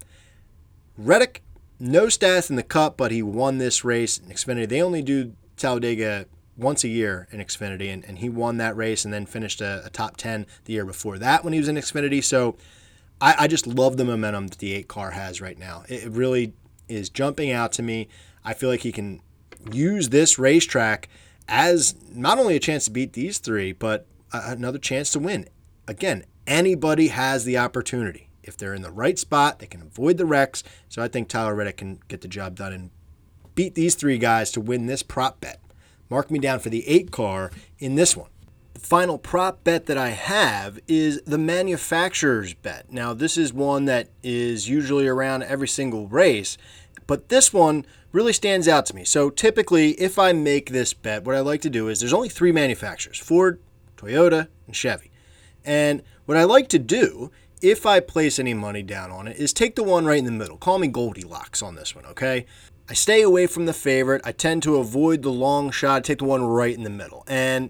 Reddick, 0.97 1.43
no 1.79 2.05
stats 2.05 2.49
in 2.49 2.55
the 2.55 2.63
cup, 2.63 2.97
but 2.97 3.11
he 3.11 3.21
won 3.21 3.57
this 3.57 3.83
race 3.83 4.17
in 4.17 4.29
Xfinity. 4.29 4.67
They 4.67 4.81
only 4.81 5.01
do 5.01 5.33
Talladega 5.57 6.25
once 6.57 6.83
a 6.83 6.87
year 6.87 7.27
in 7.31 7.39
Xfinity, 7.39 7.93
and, 7.93 8.03
and 8.05 8.17
he 8.17 8.29
won 8.29 8.57
that 8.57 8.75
race 8.75 9.05
and 9.05 9.13
then 9.13 9.25
finished 9.25 9.61
a, 9.61 9.83
a 9.85 9.89
top 9.89 10.17
10 10.17 10.47
the 10.65 10.73
year 10.73 10.85
before 10.85 11.19
that 11.19 11.43
when 11.43 11.53
he 11.53 11.59
was 11.59 11.67
in 11.67 11.75
Xfinity. 11.75 12.23
So 12.23 12.57
I, 13.19 13.35
I 13.39 13.47
just 13.47 13.67
love 13.67 13.97
the 13.97 14.05
momentum 14.05 14.47
that 14.47 14.59
the 14.59 14.73
eight 14.73 14.87
car 14.87 15.11
has 15.11 15.41
right 15.41 15.57
now. 15.57 15.83
It, 15.87 16.05
it 16.05 16.11
really 16.11 16.53
is 16.87 17.09
jumping 17.09 17.51
out 17.51 17.71
to 17.73 17.83
me. 17.83 18.07
I 18.43 18.53
feel 18.53 18.69
like 18.69 18.81
he 18.81 18.91
can 18.91 19.21
use 19.71 20.09
this 20.09 20.39
racetrack 20.39 21.09
as 21.47 21.95
not 22.11 22.39
only 22.39 22.55
a 22.55 22.59
chance 22.59 22.85
to 22.85 22.91
beat 22.91 23.13
these 23.13 23.39
three, 23.39 23.71
but 23.71 24.05
another 24.31 24.79
chance 24.79 25.11
to 25.11 25.19
win. 25.19 25.47
Again, 25.87 26.25
anybody 26.45 27.07
has 27.09 27.45
the 27.45 27.57
opportunity. 27.57 28.29
If 28.43 28.55
they're 28.55 28.73
in 28.73 28.81
the 28.81 28.91
right 28.91 29.19
spot, 29.19 29.59
they 29.59 29.65
can 29.65 29.81
avoid 29.81 30.17
the 30.17 30.25
wrecks. 30.25 30.63
So 30.87 31.01
I 31.01 31.07
think 31.07 31.27
Tyler 31.27 31.55
Reddick 31.55 31.77
can 31.77 31.99
get 32.07 32.21
the 32.21 32.27
job 32.27 32.55
done 32.55 32.73
and 32.73 32.89
beat 33.55 33.75
these 33.75 33.95
three 33.95 34.17
guys 34.17 34.51
to 34.51 34.61
win 34.61 34.85
this 34.85 35.03
prop 35.03 35.41
bet. 35.41 35.59
Mark 36.09 36.31
me 36.31 36.39
down 36.39 36.59
for 36.59 36.69
the 36.69 36.87
eight 36.87 37.11
car 37.11 37.51
in 37.79 37.95
this 37.95 38.15
one. 38.15 38.29
Final 38.87 39.17
prop 39.17 39.65
bet 39.65 39.85
that 39.87 39.97
I 39.97 40.11
have 40.11 40.79
is 40.87 41.21
the 41.23 41.37
manufacturer's 41.37 42.53
bet. 42.53 42.89
Now, 42.89 43.13
this 43.13 43.37
is 43.37 43.51
one 43.51 43.83
that 43.83 44.07
is 44.23 44.69
usually 44.69 45.07
around 45.07 45.43
every 45.43 45.67
single 45.67 46.07
race, 46.07 46.57
but 47.05 47.27
this 47.27 47.51
one 47.51 47.85
really 48.13 48.31
stands 48.31 48.65
out 48.65 48.85
to 48.85 48.95
me. 48.95 49.03
So, 49.03 49.29
typically, 49.29 49.91
if 49.99 50.17
I 50.17 50.31
make 50.31 50.69
this 50.69 50.93
bet, 50.93 51.25
what 51.25 51.35
I 51.35 51.41
like 51.41 51.59
to 51.63 51.69
do 51.69 51.89
is 51.89 51.99
there's 51.99 52.13
only 52.13 52.29
three 52.29 52.53
manufacturers 52.53 53.17
Ford, 53.17 53.59
Toyota, 53.97 54.47
and 54.67 54.73
Chevy. 54.73 55.11
And 55.65 56.01
what 56.25 56.37
I 56.37 56.45
like 56.45 56.69
to 56.69 56.79
do, 56.79 57.29
if 57.61 57.85
I 57.85 57.99
place 57.99 58.39
any 58.39 58.53
money 58.53 58.83
down 58.83 59.11
on 59.11 59.27
it, 59.27 59.35
is 59.35 59.51
take 59.51 59.75
the 59.75 59.83
one 59.83 60.05
right 60.05 60.17
in 60.17 60.23
the 60.23 60.31
middle. 60.31 60.55
Call 60.55 60.79
me 60.79 60.87
Goldilocks 60.87 61.61
on 61.61 61.75
this 61.75 61.93
one, 61.93 62.05
okay? 62.05 62.45
I 62.89 62.93
stay 62.93 63.21
away 63.21 63.47
from 63.47 63.65
the 63.65 63.73
favorite. 63.73 64.21
I 64.23 64.31
tend 64.31 64.63
to 64.63 64.77
avoid 64.77 65.23
the 65.23 65.29
long 65.29 65.71
shot, 65.71 66.05
take 66.05 66.19
the 66.19 66.23
one 66.23 66.45
right 66.45 66.73
in 66.73 66.83
the 66.83 66.89
middle. 66.89 67.25
And 67.27 67.69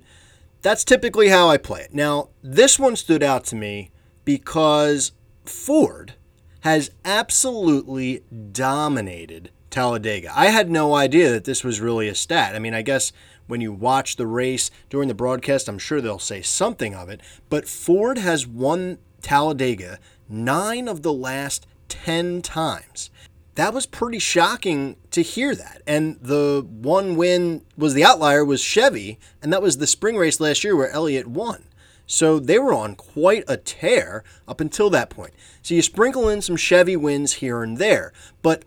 that's 0.68 0.84
typically 0.84 1.30
how 1.30 1.48
I 1.48 1.56
play 1.56 1.84
it. 1.84 1.94
Now, 1.94 2.28
this 2.44 2.78
one 2.78 2.98
stood 2.98 3.24
out 3.24 3.46
to 3.46 3.56
me 3.56 3.90
because 4.26 5.14
Ford 5.46 6.16
has 6.60 6.92
absolutely 7.06 8.26
dominated 8.52 9.50
Talladega. 9.70 10.30
I 10.36 10.48
had 10.48 10.70
no 10.70 10.94
idea 10.94 11.32
that 11.32 11.46
this 11.46 11.64
was 11.64 11.80
really 11.80 12.10
a 12.10 12.16
stat. 12.16 12.54
I 12.54 12.60
mean, 12.60 12.74
I 12.74 12.82
guess 12.82 13.14
when 13.48 13.62
you 13.62 13.72
watch 13.72 14.18
the 14.18 14.28
race 14.28 14.70
during 14.90 15.08
the 15.08 15.14
broadcast, 15.14 15.70
I'm 15.70 15.80
sure 15.80 16.02
they'll 16.02 16.20
say 16.20 16.42
something 16.42 16.94
of 16.94 17.08
it. 17.08 17.22
But 17.48 17.70
Ford 17.70 18.18
has 18.18 18.46
won 18.46 18.98
Talladega 19.22 20.00
nine 20.28 20.90
of 20.90 21.02
the 21.02 21.14
last 21.14 21.66
10 21.88 22.42
times 22.42 23.10
that 23.58 23.74
was 23.74 23.88
pretty 23.88 24.20
shocking 24.20 24.98
to 25.10 25.24
hear 25.24 25.56
that. 25.56 25.82
And 25.88 26.20
the 26.22 26.64
one 26.70 27.16
win 27.16 27.64
was 27.76 27.96
the 27.96 28.06
outlier 28.06 28.46
was 28.46 28.62
Chevy, 28.62 29.18
and 29.42 29.52
that 29.52 29.64
was 29.64 29.78
the 29.78 29.88
spring 29.88 30.16
race 30.16 30.40
last 30.40 30.64
year 30.64 30.76
where 30.76 30.92
Elliott 30.92 31.26
won. 31.26 31.64
So 32.06 32.38
they 32.40 32.60
were 32.60 32.72
on 32.72 32.96
quite 32.96 33.44
a 33.48 33.58
tear 33.58 34.24
up 34.48 34.62
until 34.62 34.92
that 34.92 35.10
point. 35.10 35.34
So 35.64 35.74
you 35.74 35.82
sprinkle 35.82 36.30
in 36.30 36.44
some 36.44 36.56
Chevy 36.56 36.96
wins 36.96 37.34
here 37.34 37.64
and 37.64 37.80
there, 37.80 38.14
but 38.44 38.64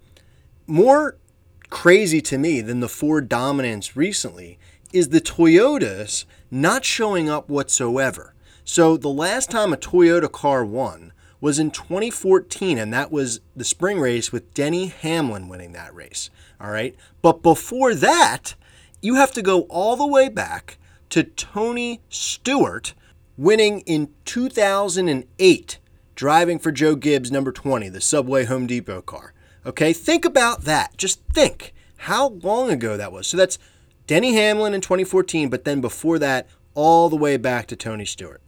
more 0.67 1.17
crazy 1.71 2.21
to 2.23 2.37
me 2.37 2.61
than 2.61 2.81
the 2.81 2.89
Ford 2.89 3.29
dominance 3.29 3.97
recently 3.97 4.59
is 4.93 5.11
the 5.11 5.21
Toyotas 5.21 6.25
not 6.51 6.85
showing 6.85 7.31
up 7.31 7.49
whatsoever. 7.49 8.35
So 8.65 8.97
the 8.97 9.09
last 9.09 9.53
time 9.53 9.73
a 9.73 9.77
Toyota 9.77 10.31
car 10.31 10.65
won 10.65 11.10
was 11.41 11.59
in 11.59 11.71
2014, 11.71 12.79
and 12.79 12.93
that 12.93 13.11
was 13.11 13.41
the 13.57 13.65
spring 13.65 13.99
race 13.99 14.31
with 14.31 14.53
Denny 14.55 14.87
Hamlin 14.87 15.49
winning 15.49 15.73
that 15.73 15.95
race. 15.95 16.31
All 16.61 16.71
right. 16.71 16.95
But 17.23 17.43
before 17.43 17.95
that, 17.95 18.55
you 19.01 19.15
have 19.15 19.33
to 19.33 19.43
go 19.43 19.63
all 19.63 19.97
the 19.97 20.07
way 20.07 20.29
back 20.29 20.79
to 21.11 21.25
Tony 21.25 22.01
Stewart 22.09 22.95
winning 23.37 23.81
in 23.81 24.11
2008, 24.27 25.79
driving 26.15 26.59
for 26.59 26.71
Joe 26.71 26.95
Gibbs, 26.95 27.33
number 27.33 27.53
20, 27.53 27.89
the 27.89 28.01
Subway 28.01 28.45
Home 28.45 28.67
Depot 28.67 29.01
car. 29.01 29.33
Okay. 29.65 29.93
Think 29.93 30.25
about 30.25 30.63
that. 30.63 30.97
Just 30.97 31.23
think 31.33 31.73
how 31.97 32.29
long 32.29 32.71
ago 32.71 32.97
that 32.97 33.13
was. 33.13 33.27
So 33.27 33.37
that's 33.37 33.59
Denny 34.07 34.35
Hamlin 34.35 34.75
in 34.75 34.81
2014, 34.81 35.49
but 35.49 35.65
then 35.65 35.81
before 35.81 36.19
that, 36.19 36.49
all 36.75 37.09
the 37.09 37.17
way 37.17 37.37
back 37.37 37.67
to 37.69 37.77
Tony 37.77 38.05
Stewart. 38.05 38.43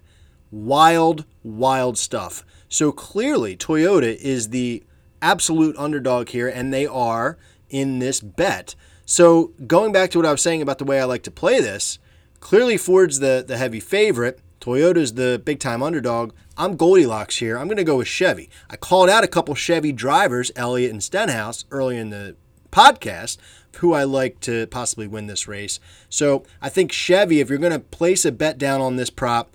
Wild, 0.51 1.25
wild 1.43 1.97
stuff. 1.97 2.45
So 2.73 2.91
clearly, 2.91 3.55
Toyota 3.55 4.17
is 4.17 4.49
the 4.49 4.83
absolute 5.21 5.77
underdog 5.77 6.31
here, 6.31 6.49
and 6.49 6.73
they 6.73 6.87
are 6.87 7.37
in 7.69 7.99
this 7.99 8.23
bet. 8.23 8.75
So 9.05 9.53
going 9.67 9.93
back 9.93 10.11
to 10.13 10.19
what 10.19 10.27
I 10.27 10.33
was 10.33 10.41
saying 10.41 10.63
about 10.63 10.79
the 10.79 10.87
way 10.87 10.99
I 10.99 11.05
like 11.05 11.23
to 11.25 11.31
play 11.31 11.61
this, 11.61 11.99
clearly 12.41 12.79
Ford's 12.79 13.19
the, 13.19 13.45
the 13.47 13.59
heavy 13.59 13.79
favorite. 13.79 14.41
Toyota's 14.59 15.15
the 15.15 15.43
big 15.45 15.61
time 15.61 15.83
underdog. 15.83 16.33
I'm 16.57 16.77
Goldilocks 16.77 17.37
here. 17.37 17.59
I'm 17.59 17.67
going 17.67 17.77
to 17.77 17.85
go 17.85 17.99
with 17.99 18.09
Chevy. 18.09 18.49
I 18.71 18.77
called 18.77 19.11
out 19.11 19.23
a 19.23 19.29
couple 19.29 19.55
Chevy 19.55 19.93
drivers, 19.93 20.51
Elliott 20.57 20.93
and 20.93 21.03
Stenhouse, 21.03 21.67
early 21.71 21.99
in 21.99 22.09
the 22.09 22.37
podcast, 22.71 23.37
who 23.81 23.93
I 23.93 24.05
like 24.05 24.41
to 24.41 24.67
possibly 24.69 25.07
win 25.07 25.27
this 25.27 25.47
race. 25.47 25.79
So 26.09 26.45
I 26.63 26.71
think 26.71 26.91
Chevy, 26.91 27.41
if 27.41 27.51
you're 27.51 27.59
going 27.59 27.73
to 27.73 27.81
place 27.81 28.25
a 28.25 28.33
bet 28.33 28.57
down 28.57 28.81
on 28.81 28.97
this 28.97 29.11
prop, 29.11 29.55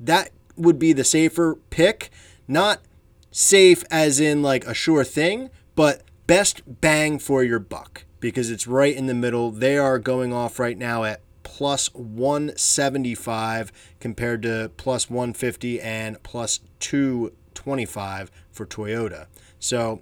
that 0.00 0.30
would 0.56 0.80
be 0.80 0.92
the 0.92 1.04
safer 1.04 1.58
pick. 1.70 2.10
Not 2.48 2.80
safe 3.30 3.84
as 3.90 4.20
in 4.20 4.42
like 4.42 4.66
a 4.66 4.74
sure 4.74 5.04
thing, 5.04 5.50
but 5.74 6.02
best 6.26 6.62
bang 6.80 7.18
for 7.18 7.44
your 7.44 7.58
buck 7.58 8.04
because 8.20 8.50
it's 8.50 8.66
right 8.66 8.96
in 8.96 9.06
the 9.06 9.14
middle. 9.14 9.50
They 9.50 9.76
are 9.76 9.98
going 9.98 10.32
off 10.32 10.58
right 10.58 10.78
now 10.78 11.04
at 11.04 11.20
plus 11.42 11.92
175 11.94 13.72
compared 14.00 14.42
to 14.42 14.70
plus 14.76 15.08
150 15.08 15.80
and 15.80 16.22
plus 16.22 16.60
225 16.80 18.30
for 18.50 18.66
Toyota. 18.66 19.26
So, 19.58 20.00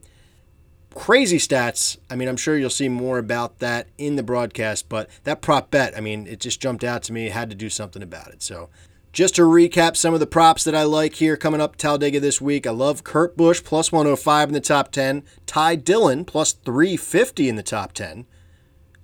crazy 0.95 1.39
stats. 1.39 1.99
I 2.09 2.17
mean, 2.17 2.29
I'm 2.29 2.37
sure 2.37 2.57
you'll 2.57 2.71
see 2.71 2.89
more 2.89 3.19
about 3.19 3.59
that 3.59 3.89
in 3.99 4.17
the 4.17 4.23
broadcast, 4.23 4.89
but 4.89 5.09
that 5.25 5.43
prop 5.43 5.71
bet, 5.71 5.97
I 5.97 6.01
mean, 6.01 6.27
it 6.27 6.41
just 6.41 6.61
jumped 6.61 6.83
out 6.83 7.03
to 7.05 7.13
me. 7.13 7.29
Had 7.29 7.51
to 7.51 7.57
do 7.57 7.69
something 7.69 8.03
about 8.03 8.29
it. 8.29 8.43
So, 8.43 8.69
just 9.15 9.37
to 9.37 9.43
recap 9.43 9.97
some 9.97 10.13
of 10.13 10.19
the 10.19 10.27
props 10.27 10.65
that 10.65 10.75
I 10.75 10.83
like 10.83 11.15
here 11.15 11.37
coming 11.37 11.61
up 11.61 11.77
Talladega 11.77 12.19
this 12.19 12.41
week, 12.41 12.67
I 12.67 12.73
love 12.73 13.05
Kurt 13.05 13.37
Busch 13.37 13.63
plus 13.63 13.93
105 13.93 14.49
in 14.49 14.55
the 14.55 14.61
top 14.61 14.91
10, 14.91 15.23
Ty 15.47 15.77
Dillon 15.77 16.25
plus 16.25 16.53
350 16.53 17.49
in 17.49 17.55
the 17.55 17.63
top 17.63 17.93
10. 17.93 18.27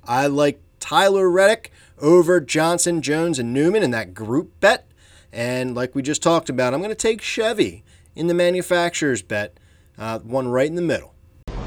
I 0.05 0.27
like 0.27 0.61
Tyler 0.81 1.31
Reddick 1.31 1.71
over 2.01 2.41
Johnson, 2.41 3.03
Jones, 3.03 3.39
and 3.39 3.55
Newman 3.55 3.85
in 3.85 3.93
that 3.93 4.13
group 4.13 4.59
bet. 4.59 4.89
And 5.33 5.77
like 5.77 5.95
we 5.95 6.03
just 6.03 6.25
talked 6.25 6.49
about, 6.49 6.75
I'm 6.75 6.81
going 6.81 6.91
to 6.91 6.97
take 6.97 7.23
Chevy 7.23 7.85
in 8.17 8.27
the 8.27 8.35
manufacturer's 8.35 9.23
bet, 9.23 9.59
uh, 9.97 10.19
one 10.19 10.49
right 10.49 10.67
in 10.67 10.75
the 10.75 10.83
middle. 10.83 11.15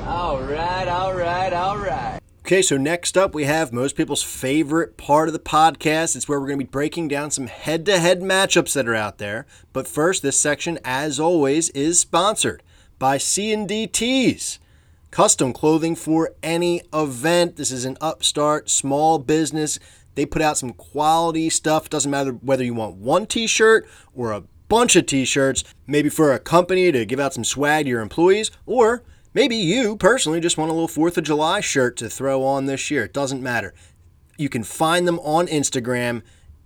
All 0.05 0.41
right, 0.41 0.89
all 0.89 1.13
right, 1.13 1.53
all 1.53 1.77
right. 1.77 2.19
Okay, 2.45 2.61
so 2.61 2.75
next 2.75 3.17
up 3.17 3.33
we 3.33 3.45
have 3.45 3.71
most 3.71 3.95
people's 3.95 4.21
favorite 4.21 4.97
part 4.97 5.29
of 5.29 5.33
the 5.33 5.39
podcast. 5.39 6.13
It's 6.13 6.27
where 6.27 6.41
we're 6.41 6.47
going 6.47 6.59
to 6.59 6.65
be 6.65 6.69
breaking 6.69 7.07
down 7.07 7.31
some 7.31 7.47
head 7.47 7.85
to 7.85 7.97
head 7.99 8.19
matchups 8.19 8.73
that 8.73 8.85
are 8.85 8.93
out 8.93 9.17
there. 9.17 9.45
But 9.71 9.87
first, 9.87 10.21
this 10.21 10.37
section, 10.37 10.77
as 10.83 11.21
always, 11.21 11.69
is 11.69 12.01
sponsored 12.01 12.61
by 12.99 13.17
C&D 13.17 13.87
Tees. 13.87 14.59
Custom 15.09 15.53
clothing 15.53 15.95
for 15.95 16.33
any 16.43 16.81
event. 16.93 17.55
This 17.55 17.71
is 17.71 17.85
an 17.85 17.95
upstart, 18.01 18.69
small 18.69 19.19
business. 19.19 19.79
They 20.15 20.25
put 20.25 20.41
out 20.41 20.57
some 20.57 20.73
quality 20.73 21.49
stuff. 21.49 21.89
Doesn't 21.89 22.11
matter 22.11 22.33
whether 22.33 22.65
you 22.65 22.73
want 22.73 22.97
one 22.97 23.25
t 23.25 23.47
shirt 23.47 23.87
or 24.13 24.33
a 24.33 24.43
bunch 24.67 24.97
of 24.97 25.05
t 25.05 25.23
shirts, 25.23 25.63
maybe 25.87 26.09
for 26.09 26.33
a 26.33 26.39
company 26.39 26.91
to 26.91 27.05
give 27.05 27.21
out 27.21 27.33
some 27.33 27.45
swag 27.45 27.85
to 27.85 27.89
your 27.89 28.01
employees, 28.01 28.51
or 28.65 29.01
Maybe 29.35 29.55
you 29.55 29.97
personally 29.97 30.39
just 30.39 30.59
want 30.59 30.69
a 30.69 30.73
little 30.75 30.87
4th 30.87 31.17
of 31.17 31.23
July 31.23 31.59
shirt 31.59 31.97
to 31.97 32.09
throw 32.09 32.43
on 32.43 32.67
this 32.67 32.91
year. 32.91 33.05
It 33.05 33.13
doesn't 33.13 33.41
matter. 33.41 33.73
You 34.37 34.47
can 34.47 34.63
find 34.63 35.07
them 35.07 35.19
on 35.19 35.47
Instagram 35.47 36.21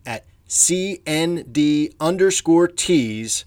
at 0.06 0.26
CND 0.50 1.94
underscore 1.98 2.68
tees. 2.68 3.46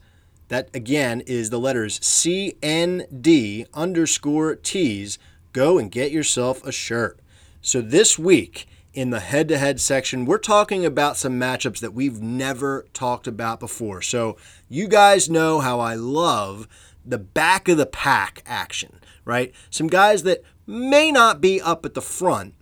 That 0.48 0.70
again 0.72 1.20
is 1.26 1.50
the 1.50 1.60
letters 1.60 2.00
CND 2.00 3.66
underscore 3.74 4.54
tees. 4.56 5.18
Go 5.52 5.78
and 5.78 5.90
get 5.90 6.12
yourself 6.12 6.64
a 6.64 6.72
shirt. 6.72 7.20
So 7.60 7.82
this 7.82 8.18
week 8.18 8.66
in 8.94 9.10
the 9.10 9.20
head 9.20 9.48
to 9.48 9.58
head 9.58 9.80
section, 9.80 10.24
we're 10.24 10.38
talking 10.38 10.86
about 10.86 11.18
some 11.18 11.38
matchups 11.38 11.80
that 11.80 11.92
we've 11.92 12.22
never 12.22 12.86
talked 12.94 13.26
about 13.26 13.60
before. 13.60 14.00
So 14.00 14.38
you 14.66 14.88
guys 14.88 15.28
know 15.28 15.60
how 15.60 15.78
I 15.78 15.94
love 15.94 16.66
the 17.04 17.18
back 17.18 17.68
of 17.68 17.76
the 17.76 17.86
pack 17.86 18.42
action 18.46 18.99
right? 19.24 19.52
Some 19.70 19.86
guys 19.86 20.22
that 20.24 20.42
may 20.66 21.10
not 21.10 21.40
be 21.40 21.60
up 21.60 21.84
at 21.84 21.94
the 21.94 22.02
front, 22.02 22.54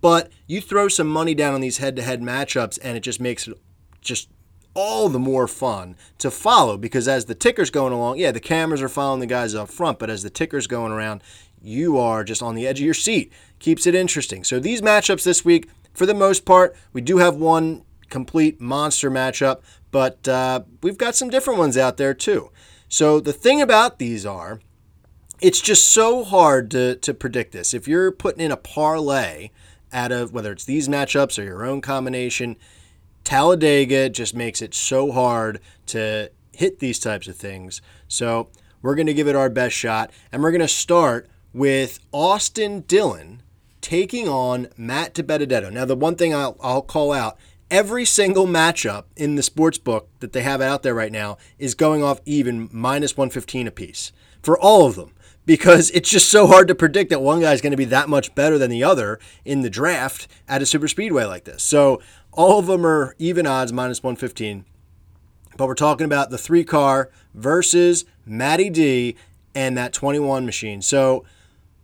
but 0.00 0.30
you 0.46 0.60
throw 0.60 0.88
some 0.88 1.08
money 1.08 1.34
down 1.34 1.54
on 1.54 1.60
these 1.60 1.78
head 1.78 1.96
to 1.96 2.02
head 2.02 2.20
matchups 2.20 2.78
and 2.82 2.96
it 2.96 3.00
just 3.00 3.20
makes 3.20 3.48
it 3.48 3.58
just 4.00 4.28
all 4.74 5.08
the 5.08 5.18
more 5.18 5.46
fun 5.46 5.96
to 6.18 6.30
follow 6.30 6.76
because 6.76 7.06
as 7.08 7.24
the 7.24 7.34
ticker's 7.34 7.70
going 7.70 7.92
along, 7.92 8.18
yeah, 8.18 8.32
the 8.32 8.40
cameras 8.40 8.82
are 8.82 8.88
following 8.88 9.20
the 9.20 9.26
guys 9.26 9.54
up 9.54 9.68
front, 9.68 9.98
but 9.98 10.10
as 10.10 10.22
the 10.22 10.30
ticker's 10.30 10.66
going 10.66 10.92
around, 10.92 11.22
you 11.62 11.96
are 11.98 12.24
just 12.24 12.42
on 12.42 12.54
the 12.54 12.66
edge 12.66 12.80
of 12.80 12.84
your 12.84 12.94
seat. 12.94 13.32
Keeps 13.58 13.86
it 13.86 13.94
interesting. 13.94 14.44
So 14.44 14.60
these 14.60 14.82
matchups 14.82 15.24
this 15.24 15.44
week, 15.44 15.70
for 15.94 16.06
the 16.06 16.14
most 16.14 16.44
part, 16.44 16.76
we 16.92 17.00
do 17.00 17.18
have 17.18 17.36
one 17.36 17.84
complete 18.10 18.60
monster 18.60 19.10
matchup, 19.10 19.62
but 19.90 20.26
uh, 20.28 20.62
we've 20.82 20.98
got 20.98 21.14
some 21.14 21.30
different 21.30 21.58
ones 21.58 21.78
out 21.78 21.96
there 21.96 22.14
too. 22.14 22.50
So 22.88 23.20
the 23.20 23.32
thing 23.32 23.60
about 23.60 23.98
these 23.98 24.26
are, 24.26 24.60
it's 25.40 25.60
just 25.60 25.90
so 25.90 26.24
hard 26.24 26.70
to, 26.72 26.96
to 26.96 27.14
predict 27.14 27.52
this. 27.52 27.74
If 27.74 27.88
you're 27.88 28.12
putting 28.12 28.44
in 28.44 28.50
a 28.50 28.56
parlay 28.56 29.50
out 29.92 30.12
of 30.12 30.32
whether 30.32 30.52
it's 30.52 30.64
these 30.64 30.88
matchups 30.88 31.38
or 31.38 31.44
your 31.44 31.64
own 31.64 31.80
combination, 31.80 32.56
Talladega 33.24 34.10
just 34.10 34.34
makes 34.34 34.60
it 34.60 34.74
so 34.74 35.12
hard 35.12 35.60
to 35.86 36.30
hit 36.52 36.78
these 36.78 36.98
types 36.98 37.26
of 37.26 37.36
things. 37.36 37.80
So 38.06 38.48
we're 38.82 38.94
going 38.94 39.06
to 39.06 39.14
give 39.14 39.28
it 39.28 39.36
our 39.36 39.48
best 39.48 39.74
shot, 39.74 40.10
and 40.30 40.42
we're 40.42 40.50
going 40.50 40.60
to 40.60 40.68
start 40.68 41.28
with 41.52 42.00
Austin 42.12 42.80
Dillon 42.82 43.42
taking 43.80 44.28
on 44.28 44.68
Matt 44.76 45.14
DiBenedetto. 45.14 45.72
Now, 45.72 45.84
the 45.84 45.96
one 45.96 46.16
thing 46.16 46.34
I'll, 46.34 46.56
I'll 46.62 46.82
call 46.82 47.12
out 47.12 47.38
every 47.70 48.04
single 48.04 48.46
matchup 48.46 49.04
in 49.16 49.36
the 49.36 49.42
sports 49.42 49.78
book 49.78 50.08
that 50.20 50.32
they 50.32 50.42
have 50.42 50.60
out 50.60 50.82
there 50.82 50.94
right 50.94 51.12
now 51.12 51.38
is 51.58 51.74
going 51.74 52.02
off 52.02 52.20
even 52.24 52.68
minus 52.72 53.16
115 53.16 53.66
apiece 53.66 54.12
for 54.42 54.58
all 54.58 54.86
of 54.86 54.96
them 54.96 55.13
because 55.46 55.90
it's 55.90 56.08
just 56.08 56.28
so 56.28 56.46
hard 56.46 56.68
to 56.68 56.74
predict 56.74 57.10
that 57.10 57.20
one 57.20 57.40
guy 57.40 57.52
is 57.52 57.60
going 57.60 57.72
to 57.72 57.76
be 57.76 57.84
that 57.86 58.08
much 58.08 58.34
better 58.34 58.58
than 58.58 58.70
the 58.70 58.82
other 58.82 59.18
in 59.44 59.60
the 59.60 59.70
draft 59.70 60.26
at 60.48 60.62
a 60.62 60.66
super 60.66 60.88
speedway 60.88 61.24
like 61.24 61.44
this. 61.44 61.62
So 61.62 62.00
all 62.32 62.58
of 62.58 62.66
them 62.66 62.86
are 62.86 63.14
even 63.18 63.46
odds 63.46 63.72
minus 63.72 64.02
115. 64.02 64.64
But 65.56 65.68
we're 65.68 65.74
talking 65.74 66.04
about 66.04 66.30
the 66.30 66.38
three 66.38 66.64
car 66.64 67.10
versus 67.34 68.04
Matty 68.26 68.70
D 68.70 69.16
and 69.54 69.76
that 69.76 69.92
21 69.92 70.44
machine. 70.44 70.82
So 70.82 71.24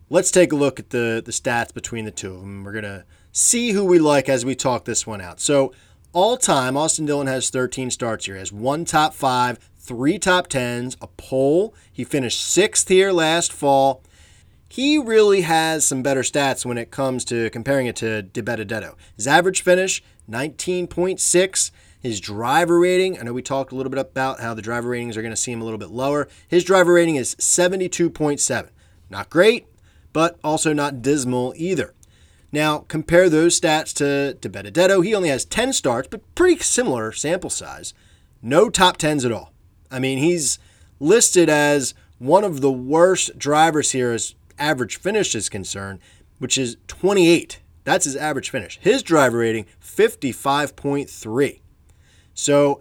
let's 0.08 0.30
take 0.30 0.52
a 0.52 0.56
look 0.56 0.80
at 0.80 0.90
the, 0.90 1.22
the 1.24 1.32
stats 1.32 1.72
between 1.72 2.04
the 2.04 2.10
two 2.10 2.34
of 2.34 2.40
them. 2.40 2.64
We're 2.64 2.72
going 2.72 2.84
to 2.84 3.04
see 3.32 3.72
who 3.72 3.84
we 3.84 3.98
like 3.98 4.28
as 4.28 4.44
we 4.44 4.54
talk 4.56 4.84
this 4.84 5.06
one 5.06 5.20
out. 5.20 5.40
So 5.40 5.72
all 6.12 6.36
time, 6.36 6.76
Austin 6.76 7.06
Dillon 7.06 7.28
has 7.28 7.50
13 7.50 7.90
starts 7.90 8.26
here. 8.26 8.34
He 8.34 8.40
has 8.40 8.52
one 8.52 8.84
top 8.84 9.14
five, 9.14 9.69
three 9.90 10.20
top 10.20 10.46
tens, 10.46 10.96
a 11.00 11.08
pole. 11.08 11.74
He 11.92 12.04
finished 12.04 12.46
sixth 12.46 12.86
here 12.86 13.10
last 13.10 13.52
fall. 13.52 14.04
He 14.68 14.98
really 14.98 15.40
has 15.40 15.84
some 15.84 16.00
better 16.00 16.20
stats 16.20 16.64
when 16.64 16.78
it 16.78 16.92
comes 16.92 17.24
to 17.24 17.50
comparing 17.50 17.88
it 17.88 17.96
to 17.96 18.22
DiBenedetto. 18.22 18.94
His 19.16 19.26
average 19.26 19.62
finish, 19.62 20.00
19.6. 20.30 21.72
His 21.98 22.20
driver 22.20 22.78
rating, 22.78 23.18
I 23.18 23.24
know 23.24 23.32
we 23.32 23.42
talked 23.42 23.72
a 23.72 23.74
little 23.74 23.90
bit 23.90 23.98
about 23.98 24.38
how 24.38 24.54
the 24.54 24.62
driver 24.62 24.90
ratings 24.90 25.16
are 25.16 25.22
going 25.22 25.32
to 25.32 25.36
seem 25.36 25.60
a 25.60 25.64
little 25.64 25.76
bit 25.76 25.90
lower. 25.90 26.28
His 26.46 26.62
driver 26.62 26.92
rating 26.92 27.16
is 27.16 27.34
72.7. 27.34 28.68
Not 29.10 29.28
great, 29.28 29.66
but 30.12 30.38
also 30.44 30.72
not 30.72 31.02
dismal 31.02 31.52
either. 31.56 31.94
Now, 32.52 32.78
compare 32.78 33.28
those 33.28 33.60
stats 33.60 33.92
to, 33.94 34.34
to. 34.34 35.00
He 35.00 35.16
only 35.16 35.30
has 35.30 35.44
10 35.44 35.72
starts, 35.72 36.06
but 36.06 36.32
pretty 36.36 36.62
similar 36.62 37.10
sample 37.10 37.50
size. 37.50 37.92
No 38.40 38.70
top 38.70 38.96
10s 38.96 39.24
at 39.26 39.32
all. 39.32 39.52
I 39.90 39.98
mean, 39.98 40.18
he's 40.18 40.58
listed 40.98 41.48
as 41.48 41.94
one 42.18 42.44
of 42.44 42.60
the 42.60 42.70
worst 42.70 43.38
drivers 43.38 43.92
here 43.92 44.12
as 44.12 44.34
average 44.58 44.98
finish 44.98 45.34
is 45.34 45.48
concerned, 45.48 46.00
which 46.38 46.58
is 46.58 46.76
28. 46.86 47.60
That's 47.84 48.04
his 48.04 48.16
average 48.16 48.50
finish. 48.50 48.78
His 48.80 49.02
driver 49.02 49.38
rating, 49.38 49.66
55.3. 49.82 51.60
So 52.34 52.80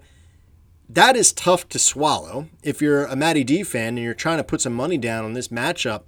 that 0.89 1.15
is 1.15 1.31
tough 1.31 1.69
to 1.69 1.79
swallow. 1.79 2.47
If 2.63 2.81
you're 2.81 3.05
a 3.05 3.15
Matty 3.15 3.43
D 3.43 3.63
fan 3.63 3.89
and 3.89 3.99
you're 3.99 4.13
trying 4.13 4.37
to 4.37 4.43
put 4.43 4.61
some 4.61 4.73
money 4.73 4.97
down 4.97 5.23
on 5.23 5.33
this 5.33 5.47
matchup, 5.47 6.03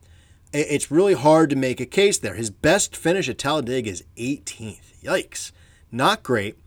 it's 0.54 0.91
really 0.91 1.14
hard 1.14 1.49
to 1.52 1.56
make 1.56 1.80
a 1.80 1.86
case 1.86 2.18
there. 2.18 2.36
His 2.36 2.49
best 2.49 2.95
finish 2.95 3.30
at 3.30 3.38
Talladega 3.38 3.89
is 3.89 4.04
18th. 4.18 5.02
Yikes. 5.02 5.52
Not 5.91 6.24
great. 6.24 6.58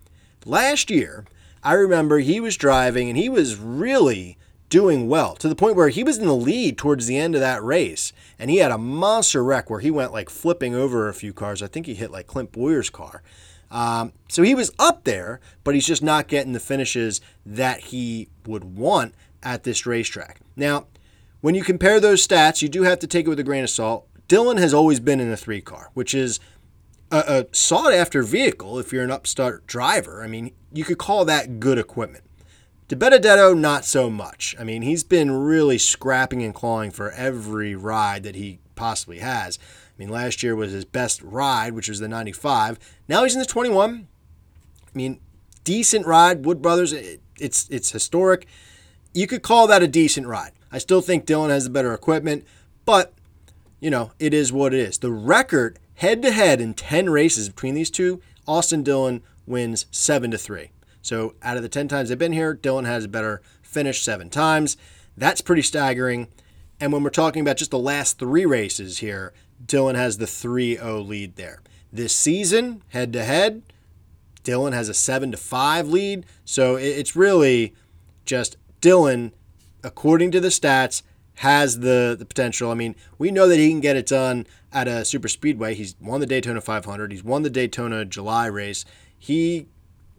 Last 0.46 0.90
year, 0.90 1.26
I 1.64 1.72
remember 1.72 2.18
he 2.18 2.40
was 2.40 2.56
driving 2.56 3.08
and 3.08 3.16
he 3.16 3.28
was 3.28 3.56
really 3.56 4.36
doing 4.68 5.08
well 5.08 5.34
to 5.36 5.48
the 5.48 5.54
point 5.54 5.76
where 5.76 5.88
he 5.88 6.04
was 6.04 6.18
in 6.18 6.26
the 6.26 6.34
lead 6.34 6.76
towards 6.76 7.06
the 7.06 7.16
end 7.16 7.34
of 7.34 7.40
that 7.40 7.62
race. 7.62 8.12
And 8.38 8.50
he 8.50 8.58
had 8.58 8.70
a 8.70 8.78
monster 8.78 9.42
wreck 9.42 9.70
where 9.70 9.80
he 9.80 9.90
went 9.90 10.12
like 10.12 10.28
flipping 10.28 10.74
over 10.74 11.08
a 11.08 11.14
few 11.14 11.32
cars. 11.32 11.62
I 11.62 11.66
think 11.66 11.86
he 11.86 11.94
hit 11.94 12.10
like 12.10 12.26
Clint 12.26 12.52
Bowyer's 12.52 12.90
car. 12.90 13.22
Um, 13.70 14.12
so 14.28 14.42
he 14.42 14.54
was 14.54 14.72
up 14.78 15.04
there, 15.04 15.40
but 15.64 15.74
he's 15.74 15.86
just 15.86 16.02
not 16.02 16.28
getting 16.28 16.52
the 16.52 16.60
finishes 16.60 17.20
that 17.46 17.80
he 17.80 18.28
would 18.46 18.76
want 18.76 19.14
at 19.42 19.64
this 19.64 19.86
racetrack. 19.86 20.40
Now, 20.56 20.86
when 21.40 21.54
you 21.54 21.64
compare 21.64 21.98
those 21.98 22.26
stats, 22.26 22.62
you 22.62 22.68
do 22.68 22.82
have 22.82 22.98
to 23.00 23.06
take 23.06 23.26
it 23.26 23.28
with 23.28 23.40
a 23.40 23.44
grain 23.44 23.64
of 23.64 23.70
salt. 23.70 24.06
Dillon 24.28 24.56
has 24.56 24.72
always 24.72 25.00
been 25.00 25.20
in 25.20 25.30
a 25.30 25.36
three 25.36 25.60
car, 25.60 25.90
which 25.94 26.14
is 26.14 26.40
a, 27.14 27.40
a 27.40 27.46
sought 27.54 27.92
after 27.92 28.22
vehicle 28.22 28.78
if 28.78 28.92
you're 28.92 29.04
an 29.04 29.10
upstart 29.10 29.66
driver. 29.66 30.22
I 30.22 30.26
mean, 30.26 30.52
you 30.72 30.84
could 30.84 30.98
call 30.98 31.24
that 31.24 31.60
good 31.60 31.78
equipment. 31.78 32.24
DiBenedetto, 32.88 33.58
not 33.58 33.84
so 33.84 34.10
much. 34.10 34.54
I 34.58 34.64
mean, 34.64 34.82
he's 34.82 35.04
been 35.04 35.30
really 35.30 35.78
scrapping 35.78 36.42
and 36.42 36.54
clawing 36.54 36.90
for 36.90 37.10
every 37.12 37.74
ride 37.74 38.24
that 38.24 38.34
he 38.34 38.58
possibly 38.74 39.20
has. 39.20 39.58
I 39.62 39.94
mean, 39.96 40.08
last 40.08 40.42
year 40.42 40.56
was 40.56 40.72
his 40.72 40.84
best 40.84 41.22
ride, 41.22 41.72
which 41.72 41.88
was 41.88 42.00
the 42.00 42.08
95. 42.08 42.78
Now 43.08 43.22
he's 43.22 43.34
in 43.34 43.40
the 43.40 43.46
21. 43.46 44.08
I 44.86 44.90
mean, 44.92 45.20
decent 45.62 46.04
ride. 46.06 46.44
Wood 46.44 46.60
Brothers, 46.60 46.92
it, 46.92 47.20
it's 47.38 47.68
it's 47.70 47.90
historic. 47.90 48.46
You 49.14 49.26
could 49.26 49.42
call 49.42 49.66
that 49.68 49.82
a 49.82 49.88
decent 49.88 50.26
ride. 50.26 50.52
I 50.70 50.78
still 50.78 51.00
think 51.00 51.24
Dillon 51.24 51.50
has 51.50 51.64
the 51.64 51.70
better 51.70 51.94
equipment, 51.94 52.44
but 52.84 53.14
you 53.80 53.90
know, 53.90 54.12
it 54.18 54.34
is 54.34 54.52
what 54.52 54.74
it 54.74 54.80
is. 54.80 54.98
The 54.98 55.12
record 55.12 55.78
head 55.96 56.22
to 56.22 56.30
head 56.30 56.60
in 56.60 56.74
10 56.74 57.10
races 57.10 57.48
between 57.48 57.74
these 57.74 57.90
two, 57.90 58.20
Austin 58.46 58.82
Dillon 58.82 59.22
wins 59.46 59.86
7 59.90 60.30
to 60.30 60.38
3. 60.38 60.70
So, 61.02 61.34
out 61.42 61.56
of 61.56 61.62
the 61.62 61.68
10 61.68 61.88
times 61.88 62.08
they've 62.08 62.18
been 62.18 62.32
here, 62.32 62.54
Dillon 62.54 62.86
has 62.86 63.04
a 63.04 63.08
better 63.08 63.42
finish 63.62 64.02
7 64.02 64.30
times. 64.30 64.76
That's 65.16 65.40
pretty 65.40 65.62
staggering. 65.62 66.28
And 66.80 66.92
when 66.92 67.02
we're 67.02 67.10
talking 67.10 67.42
about 67.42 67.58
just 67.58 67.70
the 67.70 67.78
last 67.78 68.18
3 68.18 68.46
races 68.46 68.98
here, 68.98 69.32
Dillon 69.64 69.96
has 69.96 70.18
the 70.18 70.26
3 70.26 70.76
0 70.76 71.00
lead 71.00 71.36
there. 71.36 71.62
This 71.92 72.14
season, 72.14 72.82
head 72.88 73.12
to 73.12 73.22
head, 73.22 73.62
Dillon 74.42 74.72
has 74.72 74.88
a 74.88 74.94
7 74.94 75.30
to 75.32 75.36
5 75.36 75.88
lead. 75.88 76.26
So 76.44 76.76
it's 76.76 77.16
really 77.16 77.74
just 78.24 78.56
Dillon, 78.80 79.32
according 79.82 80.30
to 80.32 80.40
the 80.40 80.48
stats, 80.48 81.02
has 81.38 81.80
the, 81.80 82.14
the 82.18 82.24
potential. 82.24 82.70
I 82.70 82.74
mean, 82.74 82.94
we 83.18 83.30
know 83.30 83.48
that 83.48 83.58
he 83.58 83.70
can 83.70 83.80
get 83.80 83.96
it 83.96 84.06
done 84.06 84.46
at 84.74 84.88
a 84.88 85.04
super 85.04 85.28
speedway. 85.28 85.74
He's 85.74 85.94
won 86.00 86.20
the 86.20 86.26
Daytona 86.26 86.60
500, 86.60 87.12
he's 87.12 87.24
won 87.24 87.42
the 87.42 87.50
Daytona 87.50 88.04
July 88.04 88.46
race. 88.46 88.84
He 89.16 89.68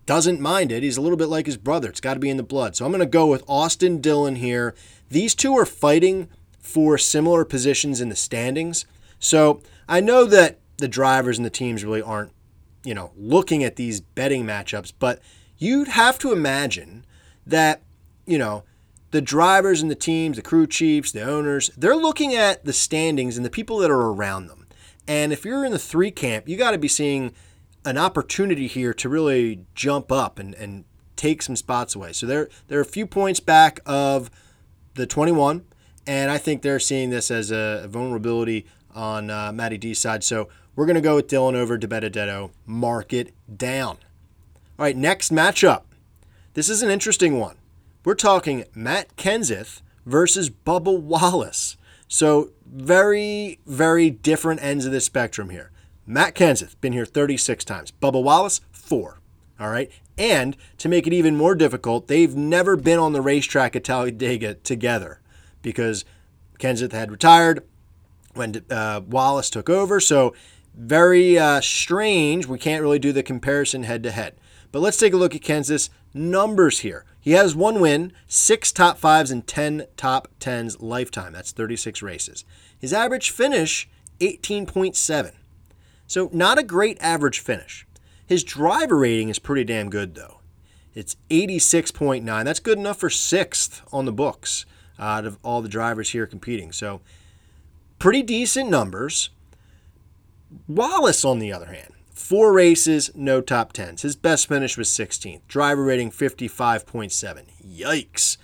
doesn't 0.05 0.39
mind 0.39 0.71
it. 0.71 0.83
He's 0.83 0.97
a 0.97 1.01
little 1.01 1.17
bit 1.17 1.29
like 1.29 1.45
his 1.45 1.57
brother. 1.57 1.89
It's 1.89 1.99
got 1.99 2.13
to 2.13 2.19
be 2.19 2.29
in 2.29 2.37
the 2.37 2.43
blood. 2.43 2.75
So 2.75 2.85
I'm 2.85 2.91
going 2.91 2.99
to 2.99 3.05
go 3.05 3.27
with 3.27 3.43
Austin 3.47 4.01
Dillon 4.01 4.35
here. 4.35 4.75
These 5.09 5.35
two 5.35 5.55
are 5.57 5.65
fighting 5.65 6.29
for 6.59 6.97
similar 6.97 7.45
positions 7.45 8.01
in 8.01 8.09
the 8.09 8.15
standings. 8.15 8.85
So 9.19 9.61
I 9.87 10.01
know 10.01 10.25
that 10.25 10.59
the 10.77 10.87
drivers 10.87 11.37
and 11.37 11.45
the 11.45 11.51
teams 11.51 11.83
really 11.83 12.01
aren't, 12.01 12.31
you 12.83 12.93
know, 12.93 13.11
looking 13.15 13.63
at 13.63 13.75
these 13.75 14.01
betting 14.01 14.45
matchups, 14.45 14.93
but 14.97 15.19
you'd 15.57 15.87
have 15.89 16.19
to 16.19 16.31
imagine 16.31 17.05
that, 17.45 17.81
you 18.25 18.37
know, 18.37 18.63
the 19.15 19.21
drivers 19.21 19.81
and 19.81 19.89
the 19.89 19.95
teams, 19.95 20.35
the 20.35 20.41
crew 20.41 20.67
chiefs, 20.67 21.13
the 21.13 21.21
owners, 21.21 21.71
they're 21.77 21.95
looking 21.95 22.35
at 22.35 22.65
the 22.65 22.73
standings 22.73 23.37
and 23.37 23.45
the 23.45 23.49
people 23.49 23.77
that 23.77 23.89
are 23.89 24.11
around 24.11 24.47
them. 24.47 24.67
And 25.07 25.31
if 25.31 25.45
you're 25.45 25.63
in 25.63 25.71
the 25.71 25.79
three 25.79 26.11
camp, 26.11 26.49
you 26.49 26.57
got 26.57 26.71
to 26.71 26.77
be 26.77 26.89
seeing 26.89 27.31
an 27.85 27.97
opportunity 27.97 28.67
here 28.67 28.93
to 28.95 29.07
really 29.07 29.61
jump 29.73 30.11
up 30.11 30.37
and, 30.37 30.53
and 30.55 30.83
take 31.15 31.41
some 31.41 31.55
spots 31.55 31.95
away. 31.95 32.11
So 32.11 32.25
they're 32.25 32.49
they're 32.67 32.81
a 32.81 32.85
few 32.85 33.07
points 33.07 33.39
back 33.39 33.79
of 33.85 34.29
the 34.95 35.07
21, 35.07 35.63
and 36.05 36.29
I 36.29 36.37
think 36.37 36.61
they're 36.61 36.77
seeing 36.77 37.09
this 37.09 37.31
as 37.31 37.51
a 37.51 37.87
vulnerability 37.87 38.65
on 38.93 39.29
uh, 39.29 39.53
Matty 39.53 39.77
D's 39.77 39.97
side. 39.97 40.25
So 40.25 40.49
we're 40.75 40.87
going 40.87 40.95
to 40.95 41.01
go 41.01 41.15
with 41.15 41.29
Dillon 41.29 41.55
over 41.55 41.77
DiBenedetto. 41.77 42.51
Mark 42.65 43.13
it 43.13 43.31
down. 43.55 43.97
All 44.77 44.83
right, 44.83 44.97
next 44.97 45.31
matchup. 45.31 45.83
This 46.53 46.67
is 46.67 46.83
an 46.83 46.89
interesting 46.89 47.39
one. 47.39 47.55
We're 48.05 48.13
talking 48.13 48.65
Matt 48.75 49.17
Kenseth 49.17 49.81
versus 50.05 50.51
Bubba 50.51 50.95
Wallace. 50.95 51.75
So 52.07 52.51
very, 52.63 53.57
very 53.65 54.11
different 54.11 54.61
ends 54.61 54.85
of 54.85 54.91
the 54.91 55.01
spectrum 55.01 55.49
here. 55.49 55.71
Matt 56.05 56.35
Kenseth, 56.35 56.79
been 56.81 56.93
here 56.93 57.07
36 57.07 57.65
times. 57.65 57.91
Bubba 57.91 58.21
Wallace, 58.21 58.61
four. 58.71 59.21
All 59.59 59.71
right. 59.71 59.89
And 60.19 60.55
to 60.77 60.87
make 60.87 61.07
it 61.07 61.13
even 61.13 61.35
more 61.35 61.55
difficult, 61.55 62.07
they've 62.07 62.35
never 62.35 62.75
been 62.75 62.99
on 62.99 63.13
the 63.13 63.21
racetrack 63.21 63.75
at 63.75 63.83
Talladega 63.83 64.53
together 64.53 65.19
because 65.63 66.05
Kenseth 66.59 66.91
had 66.91 67.09
retired 67.09 67.63
when 68.35 68.63
uh, 68.69 69.01
Wallace 69.07 69.49
took 69.49 69.67
over. 69.67 69.99
So 69.99 70.35
very 70.75 71.39
uh, 71.39 71.59
strange. 71.59 72.45
We 72.45 72.59
can't 72.59 72.83
really 72.83 72.99
do 72.99 73.11
the 73.11 73.23
comparison 73.23 73.81
head 73.81 74.03
to 74.03 74.11
head. 74.11 74.35
But 74.71 74.81
let's 74.81 74.97
take 74.97 75.13
a 75.13 75.17
look 75.17 75.33
at 75.33 75.41
Kenseth's 75.41 75.89
numbers 76.13 76.79
here. 76.79 77.03
He 77.25 77.31
has 77.31 77.55
one 77.55 77.79
win, 77.79 78.13
six 78.27 78.71
top 78.71 78.99
fives, 78.99 79.31
and 79.31 79.47
10 79.47 79.87
top 79.97 80.27
tens 80.39 80.79
lifetime. 80.79 81.33
That's 81.33 81.51
36 81.51 82.03
races. 82.03 82.45
His 82.79 82.93
average 82.93 83.31
finish, 83.31 83.89
18.7. 84.19 85.31
So, 86.05 86.29
not 86.31 86.59
a 86.59 86.63
great 86.63 86.99
average 87.01 87.39
finish. 87.39 87.87
His 88.27 88.43
driver 88.43 88.99
rating 88.99 89.29
is 89.29 89.39
pretty 89.39 89.63
damn 89.63 89.89
good, 89.89 90.13
though. 90.13 90.41
It's 90.93 91.15
86.9. 91.31 92.45
That's 92.45 92.59
good 92.59 92.77
enough 92.77 92.99
for 92.99 93.09
sixth 93.09 93.81
on 93.91 94.05
the 94.05 94.13
books 94.13 94.67
out 94.99 95.25
of 95.25 95.39
all 95.41 95.63
the 95.63 95.67
drivers 95.67 96.11
here 96.11 96.27
competing. 96.27 96.71
So, 96.71 97.01
pretty 97.97 98.21
decent 98.21 98.69
numbers. 98.69 99.31
Wallace, 100.67 101.25
on 101.25 101.39
the 101.39 101.51
other 101.51 101.73
hand, 101.73 101.94
four 102.15 102.53
races, 102.53 103.11
no 103.13 103.41
top 103.41 103.73
tens. 103.73 104.01
His 104.01 104.15
best 104.15 104.47
finish 104.47 104.77
was 104.77 104.89
16th. 104.89 105.41
Driver 105.47 105.83
rating 105.83 106.09
55.7. 106.09 107.43
Yikes. 107.63 108.37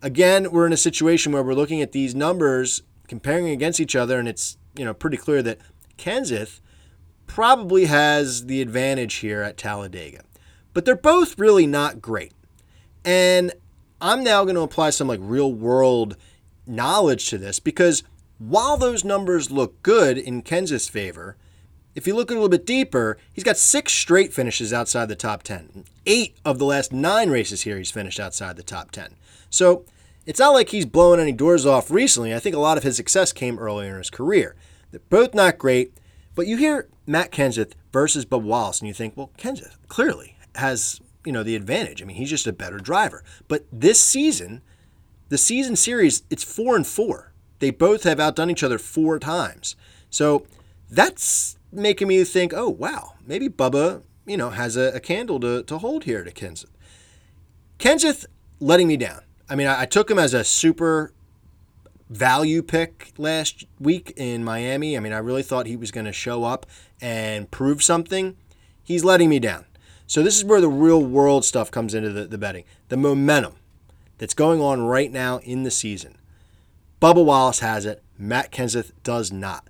Again, 0.00 0.50
we're 0.50 0.66
in 0.66 0.72
a 0.72 0.78
situation 0.78 1.30
where 1.30 1.42
we're 1.42 1.54
looking 1.54 1.82
at 1.82 1.92
these 1.92 2.14
numbers, 2.14 2.82
comparing 3.06 3.48
against 3.48 3.78
each 3.78 3.94
other, 3.94 4.18
and 4.18 4.26
it's 4.26 4.56
you 4.74 4.84
know 4.84 4.94
pretty 4.94 5.16
clear 5.16 5.42
that 5.42 5.58
Kenseth 5.96 6.60
probably 7.26 7.84
has 7.84 8.46
the 8.46 8.60
advantage 8.60 9.16
here 9.16 9.42
at 9.42 9.56
Talladega. 9.56 10.22
But 10.72 10.84
they're 10.84 10.96
both 10.96 11.38
really 11.38 11.66
not 11.66 12.02
great. 12.02 12.32
And 13.04 13.52
I'm 14.00 14.24
now 14.24 14.44
going 14.44 14.56
to 14.56 14.62
apply 14.62 14.90
some 14.90 15.06
like 15.06 15.20
real 15.22 15.52
world 15.52 16.16
knowledge 16.66 17.28
to 17.30 17.38
this 17.38 17.60
because 17.60 18.02
while 18.38 18.76
those 18.76 19.04
numbers 19.04 19.50
look 19.50 19.82
good 19.82 20.18
in 20.18 20.42
Kenseth's 20.42 20.88
favor, 20.88 21.36
if 21.94 22.06
you 22.06 22.14
look 22.14 22.30
a 22.30 22.34
little 22.34 22.48
bit 22.48 22.66
deeper, 22.66 23.18
he's 23.32 23.44
got 23.44 23.56
six 23.56 23.92
straight 23.92 24.32
finishes 24.32 24.72
outside 24.72 25.08
the 25.08 25.16
top 25.16 25.42
10. 25.42 25.84
Eight 26.06 26.36
of 26.44 26.58
the 26.58 26.64
last 26.64 26.92
nine 26.92 27.30
races 27.30 27.62
here, 27.62 27.78
he's 27.78 27.90
finished 27.90 28.20
outside 28.20 28.56
the 28.56 28.62
top 28.62 28.90
10. 28.90 29.16
So 29.50 29.84
it's 30.26 30.40
not 30.40 30.54
like 30.54 30.70
he's 30.70 30.86
blowing 30.86 31.20
any 31.20 31.32
doors 31.32 31.66
off 31.66 31.90
recently. 31.90 32.34
I 32.34 32.38
think 32.38 32.56
a 32.56 32.60
lot 32.60 32.78
of 32.78 32.84
his 32.84 32.96
success 32.96 33.32
came 33.32 33.58
earlier 33.58 33.92
in 33.92 33.98
his 33.98 34.10
career. 34.10 34.56
They're 34.90 35.00
both 35.10 35.34
not 35.34 35.58
great, 35.58 35.92
but 36.34 36.46
you 36.46 36.56
hear 36.56 36.88
Matt 37.06 37.32
Kenseth 37.32 37.72
versus 37.92 38.24
Bub 38.24 38.44
Wallace, 38.44 38.80
and 38.80 38.88
you 38.88 38.94
think, 38.94 39.16
well, 39.16 39.30
Kenseth 39.36 39.76
clearly 39.88 40.36
has 40.56 41.00
you 41.24 41.32
know 41.32 41.42
the 41.42 41.56
advantage. 41.56 42.02
I 42.02 42.04
mean, 42.04 42.16
he's 42.16 42.30
just 42.30 42.46
a 42.46 42.52
better 42.52 42.78
driver. 42.78 43.22
But 43.48 43.66
this 43.72 44.00
season, 44.00 44.62
the 45.28 45.38
season 45.38 45.76
series, 45.76 46.22
it's 46.30 46.44
four 46.44 46.76
and 46.76 46.86
four. 46.86 47.32
They 47.58 47.70
both 47.70 48.04
have 48.04 48.20
outdone 48.20 48.50
each 48.50 48.62
other 48.62 48.78
four 48.78 49.18
times. 49.18 49.76
So 50.10 50.46
that's 50.90 51.56
making 51.72 52.08
me 52.08 52.22
think, 52.24 52.52
oh 52.54 52.68
wow, 52.68 53.14
maybe 53.26 53.48
Bubba, 53.48 54.02
you 54.26 54.36
know, 54.36 54.50
has 54.50 54.76
a, 54.76 54.92
a 54.94 55.00
candle 55.00 55.40
to, 55.40 55.62
to 55.64 55.78
hold 55.78 56.04
here 56.04 56.22
to 56.22 56.30
Kenseth. 56.30 56.70
Kenseth 57.78 58.26
letting 58.60 58.86
me 58.86 58.96
down. 58.96 59.22
I 59.48 59.56
mean, 59.56 59.66
I, 59.66 59.82
I 59.82 59.86
took 59.86 60.10
him 60.10 60.18
as 60.18 60.34
a 60.34 60.44
super 60.44 61.12
value 62.08 62.62
pick 62.62 63.12
last 63.16 63.64
week 63.80 64.12
in 64.16 64.44
Miami. 64.44 64.96
I 64.96 65.00
mean, 65.00 65.12
I 65.12 65.18
really 65.18 65.42
thought 65.42 65.66
he 65.66 65.76
was 65.76 65.90
going 65.90 66.04
to 66.04 66.12
show 66.12 66.44
up 66.44 66.66
and 67.00 67.50
prove 67.50 67.82
something. 67.82 68.36
He's 68.84 69.02
letting 69.02 69.30
me 69.30 69.38
down. 69.38 69.64
So 70.06 70.22
this 70.22 70.36
is 70.36 70.44
where 70.44 70.60
the 70.60 70.68
real 70.68 71.02
world 71.02 71.44
stuff 71.44 71.70
comes 71.70 71.94
into 71.94 72.10
the, 72.10 72.26
the 72.26 72.36
betting. 72.36 72.64
The 72.88 72.98
momentum 72.98 73.54
that's 74.18 74.34
going 74.34 74.60
on 74.60 74.82
right 74.82 75.10
now 75.10 75.38
in 75.38 75.62
the 75.62 75.70
season. 75.70 76.16
Bubba 77.00 77.24
Wallace 77.24 77.60
has 77.60 77.86
it. 77.86 78.02
Matt 78.18 78.52
Kenseth 78.52 78.92
does 79.02 79.32
not. 79.32 79.68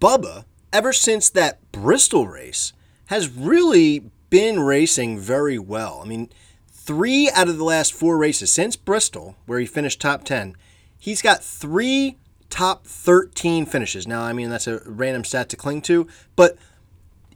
Bubba, 0.00 0.44
ever 0.72 0.92
since 0.92 1.28
that 1.30 1.58
Bristol 1.72 2.26
race, 2.26 2.72
has 3.06 3.28
really 3.28 4.10
been 4.30 4.60
racing 4.60 5.18
very 5.18 5.58
well. 5.58 6.00
I 6.02 6.06
mean, 6.06 6.30
three 6.70 7.30
out 7.30 7.48
of 7.48 7.58
the 7.58 7.64
last 7.64 7.92
four 7.92 8.16
races 8.16 8.50
since 8.50 8.76
Bristol, 8.76 9.36
where 9.46 9.58
he 9.58 9.66
finished 9.66 10.00
top 10.00 10.24
10, 10.24 10.56
he's 10.98 11.20
got 11.20 11.44
three 11.44 12.16
top 12.48 12.86
13 12.86 13.66
finishes. 13.66 14.06
Now, 14.06 14.22
I 14.22 14.32
mean, 14.32 14.50
that's 14.50 14.66
a 14.66 14.80
random 14.86 15.24
stat 15.24 15.48
to 15.50 15.56
cling 15.56 15.82
to, 15.82 16.06
but 16.36 16.56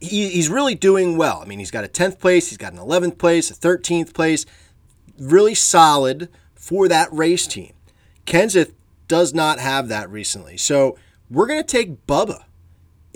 he, 0.00 0.28
he's 0.28 0.48
really 0.48 0.74
doing 0.74 1.16
well. 1.16 1.40
I 1.42 1.46
mean, 1.46 1.58
he's 1.58 1.70
got 1.70 1.84
a 1.84 1.88
10th 1.88 2.18
place, 2.18 2.48
he's 2.48 2.58
got 2.58 2.72
an 2.72 2.78
11th 2.78 3.18
place, 3.18 3.50
a 3.50 3.54
13th 3.54 4.14
place, 4.14 4.46
really 5.18 5.54
solid 5.54 6.28
for 6.54 6.88
that 6.88 7.12
race 7.12 7.46
team. 7.46 7.72
Kenseth 8.26 8.72
does 9.08 9.32
not 9.32 9.58
have 9.58 9.88
that 9.88 10.10
recently. 10.10 10.56
So 10.56 10.98
we're 11.30 11.46
going 11.46 11.62
to 11.62 11.66
take 11.66 12.06
Bubba 12.06 12.44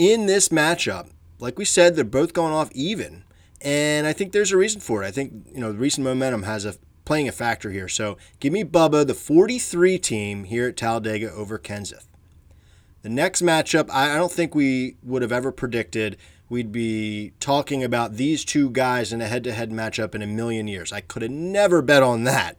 in 0.01 0.25
this 0.25 0.49
matchup. 0.49 1.11
Like 1.39 1.59
we 1.59 1.67
said, 1.67 1.95
they're 1.95 2.05
both 2.05 2.33
going 2.33 2.55
off 2.55 2.73
even. 2.73 3.23
And 3.61 4.07
I 4.07 4.15
think 4.15 4.33
there's 4.33 4.51
a 4.51 4.57
reason 4.57 4.81
for 4.81 5.05
it. 5.05 5.07
I 5.07 5.11
think, 5.11 5.33
you 5.53 5.61
know, 5.61 5.73
the 5.73 5.79
recent 5.79 6.05
momentum 6.05 6.45
has 6.45 6.65
a 6.65 6.75
playing 7.05 7.29
a 7.29 7.33
factor 7.33 7.71
here. 7.71 7.87
So 7.87 8.17
give 8.39 8.53
me 8.53 8.65
Bubba, 8.65 9.07
the 9.07 9.15
43 9.15 9.99
team 9.99 10.45
here 10.45 10.69
at 10.69 10.77
Talladega 10.79 11.31
over 11.33 11.59
Kenseth. 11.59 12.07
The 13.03 13.11
next 13.11 13.43
matchup, 13.43 13.91
I 13.91 14.17
don't 14.17 14.33
think 14.33 14.55
we 14.55 14.97
would 15.03 15.21
have 15.21 15.33
ever 15.33 15.53
predicted 15.53 16.17
we'd 16.49 16.73
be 16.73 17.33
talking 17.39 17.85
about 17.85 18.15
these 18.15 18.45
two 18.45 18.71
guys 18.71 19.13
in 19.13 19.21
a 19.21 19.27
head 19.27 19.45
to 19.45 19.53
head 19.53 19.71
matchup 19.71 20.15
in 20.15 20.23
a 20.23 20.27
million 20.27 20.67
years. 20.67 20.93
I 20.93 21.01
could 21.01 21.23
have 21.23 21.31
never 21.31 21.83
bet 21.83 22.03
on 22.03 22.25
that. 22.25 22.57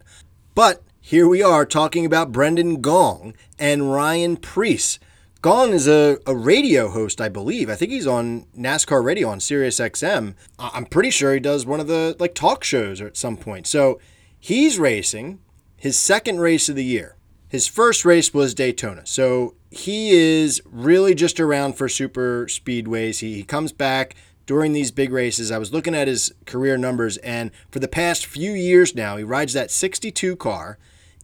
But 0.54 0.84
here 1.00 1.28
we 1.28 1.42
are 1.42 1.66
talking 1.66 2.06
about 2.06 2.32
Brendan 2.32 2.82
Gaughan 2.82 3.34
and 3.58 3.92
Ryan 3.92 4.38
Preece. 4.38 5.00
Gaughan 5.42 5.72
is 5.72 5.88
a, 5.88 6.20
a 6.28 6.36
radio 6.36 6.90
host, 6.90 7.20
I 7.20 7.28
believe. 7.28 7.68
I 7.68 7.76
think 7.76 7.92
he's 7.92 8.06
on 8.06 8.46
NASCAR 8.56 9.04
radio 9.04 9.28
on 9.28 9.40
Sirius 9.40 9.80
XM. 9.80 10.36
I'm 10.60 10.86
pretty 10.86 11.10
sure 11.10 11.34
he 11.34 11.40
does 11.40 11.66
one 11.66 11.80
of 11.80 11.88
the 11.88 12.16
like 12.20 12.36
talk 12.36 12.64
shows 12.64 13.02
at 13.02 13.18
some 13.18 13.38
point. 13.38 13.66
So 13.66 14.00
he's 14.40 14.78
racing 14.78 15.40
his 15.76 15.98
second 15.98 16.42
race 16.42 16.70
of 16.70 16.76
the 16.76 16.86
year. 16.86 17.16
His 17.50 17.66
first 17.66 18.06
race 18.06 18.36
was 18.36 18.54
Daytona. 18.54 19.08
So 19.08 19.56
he 19.72 20.12
is 20.12 20.62
really 20.64 21.16
just 21.16 21.40
around 21.40 21.74
for 21.74 21.90
super 21.90 22.46
speedways. 22.46 23.22
He, 23.22 23.34
he 23.34 23.44
comes 23.44 23.72
back 23.72 24.16
during 24.46 24.74
these 24.74 24.92
big 24.92 25.12
races. 25.12 25.50
I 25.50 25.58
was 25.58 25.74
looking 25.74 25.96
at 25.96 26.08
his 26.08 26.32
career 26.46 26.78
numbers, 26.78 27.18
and 27.18 27.52
for 27.72 27.80
the 27.80 27.88
past 27.88 28.26
few 28.28 28.52
years 28.52 28.94
now, 28.94 29.18
he 29.18 29.24
rides 29.24 29.54
that 29.54 29.72
62 29.72 30.36
car 30.36 30.78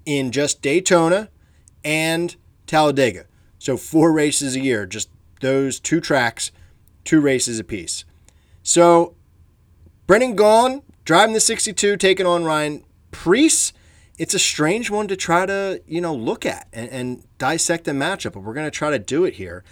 in 0.06 0.32
just 0.32 0.62
Daytona 0.62 1.30
and 1.84 2.36
Talladega. 2.66 3.26
So 3.60 3.78
four 3.78 4.12
races 4.12 4.56
a 4.56 4.60
year, 4.60 4.86
just 4.86 5.10
those 5.42 5.80
two 5.80 6.00
tracks, 6.00 6.52
two 7.04 7.22
races 7.22 7.60
apiece. 7.60 8.06
So 8.64 9.16
Brendan 10.06 10.36
Gaughan 10.36 10.84
driving 11.06 11.34
the 11.34 11.40
62, 11.40 11.98
taking 11.98 12.26
on 12.26 12.44
Ryan 12.44 12.84
Preece 13.12 13.74
it's 14.18 14.34
a 14.34 14.40
strange 14.40 14.90
one 14.90 15.08
to 15.08 15.16
try 15.16 15.46
to, 15.46 15.82
you 15.88 16.02
know, 16.02 16.14
look 16.14 16.46
at 16.46 16.68
and, 16.74 16.90
and 16.90 17.24
dissect 17.38 17.86
the 17.86 17.92
matchup, 17.92 18.34
but 18.34 18.40
we're 18.42 18.54
going 18.54 18.66
to 18.66 18.72
try 18.72 18.90
to 18.90 19.00
do 19.00 19.26
it 19.26 19.36
here. 19.36 19.64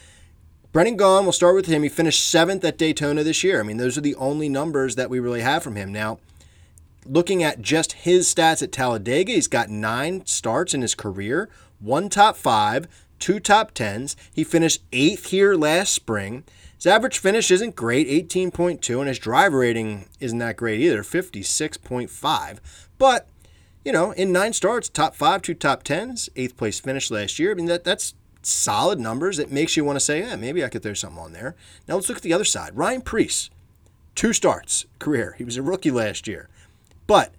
Brendan 0.72 0.98
Gaughan, 0.98 1.24
we'll 1.24 1.32
start 1.32 1.56
with 1.56 1.68
him. 1.68 1.84
He 1.84 1.90
finished 1.90 2.24
seventh 2.24 2.64
at 2.64 2.78
Daytona 2.78 3.24
this 3.24 3.44
year. 3.44 3.60
I 3.60 3.64
mean, 3.64 3.78
those 3.78 3.98
are 3.98 4.02
the 4.02 4.16
only 4.16 4.50
numbers 4.50 4.96
that 4.96 5.10
we 5.10 5.20
really 5.20 5.42
have 5.42 5.64
from 5.64 5.76
him. 5.76 5.92
Now, 5.92 6.20
looking 7.06 7.44
at 7.44 7.62
just 7.62 7.94
his 7.94 8.34
stats 8.34 8.62
at 8.62 8.72
Talladega, 8.72 9.32
he's 9.32 9.48
got 9.48 9.70
nine 9.70 10.26
starts 10.26 10.74
in 10.74 10.82
his 10.82 10.94
career, 10.94 11.50
one 11.80 12.10
top 12.10 12.36
five, 12.36 12.88
two 13.26 13.40
top 13.40 13.72
tens. 13.72 14.16
He 14.32 14.44
finished 14.44 14.84
eighth 14.94 15.32
here 15.32 15.56
last 15.56 15.94
spring. 15.94 16.44
His 16.76 16.86
average 16.86 17.18
finish 17.18 17.50
isn't 17.50 17.76
great, 17.76 18.08
18.2, 18.08 19.00
and 19.00 19.08
his 19.08 19.18
driver 19.18 19.58
rating 19.58 20.08
isn't 20.20 20.38
that 20.38 20.58
great 20.58 20.80
either, 20.80 21.02
56.5. 21.02 22.60
But 23.00 23.28
you 23.84 23.92
know, 23.92 24.12
in 24.12 24.32
nine 24.32 24.54
starts, 24.54 24.90
top 24.90 25.16
five, 25.16 25.42
two 25.42 25.56
top 25.56 25.82
tens, 25.82 26.30
eighth 26.36 26.56
place 26.56 26.80
finish 26.80 27.10
last 27.10 27.40
year. 27.40 27.50
I 27.50 27.56
mean, 27.56 27.66
that 27.66 27.84
that's 27.84 28.14
solid 28.44 29.00
numbers. 29.00 29.40
It 29.40 29.52
makes 29.52 29.76
you 29.76 29.84
want 29.84 29.96
to 29.96 30.06
say, 30.06 30.20
yeah, 30.20 30.36
maybe 30.36 30.64
I 30.64 30.70
could 30.70 30.84
throw 30.84 30.94
something 30.94 31.18
on 31.18 31.34
there. 31.34 31.56
Now 31.88 31.96
let's 31.96 32.08
look 32.08 32.20
at 32.20 32.24
the 32.24 32.34
other 32.34 32.46
side. 32.46 32.78
Ryan 32.78 33.02
Preece, 33.02 33.50
two 34.14 34.34
starts 34.34 34.86
career. 35.00 35.34
He 35.40 35.44
was 35.44 35.58
a 35.58 35.64
rookie 35.64 35.90
last 35.90 36.28
year, 36.28 36.48
but 37.08 37.34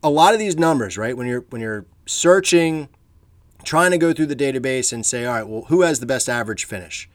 a 0.00 0.10
lot 0.10 0.32
of 0.32 0.38
these 0.38 0.56
numbers, 0.56 0.96
right? 0.96 1.16
When 1.16 1.26
you're 1.26 1.44
when 1.50 1.60
you're 1.60 1.86
searching, 2.06 2.88
trying 3.64 3.90
to 3.90 3.98
go 3.98 4.12
through 4.12 4.26
the 4.26 4.36
database 4.36 4.92
and 4.92 5.04
say, 5.04 5.24
all 5.24 5.34
right, 5.34 5.46
well, 5.46 5.62
who 5.68 5.82
has 5.82 6.00
the 6.00 6.06
best 6.06 6.28
average 6.28 6.64
finish? 6.64 7.08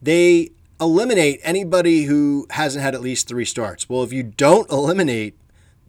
They 0.00 0.50
eliminate 0.80 1.40
anybody 1.42 2.04
who 2.04 2.46
hasn't 2.50 2.82
had 2.82 2.94
at 2.94 3.00
least 3.00 3.28
three 3.28 3.44
starts. 3.44 3.88
Well, 3.88 4.02
if 4.02 4.12
you 4.12 4.22
don't 4.22 4.70
eliminate 4.70 5.36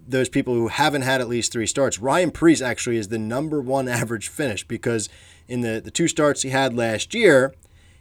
those 0.07 0.29
people 0.29 0.53
who 0.53 0.67
haven't 0.67 1.03
had 1.03 1.21
at 1.21 1.27
least 1.27 1.51
three 1.51 1.67
starts. 1.67 1.99
Ryan 1.99 2.31
Preece 2.31 2.61
actually 2.61 2.97
is 2.97 3.07
the 3.07 3.19
number 3.19 3.61
one 3.61 3.87
average 3.87 4.27
finish 4.27 4.67
because 4.67 5.09
in 5.47 5.61
the, 5.61 5.81
the 5.83 5.91
two 5.91 6.07
starts 6.07 6.41
he 6.41 6.49
had 6.49 6.75
last 6.75 7.13
year, 7.13 7.53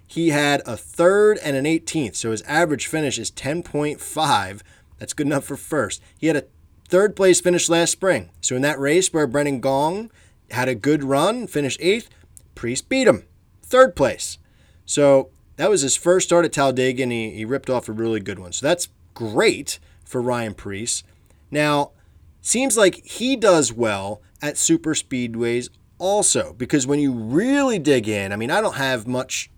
he 0.07 0.31
had 0.31 0.63
a 0.67 0.77
third 0.77 1.39
and 1.39 1.57
an 1.57 1.65
18th. 1.65 2.17
So 2.17 2.31
his 2.31 2.43
average 2.43 2.87
finish 2.87 3.19
is 3.19 3.31
10.5. 3.31 4.63
That's 4.99 5.13
good 5.13 5.27
enough 5.27 5.45
for 5.45 5.57
first. 5.57 6.03
He 6.19 6.27
had 6.27 6.37
a 6.37 6.45
third 6.89 7.17
place 7.17 7.41
finish 7.41 7.69
last 7.69 7.93
spring. 7.93 8.31
So 8.41 8.57
in 8.57 8.63
that 8.63 8.79
race 8.79 9.13
where 9.13 9.27
Brendan 9.27 9.61
Gaughan 9.61 10.11
had 10.53 10.69
a 10.69 10.75
good 10.75 11.05
run, 11.05 11.47
finished 11.47 11.81
eighth, 11.81 12.09
Preece 12.55 12.83
beat 12.83 13.09
him, 13.09 13.25
third 13.63 13.97
place. 13.97 14.39
So 14.85 15.31
that 15.57 15.71
was 15.71 15.83
his 15.83 15.97
first 15.97 16.29
start 16.29 16.45
at 16.45 16.53
Talladega, 16.53 17.03
and 17.03 17.13
he, 17.13 17.31
he 17.31 17.45
ripped 17.45 17.71
off 17.71 17.89
a 17.89 17.93
really 17.93 18.21
good 18.21 18.39
one. 18.39 18.53
So 18.53 18.67
that's 18.67 18.89
great 19.15 19.79
for 20.05 20.21
Ryan 20.21 20.55
Preece. 20.55 21.03
Now, 21.51 21.93
seems 22.41 22.77
like 22.77 23.05
he 23.05 23.37
does 23.37 23.73
well 23.73 24.21
at 24.41 24.59
super 24.59 24.95
speedways 24.95 25.71
also 25.99 26.53
because 26.55 26.87
when 26.87 26.99
you 26.99 27.13
really 27.13 27.79
dig 27.79 28.09
in, 28.09 28.33
I 28.33 28.37
mean, 28.37 28.51
I 28.51 28.61
don't 28.61 28.75
have 28.75 29.07
much 29.07 29.51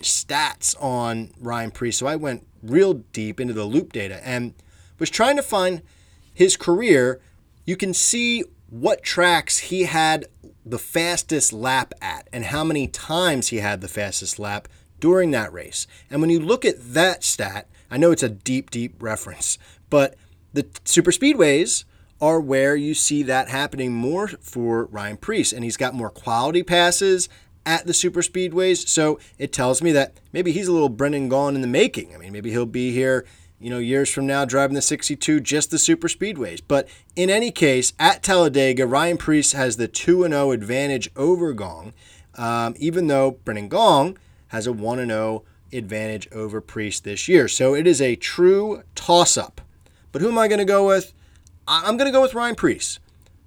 stats 0.00 0.80
on 0.80 1.32
Ryan 1.40 1.72
Preece, 1.72 1.98
so 1.98 2.06
I 2.06 2.16
went 2.16 2.46
real 2.62 2.94
deep 2.94 3.40
into 3.40 3.52
the 3.52 3.64
loop 3.64 3.92
data 3.92 4.24
and 4.26 4.54
was 4.98 5.10
trying 5.10 5.36
to 5.36 5.42
find 5.42 5.82
his 6.32 6.56
career. 6.56 7.20
You 7.66 7.76
can 7.76 7.92
see 7.92 8.44
what 8.68 9.02
tracks 9.02 9.58
he 9.58 9.84
had 9.84 10.26
the 10.64 10.78
fastest 10.78 11.52
lap 11.52 11.94
at 12.00 12.28
and 12.32 12.46
how 12.46 12.62
many 12.62 12.86
times 12.86 13.48
he 13.48 13.56
had 13.56 13.80
the 13.80 13.88
fastest 13.88 14.38
lap 14.38 14.68
during 15.00 15.30
that 15.30 15.52
race. 15.52 15.86
And 16.10 16.20
when 16.20 16.30
you 16.30 16.40
look 16.40 16.64
at 16.64 16.94
that 16.94 17.24
stat, 17.24 17.68
I 17.90 17.96
know 17.96 18.10
it's 18.10 18.22
a 18.22 18.28
deep, 18.28 18.70
deep 18.70 19.02
reference, 19.02 19.58
but 19.88 20.16
the 20.52 20.66
super 20.84 21.10
speedways 21.10 21.84
are 22.20 22.40
where 22.40 22.74
you 22.74 22.94
see 22.94 23.22
that 23.22 23.48
happening 23.48 23.92
more 23.92 24.28
for 24.28 24.86
Ryan 24.86 25.16
Preece. 25.16 25.52
And 25.52 25.64
he's 25.64 25.76
got 25.76 25.94
more 25.94 26.10
quality 26.10 26.62
passes 26.62 27.28
at 27.64 27.86
the 27.86 27.94
super 27.94 28.22
speedways. 28.22 28.88
So 28.88 29.20
it 29.38 29.52
tells 29.52 29.82
me 29.82 29.92
that 29.92 30.18
maybe 30.32 30.52
he's 30.52 30.68
a 30.68 30.72
little 30.72 30.88
Brendan 30.88 31.30
Gaughan 31.30 31.54
in 31.54 31.60
the 31.60 31.66
making. 31.66 32.14
I 32.14 32.18
mean, 32.18 32.32
maybe 32.32 32.50
he'll 32.50 32.66
be 32.66 32.92
here, 32.92 33.24
you 33.60 33.70
know, 33.70 33.78
years 33.78 34.10
from 34.10 34.26
now 34.26 34.44
driving 34.44 34.74
the 34.74 34.82
62, 34.82 35.40
just 35.40 35.70
the 35.70 35.78
super 35.78 36.08
speedways. 36.08 36.60
But 36.66 36.88
in 37.16 37.28
any 37.30 37.50
case, 37.50 37.92
at 37.98 38.22
Talladega, 38.22 38.86
Ryan 38.86 39.16
Preece 39.16 39.52
has 39.52 39.76
the 39.76 39.88
2 39.88 40.28
0 40.28 40.50
advantage 40.52 41.10
over 41.16 41.52
Gaughan, 41.54 41.92
um, 42.36 42.74
even 42.78 43.08
though 43.08 43.32
Brendan 43.44 43.68
Gaughan 43.68 44.16
has 44.48 44.66
a 44.66 44.72
1 44.72 45.06
0 45.06 45.44
advantage 45.72 46.28
over 46.32 46.60
Preece 46.60 47.00
this 47.00 47.28
year. 47.28 47.48
So 47.48 47.74
it 47.74 47.86
is 47.86 48.00
a 48.00 48.16
true 48.16 48.82
toss 48.94 49.36
up. 49.36 49.60
But 50.12 50.22
who 50.22 50.28
am 50.28 50.38
I 50.38 50.48
going 50.48 50.60
to 50.60 50.64
go 50.64 50.86
with? 50.86 51.12
I'm 51.66 51.96
going 51.96 52.08
to 52.08 52.12
go 52.12 52.22
with 52.22 52.34
Ryan 52.34 52.54
Preece. 52.54 52.98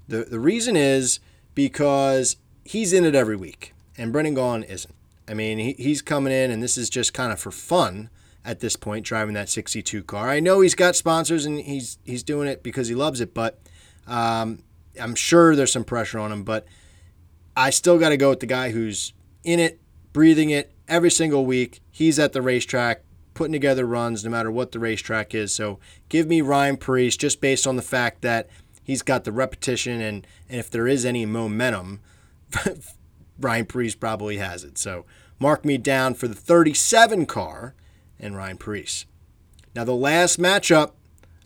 The, 0.08 0.26
the 0.26 0.40
reason 0.40 0.76
is 0.76 1.20
because 1.56 2.38
he's 2.64 2.94
in 2.94 3.06
it 3.06 3.16
every 3.16 3.36
week, 3.36 3.74
and 3.98 4.12
Brendan 4.12 4.36
Gaughan 4.36 4.64
isn't. 4.70 4.94
I 5.28 5.34
mean, 5.34 5.58
he, 5.58 5.74
he's 5.74 6.02
coming 6.02 6.34
in, 6.34 6.52
and 6.52 6.62
this 6.62 6.78
is 6.78 6.90
just 6.90 7.14
kind 7.14 7.32
of 7.32 7.40
for 7.40 7.52
fun 7.52 8.10
at 8.44 8.60
this 8.60 8.76
point, 8.76 9.06
driving 9.06 9.36
that 9.36 9.50
62 9.50 10.04
car. 10.04 10.30
I 10.30 10.40
know 10.40 10.62
he's 10.62 10.76
got 10.76 10.96
sponsors, 10.96 11.46
and 11.46 11.60
he's 11.60 11.98
he's 12.04 12.24
doing 12.24 12.48
it 12.48 12.64
because 12.64 12.88
he 12.88 12.96
loves 12.96 13.22
it, 13.22 13.34
but 13.34 13.60
um, 14.08 14.64
I'm 15.00 15.16
sure 15.16 15.56
there's 15.56 15.72
some 15.72 15.84
pressure 15.84 16.20
on 16.20 16.32
him. 16.32 16.44
But 16.44 16.66
I 17.56 17.70
still 17.70 18.00
got 18.00 18.10
to 18.10 18.18
go 18.18 18.30
with 18.30 18.40
the 18.40 18.46
guy 18.46 18.72
who's 18.72 19.14
in 19.44 19.60
it, 19.60 19.80
breathing 20.14 20.50
it 20.50 20.74
every 20.88 21.12
single 21.12 21.46
week. 21.46 21.82
He's 21.90 22.20
at 22.20 22.34
the 22.34 22.42
racetrack, 22.42 23.04
putting 23.34 23.54
together 23.54 23.86
runs 23.86 24.24
no 24.24 24.32
matter 24.32 24.52
what 24.52 24.72
the 24.72 24.80
racetrack 24.80 25.34
is. 25.34 25.54
So 25.54 25.80
give 26.10 26.28
me 26.28 26.42
Ryan 26.42 26.78
Preece 26.78 27.18
just 27.18 27.42
based 27.42 27.68
on 27.68 27.76
the 27.76 27.82
fact 27.82 28.22
that 28.22 28.50
he's 28.84 29.02
got 29.02 29.24
the 29.24 29.32
repetition 29.32 30.02
and, 30.02 30.28
and 30.50 30.60
if 30.60 30.70
there 30.70 30.88
is 30.88 31.06
any 31.06 31.26
momentum, 31.26 32.02
Ryan 33.40 33.66
Preece 33.66 33.96
probably 33.96 34.38
has 34.38 34.64
it. 34.64 34.78
So 34.78 35.06
mark 35.40 35.66
me 35.66 35.78
down 35.78 36.14
for 36.14 36.28
the 36.28 36.36
37 36.36 37.26
car 37.26 37.74
and 38.22 38.38
Ryan 38.38 38.58
Preece. 38.58 39.06
Now 39.76 39.84
the 39.84 39.94
last 39.94 40.40
matchup, 40.40 40.92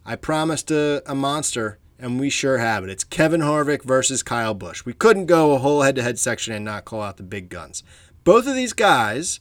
I 0.05 0.15
promised 0.15 0.69
a, 0.69 1.01
a 1.07 1.15
monster 1.15 1.80
and 1.97 2.19
we 2.19 2.30
sure 2.30 2.57
have 2.57 2.84
it. 2.84 2.89
It's 2.89 3.03
Kevin 3.03 3.41
Harvick 3.41 3.84
versus 3.84 4.21
Kyle 4.21 4.53
Busch. 4.53 4.86
We 4.86 4.93
couldn't 4.93 5.26
go 5.26 5.53
a 5.53 5.59
whole 5.59 5.82
head-to-head 5.82 6.19
section 6.19 6.53
and 6.53 6.65
not 6.65 6.86
call 6.86 7.01
out 7.01 7.17
the 7.17 7.23
big 7.23 7.49
guns. 7.49 7.84
Both 8.23 8.47
of 8.47 8.55
these 8.55 8.73
guys 8.73 9.39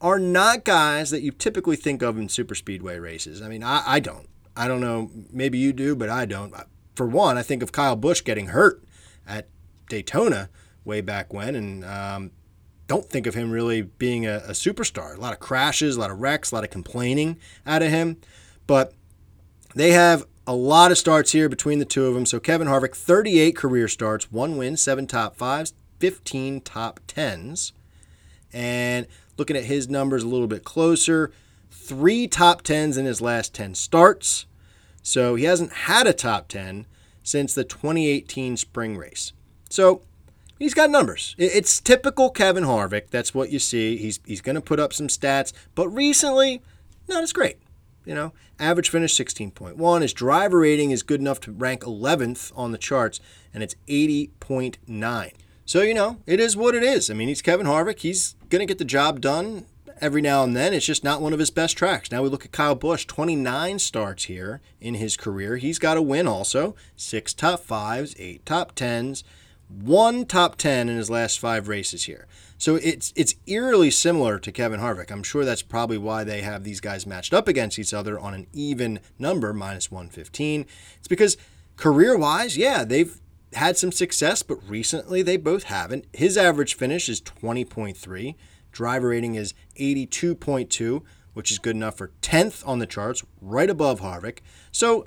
are 0.00 0.18
not 0.18 0.64
guys 0.64 1.10
that 1.10 1.22
you 1.22 1.30
typically 1.30 1.76
think 1.76 2.02
of 2.02 2.18
in 2.18 2.28
super 2.28 2.54
speedway 2.54 2.98
races. 2.98 3.42
I 3.42 3.48
mean, 3.48 3.62
I, 3.62 3.82
I 3.86 4.00
don't. 4.00 4.28
I 4.56 4.68
don't 4.68 4.80
know. 4.80 5.10
Maybe 5.30 5.58
you 5.58 5.72
do, 5.72 5.94
but 5.94 6.08
I 6.08 6.24
don't. 6.24 6.54
For 6.94 7.06
one, 7.06 7.36
I 7.36 7.42
think 7.42 7.62
of 7.62 7.72
Kyle 7.72 7.96
Busch 7.96 8.24
getting 8.24 8.48
hurt 8.48 8.82
at 9.26 9.48
Daytona 9.88 10.48
way 10.84 11.02
back 11.02 11.32
when, 11.32 11.54
and 11.54 11.84
um, 11.84 12.30
don't 12.86 13.08
think 13.08 13.26
of 13.26 13.34
him 13.34 13.50
really 13.50 13.82
being 13.82 14.26
a, 14.26 14.36
a, 14.46 14.50
superstar. 14.50 15.16
A 15.16 15.20
lot 15.20 15.32
of 15.32 15.40
crashes, 15.40 15.96
a 15.96 16.00
lot 16.00 16.10
of 16.10 16.20
wrecks, 16.20 16.52
a 16.52 16.54
lot 16.54 16.64
of 16.64 16.70
complaining 16.70 17.38
out 17.66 17.82
of 17.82 17.90
him. 17.90 18.18
But 18.66 18.92
they 19.74 19.90
have 19.92 20.24
a 20.46 20.54
lot 20.54 20.92
of 20.92 20.98
starts 20.98 21.32
here 21.32 21.48
between 21.48 21.78
the 21.78 21.84
two 21.84 22.06
of 22.06 22.14
them. 22.14 22.26
So 22.26 22.38
Kevin 22.38 22.68
Harvick, 22.68 22.94
38 22.94 23.56
career 23.56 23.88
starts, 23.88 24.30
one 24.30 24.56
win, 24.56 24.76
seven 24.76 25.06
top 25.06 25.36
fives, 25.36 25.74
15 25.98 26.60
top 26.60 27.00
tens. 27.06 27.72
And 28.52 29.06
looking 29.36 29.56
at 29.56 29.64
his 29.64 29.88
numbers 29.88 30.22
a 30.22 30.28
little 30.28 30.46
bit 30.46 30.64
closer, 30.64 31.32
three 31.70 32.28
top 32.28 32.62
tens 32.62 32.96
in 32.96 33.04
his 33.04 33.20
last 33.20 33.54
10 33.54 33.74
starts. 33.74 34.46
So 35.02 35.34
he 35.34 35.44
hasn't 35.44 35.72
had 35.72 36.06
a 36.06 36.12
top 36.12 36.48
10 36.48 36.86
since 37.22 37.54
the 37.54 37.64
2018 37.64 38.56
spring 38.56 38.96
race. 38.96 39.32
So 39.68 40.02
he's 40.58 40.74
got 40.74 40.90
numbers. 40.90 41.34
It's 41.38 41.80
typical 41.80 42.30
Kevin 42.30 42.64
Harvick. 42.64 43.10
That's 43.10 43.34
what 43.34 43.50
you 43.50 43.58
see. 43.58 43.96
He's, 43.96 44.20
he's 44.26 44.40
going 44.40 44.54
to 44.54 44.60
put 44.60 44.80
up 44.80 44.92
some 44.92 45.08
stats, 45.08 45.52
but 45.74 45.88
recently, 45.88 46.62
not 47.08 47.22
as 47.22 47.32
great. 47.32 47.58
You 48.04 48.14
know, 48.14 48.32
average 48.60 48.90
finish 48.90 49.16
16.1. 49.16 50.02
His 50.02 50.12
driver 50.12 50.60
rating 50.60 50.92
is 50.92 51.02
good 51.02 51.20
enough 51.20 51.40
to 51.40 51.52
rank 51.52 51.82
11th 51.82 52.52
on 52.54 52.70
the 52.72 52.78
charts, 52.78 53.20
and 53.52 53.62
it's 53.62 53.74
80.9. 53.88 55.32
So, 55.64 55.82
you 55.82 55.94
know, 55.94 56.18
it 56.26 56.38
is 56.38 56.56
what 56.56 56.76
it 56.76 56.84
is. 56.84 57.10
I 57.10 57.14
mean, 57.14 57.26
he's 57.26 57.42
Kevin 57.42 57.66
Harvick. 57.66 58.00
He's 58.00 58.36
going 58.48 58.60
to 58.60 58.66
get 58.66 58.78
the 58.78 58.84
job 58.84 59.20
done 59.20 59.66
every 60.00 60.22
now 60.22 60.44
and 60.44 60.56
then. 60.56 60.72
It's 60.72 60.86
just 60.86 61.04
not 61.04 61.20
one 61.20 61.32
of 61.32 61.38
his 61.38 61.50
best 61.50 61.76
tracks. 61.76 62.10
Now 62.10 62.22
we 62.22 62.28
look 62.28 62.44
at 62.44 62.52
Kyle 62.52 62.74
Busch, 62.74 63.06
29 63.06 63.78
starts 63.78 64.24
here 64.24 64.60
in 64.80 64.94
his 64.94 65.16
career. 65.16 65.56
He's 65.56 65.78
got 65.78 65.96
a 65.96 66.02
win 66.02 66.28
also, 66.28 66.76
six 66.96 67.34
top 67.34 67.60
fives, 67.60 68.14
eight 68.18 68.44
top 68.46 68.74
tens, 68.74 69.24
one 69.68 70.24
top 70.24 70.56
10 70.56 70.88
in 70.88 70.96
his 70.96 71.10
last 71.10 71.38
five 71.38 71.68
races 71.68 72.04
here. 72.04 72.26
So 72.58 72.76
it's 72.76 73.12
it's 73.16 73.34
eerily 73.46 73.90
similar 73.90 74.38
to 74.38 74.52
Kevin 74.52 74.80
Harvick. 74.80 75.10
I'm 75.10 75.22
sure 75.22 75.44
that's 75.44 75.62
probably 75.62 75.98
why 75.98 76.24
they 76.24 76.40
have 76.40 76.64
these 76.64 76.80
guys 76.80 77.06
matched 77.06 77.34
up 77.34 77.48
against 77.48 77.78
each 77.78 77.92
other 77.92 78.18
on 78.18 78.32
an 78.32 78.46
even 78.52 79.00
number, 79.18 79.52
minus 79.52 79.90
115. 79.90 80.64
It's 80.98 81.08
because 81.08 81.36
career 81.76 82.16
wise, 82.16 82.56
yeah, 82.56 82.84
they've 82.84 83.20
had 83.52 83.76
some 83.76 83.92
success, 83.92 84.42
but 84.42 84.58
recently 84.68 85.22
they 85.22 85.36
both 85.36 85.64
haven't. 85.64 86.06
His 86.12 86.36
average 86.36 86.74
finish 86.74 87.08
is 87.08 87.20
20.3. 87.20 88.34
Driver 88.72 89.08
rating 89.08 89.34
is 89.34 89.54
82.2, 89.78 91.02
which 91.34 91.50
is 91.50 91.58
good 91.58 91.76
enough 91.76 91.96
for 91.96 92.12
10th 92.22 92.66
on 92.66 92.78
the 92.78 92.86
charts, 92.86 93.22
right 93.40 93.70
above 93.70 94.00
Harvick. 94.00 94.38
So, 94.72 95.06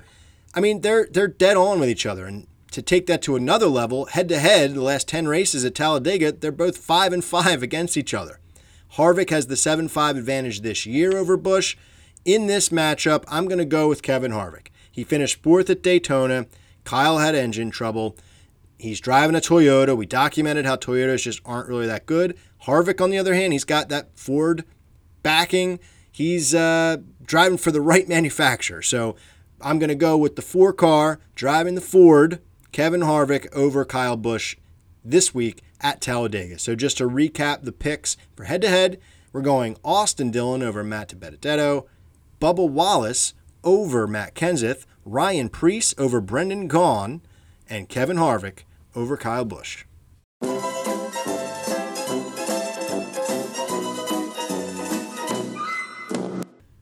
I 0.54 0.60
mean, 0.60 0.82
they're 0.82 1.08
they're 1.12 1.28
dead 1.28 1.58
on 1.58 1.80
with 1.80 1.90
each 1.90 2.06
other. 2.06 2.26
And 2.26 2.48
to 2.72 2.82
take 2.82 3.08
that 3.08 3.22
to 3.24 3.36
another 3.36 3.68
level, 3.68 4.06
head 4.06 4.30
to 4.30 4.40
head, 4.40 4.76
the 4.76 4.82
last 4.82 5.08
10 5.08 5.28
races 5.28 5.66
at 5.66 5.76
Talladega, 5.76 6.32
they're 6.32 6.52
both 6.52 6.78
5 6.78 7.14
and 7.14 7.24
5 7.24 7.64
against 7.64 7.98
each 7.98 8.14
other. 8.14 8.40
Harvick 8.94 9.30
has 9.30 9.48
the 9.48 9.56
7-5 9.56 10.18
advantage 10.18 10.62
this 10.62 10.86
year 10.86 11.16
over 11.16 11.38
Busch. 11.38 11.78
In 12.26 12.48
this 12.48 12.70
matchup, 12.70 13.24
I'm 13.28 13.46
going 13.46 13.60
to 13.60 13.66
go 13.66 13.88
with 13.88 14.02
Kevin 14.02 14.32
Harvick. 14.32 14.68
He 14.92 15.04
finished 15.04 15.42
fourth 15.42 15.70
at 15.70 15.84
Daytona. 15.84 16.48
Kyle 16.84 17.20
had 17.20 17.36
engine 17.36 17.72
trouble. 17.72 18.18
He's 18.78 19.00
driving 19.00 19.36
a 19.36 19.40
Toyota. 19.40 19.96
We 19.96 20.06
documented 20.06 20.66
how 20.66 20.76
Toyotas 20.76 21.24
just 21.24 21.42
aren't 21.46 21.70
really 21.70 21.88
that 21.88 22.06
good. 22.06 22.38
Harvick, 22.66 23.02
on 23.02 23.10
the 23.10 23.18
other 23.18 23.34
hand, 23.34 23.54
he's 23.54 23.64
got 23.64 23.90
that 23.90 24.18
Ford 24.18 24.64
backing. 25.22 25.80
He's 26.12 26.56
uh, 26.56 26.98
driving 27.24 27.58
for 27.58 27.72
the 27.72 27.82
right 27.82 28.08
manufacturer. 28.10 28.82
So 28.82 29.16
I'm 29.62 29.80
going 29.80 29.90
to 29.90 29.96
go 29.96 30.18
with 30.18 30.36
the 30.36 30.42
four 30.42 30.74
car, 30.74 31.20
driving 31.36 31.76
the 31.76 31.82
Ford, 31.82 32.42
Kevin 32.72 33.02
Harvick 33.02 33.52
over 33.54 33.86
Kyle 33.86 34.18
Busch 34.18 34.56
this 35.04 35.34
week 35.34 35.62
at 35.82 36.02
Talladega. 36.02 36.60
So 36.60 36.76
just 36.76 36.98
to 36.98 37.10
recap 37.10 37.64
the 37.64 37.72
picks 37.72 38.18
for 38.36 38.44
head 38.46 38.62
to 38.62 38.70
head, 38.70 39.00
we're 39.32 39.42
going 39.42 39.78
Austin 39.84 40.32
Dillon 40.32 40.64
over 40.64 40.84
Matt 40.84 41.10
DiBenedetto, 41.10 41.86
Bubba 42.40 42.70
Wallace 42.70 43.34
over 43.64 44.08
Matt 44.08 44.36
Kenseth, 44.36 44.86
Ryan 45.06 45.50
Preece 45.50 45.94
over 45.98 46.22
Brendan 46.22 46.68
Gaughan, 46.70 47.22
and 47.70 47.90
Kevin 47.90 48.18
Harvick 48.18 48.60
over 48.96 49.18
Kyle 49.18 49.46
Busch. 49.46 49.86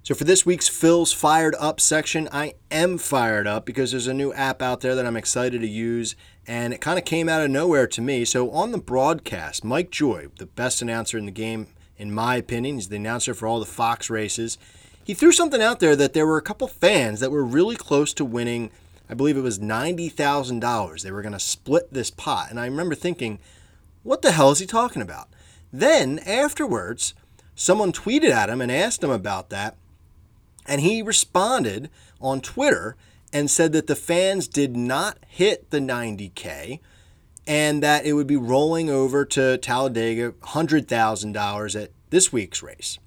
So, 0.07 0.15
for 0.15 0.23
this 0.23 0.45
week's 0.45 0.69
Phil's 0.69 1.11
Fired 1.11 1.53
Up 1.59 1.81
section, 1.81 2.29
I 2.31 2.53
am 2.71 2.97
fired 2.97 3.45
up 3.45 3.65
because 3.65 3.91
there's 3.91 4.07
a 4.07 4.13
new 4.13 4.31
app 4.31 4.61
out 4.61 4.79
there 4.79 4.95
that 4.95 5.05
I'm 5.05 5.17
excited 5.17 5.59
to 5.59 5.67
use, 5.67 6.15
and 6.47 6.73
it 6.73 6.79
kind 6.79 6.97
of 6.97 7.03
came 7.03 7.27
out 7.27 7.43
of 7.43 7.51
nowhere 7.51 7.87
to 7.87 8.01
me. 8.01 8.23
So, 8.23 8.49
on 8.51 8.71
the 8.71 8.77
broadcast, 8.77 9.65
Mike 9.65 9.91
Joy, 9.91 10.27
the 10.37 10.45
best 10.45 10.81
announcer 10.81 11.17
in 11.17 11.25
the 11.25 11.31
game, 11.31 11.67
in 11.97 12.13
my 12.13 12.37
opinion, 12.37 12.75
he's 12.75 12.87
the 12.87 12.95
announcer 12.95 13.33
for 13.33 13.47
all 13.47 13.59
the 13.59 13.65
Fox 13.65 14.09
races. 14.09 14.57
He 15.03 15.13
threw 15.13 15.33
something 15.33 15.61
out 15.61 15.81
there 15.81 15.97
that 15.97 16.13
there 16.13 16.25
were 16.25 16.37
a 16.37 16.41
couple 16.41 16.69
fans 16.69 17.19
that 17.19 17.29
were 17.29 17.43
really 17.43 17.75
close 17.75 18.13
to 18.13 18.23
winning 18.23 18.71
I 19.09 19.13
believe 19.13 19.35
it 19.35 19.41
was 19.41 19.59
$90,000. 19.59 21.01
They 21.01 21.11
were 21.11 21.21
going 21.21 21.33
to 21.33 21.39
split 21.39 21.93
this 21.93 22.11
pot. 22.11 22.49
And 22.49 22.61
I 22.61 22.65
remember 22.65 22.95
thinking, 22.95 23.39
what 24.03 24.21
the 24.21 24.31
hell 24.31 24.51
is 24.51 24.59
he 24.59 24.65
talking 24.65 25.01
about? 25.01 25.27
Then, 25.73 26.19
afterwards, 26.19 27.13
someone 27.55 27.91
tweeted 27.91 28.31
at 28.31 28.49
him 28.49 28.61
and 28.61 28.71
asked 28.71 29.03
him 29.03 29.09
about 29.09 29.49
that. 29.49 29.75
And 30.67 30.81
he 30.81 31.01
responded 31.01 31.89
on 32.19 32.41
Twitter 32.41 32.95
and 33.31 33.49
said 33.49 33.71
that 33.73 33.87
the 33.87 33.95
fans 33.95 34.47
did 34.47 34.75
not 34.75 35.17
hit 35.27 35.69
the 35.69 35.79
90K 35.79 36.79
and 37.45 37.81
that 37.81 38.05
it 38.05 38.13
would 38.13 38.27
be 38.27 38.35
rolling 38.35 38.89
over 38.89 39.23
to 39.23 39.57
Talladega 39.57 40.31
$100,000 40.31 41.81
at 41.81 41.91
this 42.09 42.33
week's 42.33 42.61
race. 42.61 42.99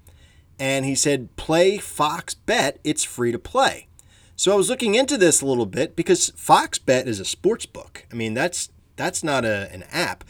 And 0.59 0.85
he 0.85 0.95
said, 0.95 1.35
play 1.35 1.77
Fox 1.77 2.33
Bet, 2.33 2.79
it's 2.83 3.03
free 3.03 3.31
to 3.31 3.39
play. 3.39 3.87
So 4.35 4.51
I 4.51 4.55
was 4.55 4.69
looking 4.69 4.95
into 4.95 5.17
this 5.17 5.41
a 5.41 5.45
little 5.45 5.67
bit 5.67 5.95
because 5.95 6.31
Fox 6.35 6.79
Bet 6.79 7.07
is 7.07 7.19
a 7.19 7.25
sports 7.25 7.67
book. 7.67 8.07
I 8.11 8.15
mean, 8.15 8.33
that's 8.33 8.69
that's 8.95 9.23
not 9.23 9.45
a, 9.45 9.71
an 9.71 9.83
app. 9.91 10.23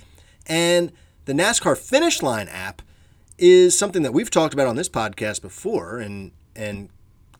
And 0.45 0.91
the 1.25 1.33
NASCAR 1.33 1.77
Finish 1.77 2.21
Line 2.21 2.49
app 2.49 2.81
is 3.37 3.77
something 3.77 4.01
that 4.01 4.13
we've 4.13 4.29
talked 4.29 4.53
about 4.53 4.67
on 4.67 4.75
this 4.75 4.89
podcast 4.89 5.41
before, 5.41 5.99
and 5.99 6.31
and 6.55 6.89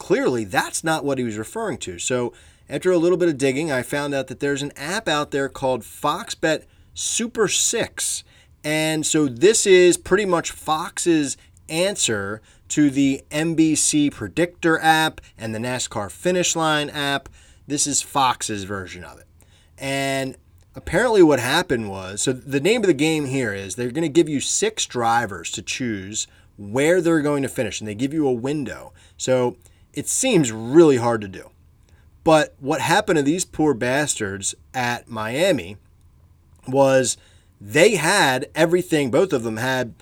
clearly 0.02 0.44
that's 0.44 0.84
not 0.84 1.06
what 1.06 1.20
he 1.20 1.24
was 1.24 1.38
referring 1.38 1.78
to. 1.78 2.00
So 2.00 2.34
after 2.68 2.90
a 2.90 2.98
little 2.98 3.20
bit 3.20 3.30
of 3.30 3.38
digging, 3.38 3.72
I 3.72 3.84
found 3.84 4.16
out 4.16 4.26
that 4.30 4.40
there's 4.40 4.64
an 4.64 4.72
app 4.76 5.08
out 5.08 5.30
there 5.30 5.48
called 5.48 5.84
FoxBet 5.84 6.64
Super 6.96 7.48
Six, 7.48 8.24
and 8.64 9.06
so 9.06 9.28
this 9.28 9.68
is 9.68 9.98
pretty 9.98 10.26
much 10.26 10.50
Fox's 10.50 11.38
answer 11.70 12.42
to 12.70 12.90
the 12.90 13.22
NBC 13.30 14.12
Predictor 14.12 14.80
app 14.80 15.22
and 15.38 15.54
the 15.54 15.60
NASCAR 15.60 16.10
Finish 16.10 16.56
Line 16.56 16.90
app. 16.90 17.30
This 17.68 17.86
is 17.86 18.02
Fox's 18.02 18.64
version 18.64 19.04
of 19.04 19.20
it, 19.20 19.28
and 19.78 20.36
apparently 20.74 21.22
what 21.22 21.40
happened 21.40 21.92
was 21.92 22.24
so 22.24 22.34
the 22.34 22.60
name 22.60 22.82
of 22.82 22.88
the 22.88 22.94
game 22.96 23.28
here 23.28 23.54
is 23.54 23.76
they're 23.76 23.92
going 23.92 24.02
to 24.02 24.10
give 24.10 24.28
you 24.28 24.40
six 24.40 24.88
drivers 24.88 25.52
to 25.52 25.62
choose 25.62 26.26
where 26.58 27.02
they're 27.02 27.22
going 27.22 27.44
to 27.44 27.50
finish 27.50 27.80
and 27.80 27.88
they 27.88 27.94
give 27.94 28.14
you 28.14 28.26
a 28.26 28.34
window 28.34 28.94
so 29.18 29.58
it 29.94 30.08
seems 30.08 30.52
really 30.52 30.98
hard 30.98 31.22
to 31.22 31.28
do 31.28 31.50
but 32.24 32.56
what 32.60 32.82
happened 32.82 33.18
to 33.18 33.24
these 33.24 33.46
poor 33.46 33.74
bastards 33.74 34.56
at 34.74 35.10
miami 35.10 35.78
was 36.68 37.18
they 37.60 37.96
had 37.96 38.50
everything 38.56 39.12
both 39.12 39.34
of 39.34 39.44
them 39.44 39.58
had 39.58 39.94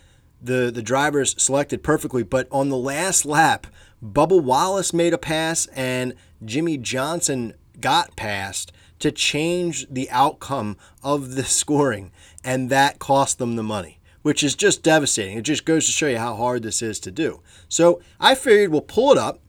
the 0.41 0.71
the 0.71 0.81
drivers 0.81 1.41
selected 1.41 1.83
perfectly 1.83 2.23
but 2.23 2.47
on 2.51 2.69
the 2.69 2.77
last 2.77 3.25
lap 3.25 3.67
Bubba 4.03 4.41
Wallace 4.41 4.93
made 4.93 5.13
a 5.13 5.17
pass 5.17 5.67
and 5.67 6.13
Jimmie 6.43 6.77
Johnson 6.77 7.53
got 7.79 8.15
passed 8.15 8.71
to 8.99 9.11
change 9.11 9.87
the 9.89 10.09
outcome 10.09 10.77
of 11.03 11.35
the 11.35 11.43
scoring, 11.45 12.11
and 12.43 12.69
that 12.69 12.99
cost 12.99 13.37
them 13.37 13.55
the 13.55 13.63
money, 13.63 13.99
which 14.21 14.43
is 14.43 14.55
just 14.55 14.83
devastating. 14.83 15.37
It 15.37 15.43
just 15.43 15.65
goes 15.65 15.85
to 15.85 15.91
show 15.91 16.07
you 16.07 16.17
how 16.17 16.35
hard 16.35 16.63
this 16.63 16.81
is 16.81 16.99
to 17.01 17.11
do. 17.11 17.41
So 17.67 18.01
I 18.19 18.35
figured 18.35 18.71
we'll 18.71 18.81
pull 18.81 19.11
it 19.11 19.17
up 19.17 19.39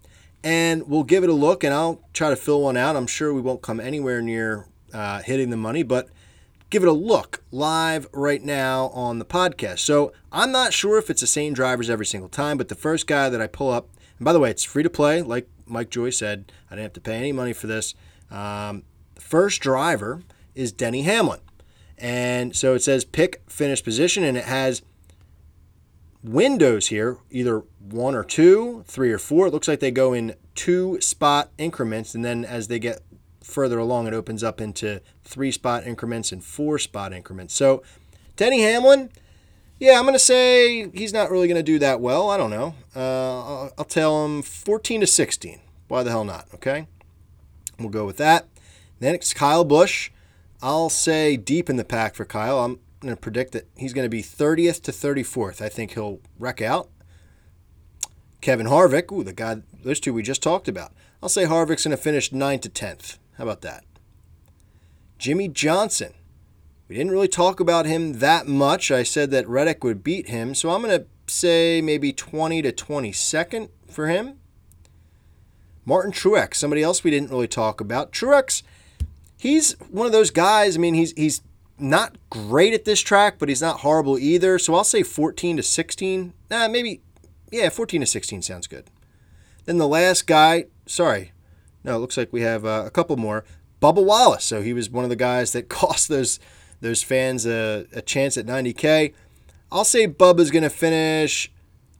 and 0.43 0.89
we'll 0.89 1.05
give 1.05 1.23
it 1.25 1.31
a 1.31 1.35
look, 1.35 1.65
and 1.65 1.75
I'll 1.75 2.03
try 2.13 2.31
to 2.31 2.37
fill 2.37 2.63
one 2.63 2.77
out. 2.77 2.97
I'm 2.97 3.07
sure 3.07 3.33
we 3.33 3.41
won't 3.41 3.63
come 3.63 3.81
anywhere 3.81 4.23
near 4.23 4.67
uh, 4.93 5.21
hitting 5.23 5.51
the 5.51 5.57
money, 5.57 5.83
but 5.83 6.09
give 6.71 6.83
it 6.83 6.89
a 6.89 6.93
look 6.93 7.43
live 7.51 8.09
right 8.13 8.43
now 8.43 8.89
on 8.89 9.19
the 9.19 9.25
podcast. 9.25 9.81
So 9.81 10.13
I'm 10.33 10.53
not 10.53 10.73
sure 10.73 10.99
if 10.99 11.11
it's 11.11 11.21
the 11.21 11.27
same 11.27 11.53
drivers 11.53 11.91
every 11.91 12.07
single 12.07 12.29
time, 12.29 12.57
but 12.57 12.69
the 12.69 12.75
first 12.75 13.07
guy 13.07 13.29
that 13.29 13.41
I 13.41 13.47
pull 13.47 13.71
up, 13.71 13.89
and 14.19 14.25
by 14.25 14.33
the 14.33 14.41
way, 14.41 14.51
it's 14.51 14.65
free 14.65 14.83
to 14.83 14.91
play, 14.91 15.23
like 15.23 15.49
Mike 15.67 15.91
Joy 15.91 16.11
said. 16.11 16.53
I 16.71 16.75
didn't 16.75 16.85
have 16.85 16.93
to 16.95 17.01
pay 17.01 17.17
any 17.17 17.33
money 17.33 17.53
for 17.53 17.67
this. 17.67 17.95
Um, 18.31 18.85
first 19.19 19.61
driver 19.61 20.23
is 20.55 20.73
Denny 20.73 21.03
Hamlin. 21.03 21.41
And 21.99 22.57
so 22.57 22.75
it 22.75 22.83
says 22.83 23.05
pick 23.05 23.43
finish 23.49 23.85
position, 23.85 24.25
and 24.25 24.37
it 24.37 24.45
has 24.45 24.83
windows 26.23 26.89
here, 26.89 27.19
either 27.31 27.63
one 27.81 28.15
or 28.15 28.25
two, 28.25 28.85
three 28.87 29.13
or 29.13 29.19
four. 29.19 29.47
It 29.47 29.53
looks 29.53 29.69
like 29.69 29.81
they 29.81 29.91
go 29.91 30.13
in 30.13 30.35
two 30.55 31.01
spot 31.01 31.51
increments, 31.59 32.15
and 32.15 32.25
then 32.25 32.45
as 32.45 32.69
they 32.69 32.79
get 32.79 33.01
further 33.43 33.79
along, 33.79 34.07
it 34.07 34.15
opens 34.15 34.45
up 34.45 34.61
into 34.61 35.01
three 35.25 35.51
spot 35.51 35.87
increments 35.87 36.33
and 36.33 36.45
four 36.45 36.79
spot 36.79 37.13
increments. 37.13 37.55
So 37.55 37.83
Denny 38.37 38.63
Hamlin, 38.63 39.11
yeah, 39.79 39.99
I'm 39.99 40.05
going 40.05 40.15
to 40.15 40.19
say 40.19 40.91
he's 40.91 41.13
not 41.13 41.31
really 41.31 41.49
going 41.49 41.57
to 41.57 41.63
do 41.63 41.79
that 41.79 42.01
well. 42.01 42.31
I 42.31 42.37
don't 42.37 42.51
know. 42.51 42.75
Uh, 42.95 43.01
I'll, 43.01 43.73
I'll 43.79 43.85
tell 43.85 44.25
him 44.25 44.43
14 44.43 45.01
to 45.01 45.07
16. 45.07 45.61
Why 45.89 46.03
the 46.03 46.11
hell 46.11 46.25
not? 46.25 46.47
Okay. 46.55 46.87
We'll 47.79 47.89
go 47.89 48.05
with 48.05 48.19
that. 48.19 48.47
Then 49.01 49.15
it's 49.15 49.33
Kyle 49.33 49.65
Busch. 49.65 50.11
I'll 50.63 50.91
say 50.91 51.37
deep 51.39 51.71
in 51.71 51.77
the 51.77 51.85
pack 51.85 52.15
for 52.15 52.27
Kyle. 52.27 52.59
I'm 52.59 52.79
going 53.01 53.15
to 53.15 53.21
predict 53.21 53.53
that 53.53 53.69
he's 53.77 53.93
going 53.93 54.05
to 54.05 54.11
be 54.11 54.23
30th 54.23 54.83
to 54.83 54.93
34th. 54.93 55.61
I 55.61 55.69
think 55.69 55.95
he'll 55.95 56.21
wreck 56.39 56.61
out. 56.61 56.89
Kevin 58.41 58.67
Harvick, 58.67 59.13
ooh, 59.13 59.23
the 59.23 59.33
guy, 59.33 59.63
those 59.83 60.01
two 60.01 60.15
we 60.15 60.23
just 60.23 60.43
talked 60.43 60.69
about. 60.69 60.93
I'll 61.23 61.29
say 61.29 61.45
Harvick's 61.45 61.85
going 61.85 61.97
to 61.97 62.03
finish 62.03 62.31
9th 62.31 62.63
to 62.63 62.71
10th. 62.71 63.19
How 63.37 63.45
about 63.45 63.61
that? 63.63 63.85
Jimmie 65.19 65.49
Johnson. 65.49 66.15
We 66.89 66.97
didn't 66.97 67.13
really 67.13 67.29
talk 67.29 67.61
about 67.61 67.87
him 67.87 68.15
that 68.15 68.49
much. 68.49 68.91
I 68.91 69.03
said 69.03 69.31
that 69.31 69.49
Reddick 69.49 69.85
would 69.85 70.03
beat 70.03 70.29
him, 70.29 70.55
so 70.55 70.71
I'm 70.71 70.83
going 70.83 70.99
to 70.99 71.07
say 71.27 71.81
maybe 71.81 72.13
20 72.13 72.63
to 72.63 72.73
22nd 72.73 73.69
for 73.89 74.09
him. 74.09 74.39
Martin 75.85 76.13
Truex, 76.13 76.57
somebody 76.57 76.83
else 76.83 77.05
we 77.05 77.11
didn't 77.11 77.31
really 77.31 77.49
talk 77.49 77.81
about. 77.81 78.13
Truex, 78.13 78.63
he's 79.37 79.73
one 79.91 80.07
of 80.07 80.13
those 80.13 80.31
guys. 80.31 80.77
I 80.77 80.81
mean, 80.81 80.95
he's 80.95 81.13
he's 81.13 81.43
not 81.81 82.17
great 82.31 82.75
at 82.75 82.85
this 82.85 83.01
track, 83.01 83.39
but 83.39 83.49
he's 83.49 83.63
not 83.63 83.81
horrible 83.81 84.19
either. 84.19 84.59
So 84.59 84.75
I'll 84.75 84.85
say 84.85 85.03
14 85.03 85.57
to 85.59 85.63
16. 85.63 86.33
Nah, 86.51 86.69
maybe 86.69 87.03
yeah, 87.51 87.69
14 87.69 88.01
to 88.01 88.07
16 88.07 88.43
sounds 88.43 88.67
good. 88.67 88.85
Then 89.65 89.79
the 89.79 89.89
last 89.89 90.27
guy, 90.27 90.67
sorry, 90.87 91.33
no, 91.85 91.97
it 91.97 92.01
looks 92.01 92.17
like 92.17 92.33
we 92.33 92.43
have 92.43 92.65
uh, 92.65 92.85
a 92.87 92.91
couple 92.91 93.17
more. 93.17 93.45
Bubba 93.81 94.05
Wallace. 94.05 94.45
So 94.45 94.63
he 94.63 94.73
was 94.73 94.91
one 94.91 95.05
of 95.05 95.11
the 95.11 95.17
guys 95.17 95.53
that 95.53 95.69
cost 95.69 96.09
those 96.09 96.39
those 96.81 97.03
fans 97.03 97.47
a, 97.47 97.87
a 97.93 98.01
chance 98.01 98.39
at 98.39 98.47
90k. 98.47 99.13
I'll 99.71 99.85
say 99.85 100.09
Bubba's 100.09 100.51
going 100.51 100.63
to 100.63 100.71
finish 100.71 101.53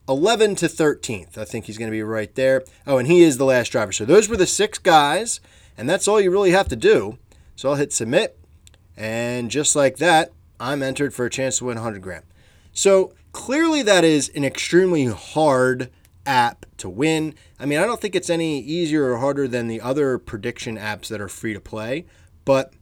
11 0.09 0.55
to 0.55 0.65
13th. 0.65 1.37
I 1.37 1.45
think 1.45 1.65
he's 1.65 1.77
going 1.77 1.89
to 1.89 1.95
be 1.95 2.01
right 2.01 2.33
there. 2.33 2.63
Oh, 2.87 2.97
and 2.97 3.07
he 3.07 3.21
is 3.21 3.37
the 3.37 3.45
last 3.45 3.71
driver. 3.71 3.91
So 3.91 4.05
those 4.05 4.27
were 4.27 4.37
the 4.37 4.47
six 4.47 4.79
guys, 4.79 5.39
and 5.77 5.87
that's 5.87 6.07
all 6.07 6.19
you 6.19 6.31
really 6.31 6.49
have 6.49 6.67
to 6.69 6.75
do. 6.75 7.19
So 7.55 7.69
I'll 7.69 7.75
hit 7.75 7.93
submit, 7.93 8.39
and 8.97 9.49
just 9.49 9.75
like 9.75 9.97
that, 9.97 10.31
I'm 10.59 10.83
entered 10.83 11.13
for 11.13 11.25
a 11.25 11.29
chance 11.29 11.57
to 11.57 11.65
win 11.65 11.75
100 11.75 12.01
grand. 12.01 12.23
So 12.73 13.13
clearly, 13.31 13.81
that 13.83 14.03
is 14.03 14.29
an 14.29 14.43
extremely 14.43 15.05
hard 15.05 15.89
app 16.25 16.65
to 16.77 16.89
win. 16.89 17.33
I 17.59 17.65
mean, 17.65 17.79
I 17.79 17.85
don't 17.85 17.99
think 17.99 18.15
it's 18.15 18.29
any 18.29 18.59
easier 18.59 19.11
or 19.11 19.17
harder 19.17 19.47
than 19.47 19.67
the 19.67 19.81
other 19.81 20.17
prediction 20.17 20.77
apps 20.77 21.07
that 21.07 21.19
are 21.19 21.27
free 21.27 21.53
to 21.53 21.59
play, 21.59 22.05
but 22.45 22.73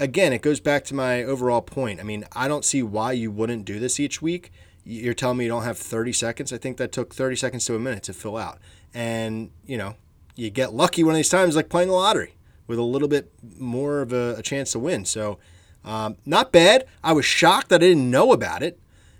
again, 0.00 0.32
it 0.32 0.42
goes 0.42 0.60
back 0.60 0.84
to 0.84 0.94
my 0.94 1.22
overall 1.22 1.62
point. 1.62 2.00
I 2.00 2.02
mean, 2.02 2.24
I 2.32 2.48
don't 2.48 2.64
see 2.64 2.82
why 2.82 3.12
you 3.12 3.30
wouldn't 3.30 3.64
do 3.64 3.78
this 3.78 3.98
each 3.98 4.22
week. 4.22 4.52
You're 4.84 5.14
telling 5.14 5.38
me 5.38 5.44
you 5.44 5.50
don't 5.50 5.64
have 5.64 5.78
30 5.78 6.12
seconds? 6.12 6.52
I 6.52 6.58
think 6.58 6.76
that 6.78 6.92
took 6.92 7.14
30 7.14 7.36
seconds 7.36 7.64
to 7.66 7.74
a 7.74 7.78
minute 7.78 8.04
to 8.04 8.12
fill 8.12 8.36
out. 8.36 8.58
And, 8.94 9.50
you 9.66 9.76
know, 9.76 9.96
you 10.34 10.50
get 10.50 10.72
lucky 10.72 11.04
one 11.04 11.12
of 11.12 11.16
these 11.16 11.28
times, 11.28 11.56
like 11.56 11.68
playing 11.68 11.88
the 11.88 11.94
lottery 11.94 12.34
with 12.66 12.78
a 12.78 12.82
little 12.82 13.08
bit 13.08 13.30
more 13.58 14.00
of 14.00 14.12
a, 14.12 14.36
a 14.38 14.42
chance 14.42 14.72
to 14.72 14.78
win. 14.78 15.04
So, 15.04 15.38
um, 15.84 16.16
not 16.26 16.52
bad. 16.52 16.86
I 17.02 17.12
was 17.12 17.24
shocked 17.24 17.68
that 17.70 17.82
I 17.82 17.86
didn't 17.86 18.10
know 18.10 18.32
about 18.32 18.62
it, 18.62 18.78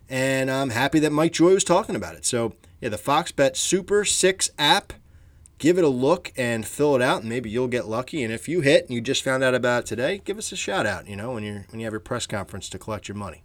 and 0.08 0.50
I'm 0.50 0.70
happy 0.70 0.98
that 1.00 1.12
Mike 1.12 1.32
Joy 1.32 1.54
was 1.54 1.64
talking 1.64 1.96
about 1.96 2.14
it. 2.14 2.24
So, 2.24 2.54
yeah, 2.80 2.88
the 2.88 2.98
Fox 2.98 3.32
Bet 3.32 3.56
Super 3.56 4.04
6 4.04 4.50
app, 4.58 4.92
give 5.58 5.78
it 5.78 5.84
a 5.84 5.88
look 5.88 6.32
and 6.36 6.66
fill 6.66 6.94
it 6.94 7.02
out, 7.02 7.20
and 7.20 7.28
maybe 7.28 7.50
you'll 7.50 7.68
get 7.68 7.86
lucky. 7.86 8.22
And 8.22 8.32
if 8.32 8.48
you 8.48 8.60
hit 8.60 8.84
and 8.84 8.94
you 8.94 9.00
just 9.00 9.22
found 9.22 9.42
out 9.42 9.54
about 9.54 9.84
it 9.84 9.86
today, 9.86 10.20
give 10.24 10.38
us 10.38 10.52
a 10.52 10.56
shout 10.56 10.86
out, 10.86 11.08
you 11.08 11.16
know, 11.16 11.32
when, 11.32 11.42
you're, 11.42 11.66
when 11.70 11.80
you 11.80 11.86
have 11.86 11.92
your 11.92 12.00
press 12.00 12.26
conference 12.26 12.68
to 12.70 12.78
collect 12.78 13.08
your 13.08 13.16
money. 13.16 13.42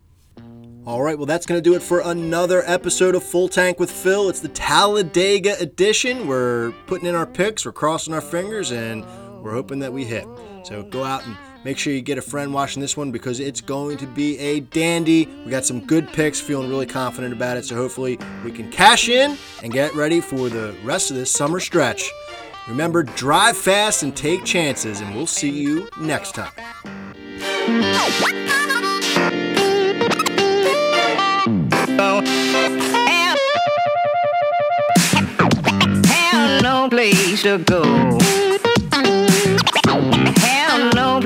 All 0.85 1.01
right, 1.01 1.17
well, 1.17 1.25
that's 1.25 1.45
going 1.45 1.57
to 1.57 1.69
do 1.69 1.75
it 1.75 1.81
for 1.81 2.01
another 2.01 2.61
episode 2.65 3.15
of 3.15 3.23
Full 3.23 3.47
Tank 3.47 3.79
with 3.79 3.89
Phil. 3.89 4.27
It's 4.27 4.41
the 4.41 4.49
Talladega 4.49 5.55
edition. 5.61 6.27
We're 6.27 6.73
putting 6.87 7.07
in 7.07 7.15
our 7.15 7.25
picks, 7.25 7.65
we're 7.65 7.71
crossing 7.71 8.13
our 8.13 8.19
fingers, 8.19 8.73
and 8.73 9.05
we're 9.41 9.53
hoping 9.53 9.79
that 9.79 9.93
we 9.93 10.03
hit. 10.03 10.27
So 10.65 10.83
go 10.83 11.05
out 11.05 11.25
and 11.25 11.37
make 11.63 11.77
sure 11.77 11.93
you 11.93 12.01
get 12.01 12.17
a 12.17 12.21
friend 12.21 12.53
watching 12.53 12.81
this 12.81 12.97
one 12.97 13.11
because 13.11 13.39
it's 13.39 13.61
going 13.61 13.97
to 13.97 14.07
be 14.07 14.37
a 14.39 14.59
dandy. 14.61 15.25
We 15.45 15.51
got 15.51 15.65
some 15.65 15.85
good 15.85 16.07
picks, 16.07 16.39
feeling 16.39 16.69
really 16.69 16.85
confident 16.85 17.33
about 17.33 17.57
it. 17.57 17.65
So 17.65 17.75
hopefully 17.75 18.19
we 18.43 18.51
can 18.51 18.69
cash 18.71 19.09
in 19.09 19.37
and 19.61 19.71
get 19.71 19.93
ready 19.95 20.21
for 20.21 20.49
the 20.49 20.75
rest 20.83 21.11
of 21.11 21.17
this 21.17 21.31
summer 21.31 21.59
stretch. 21.59 22.11
Remember, 22.67 23.03
drive 23.03 23.57
fast 23.57 24.03
and 24.03 24.15
take 24.15 24.45
chances, 24.45 25.01
and 25.01 25.13
we'll 25.13 25.27
see 25.27 25.49
you 25.49 25.89
next 25.99 26.33
time. 26.33 26.51
No 36.61 36.87
place 36.89 37.43
to 37.43 37.57
go. 37.57 38.12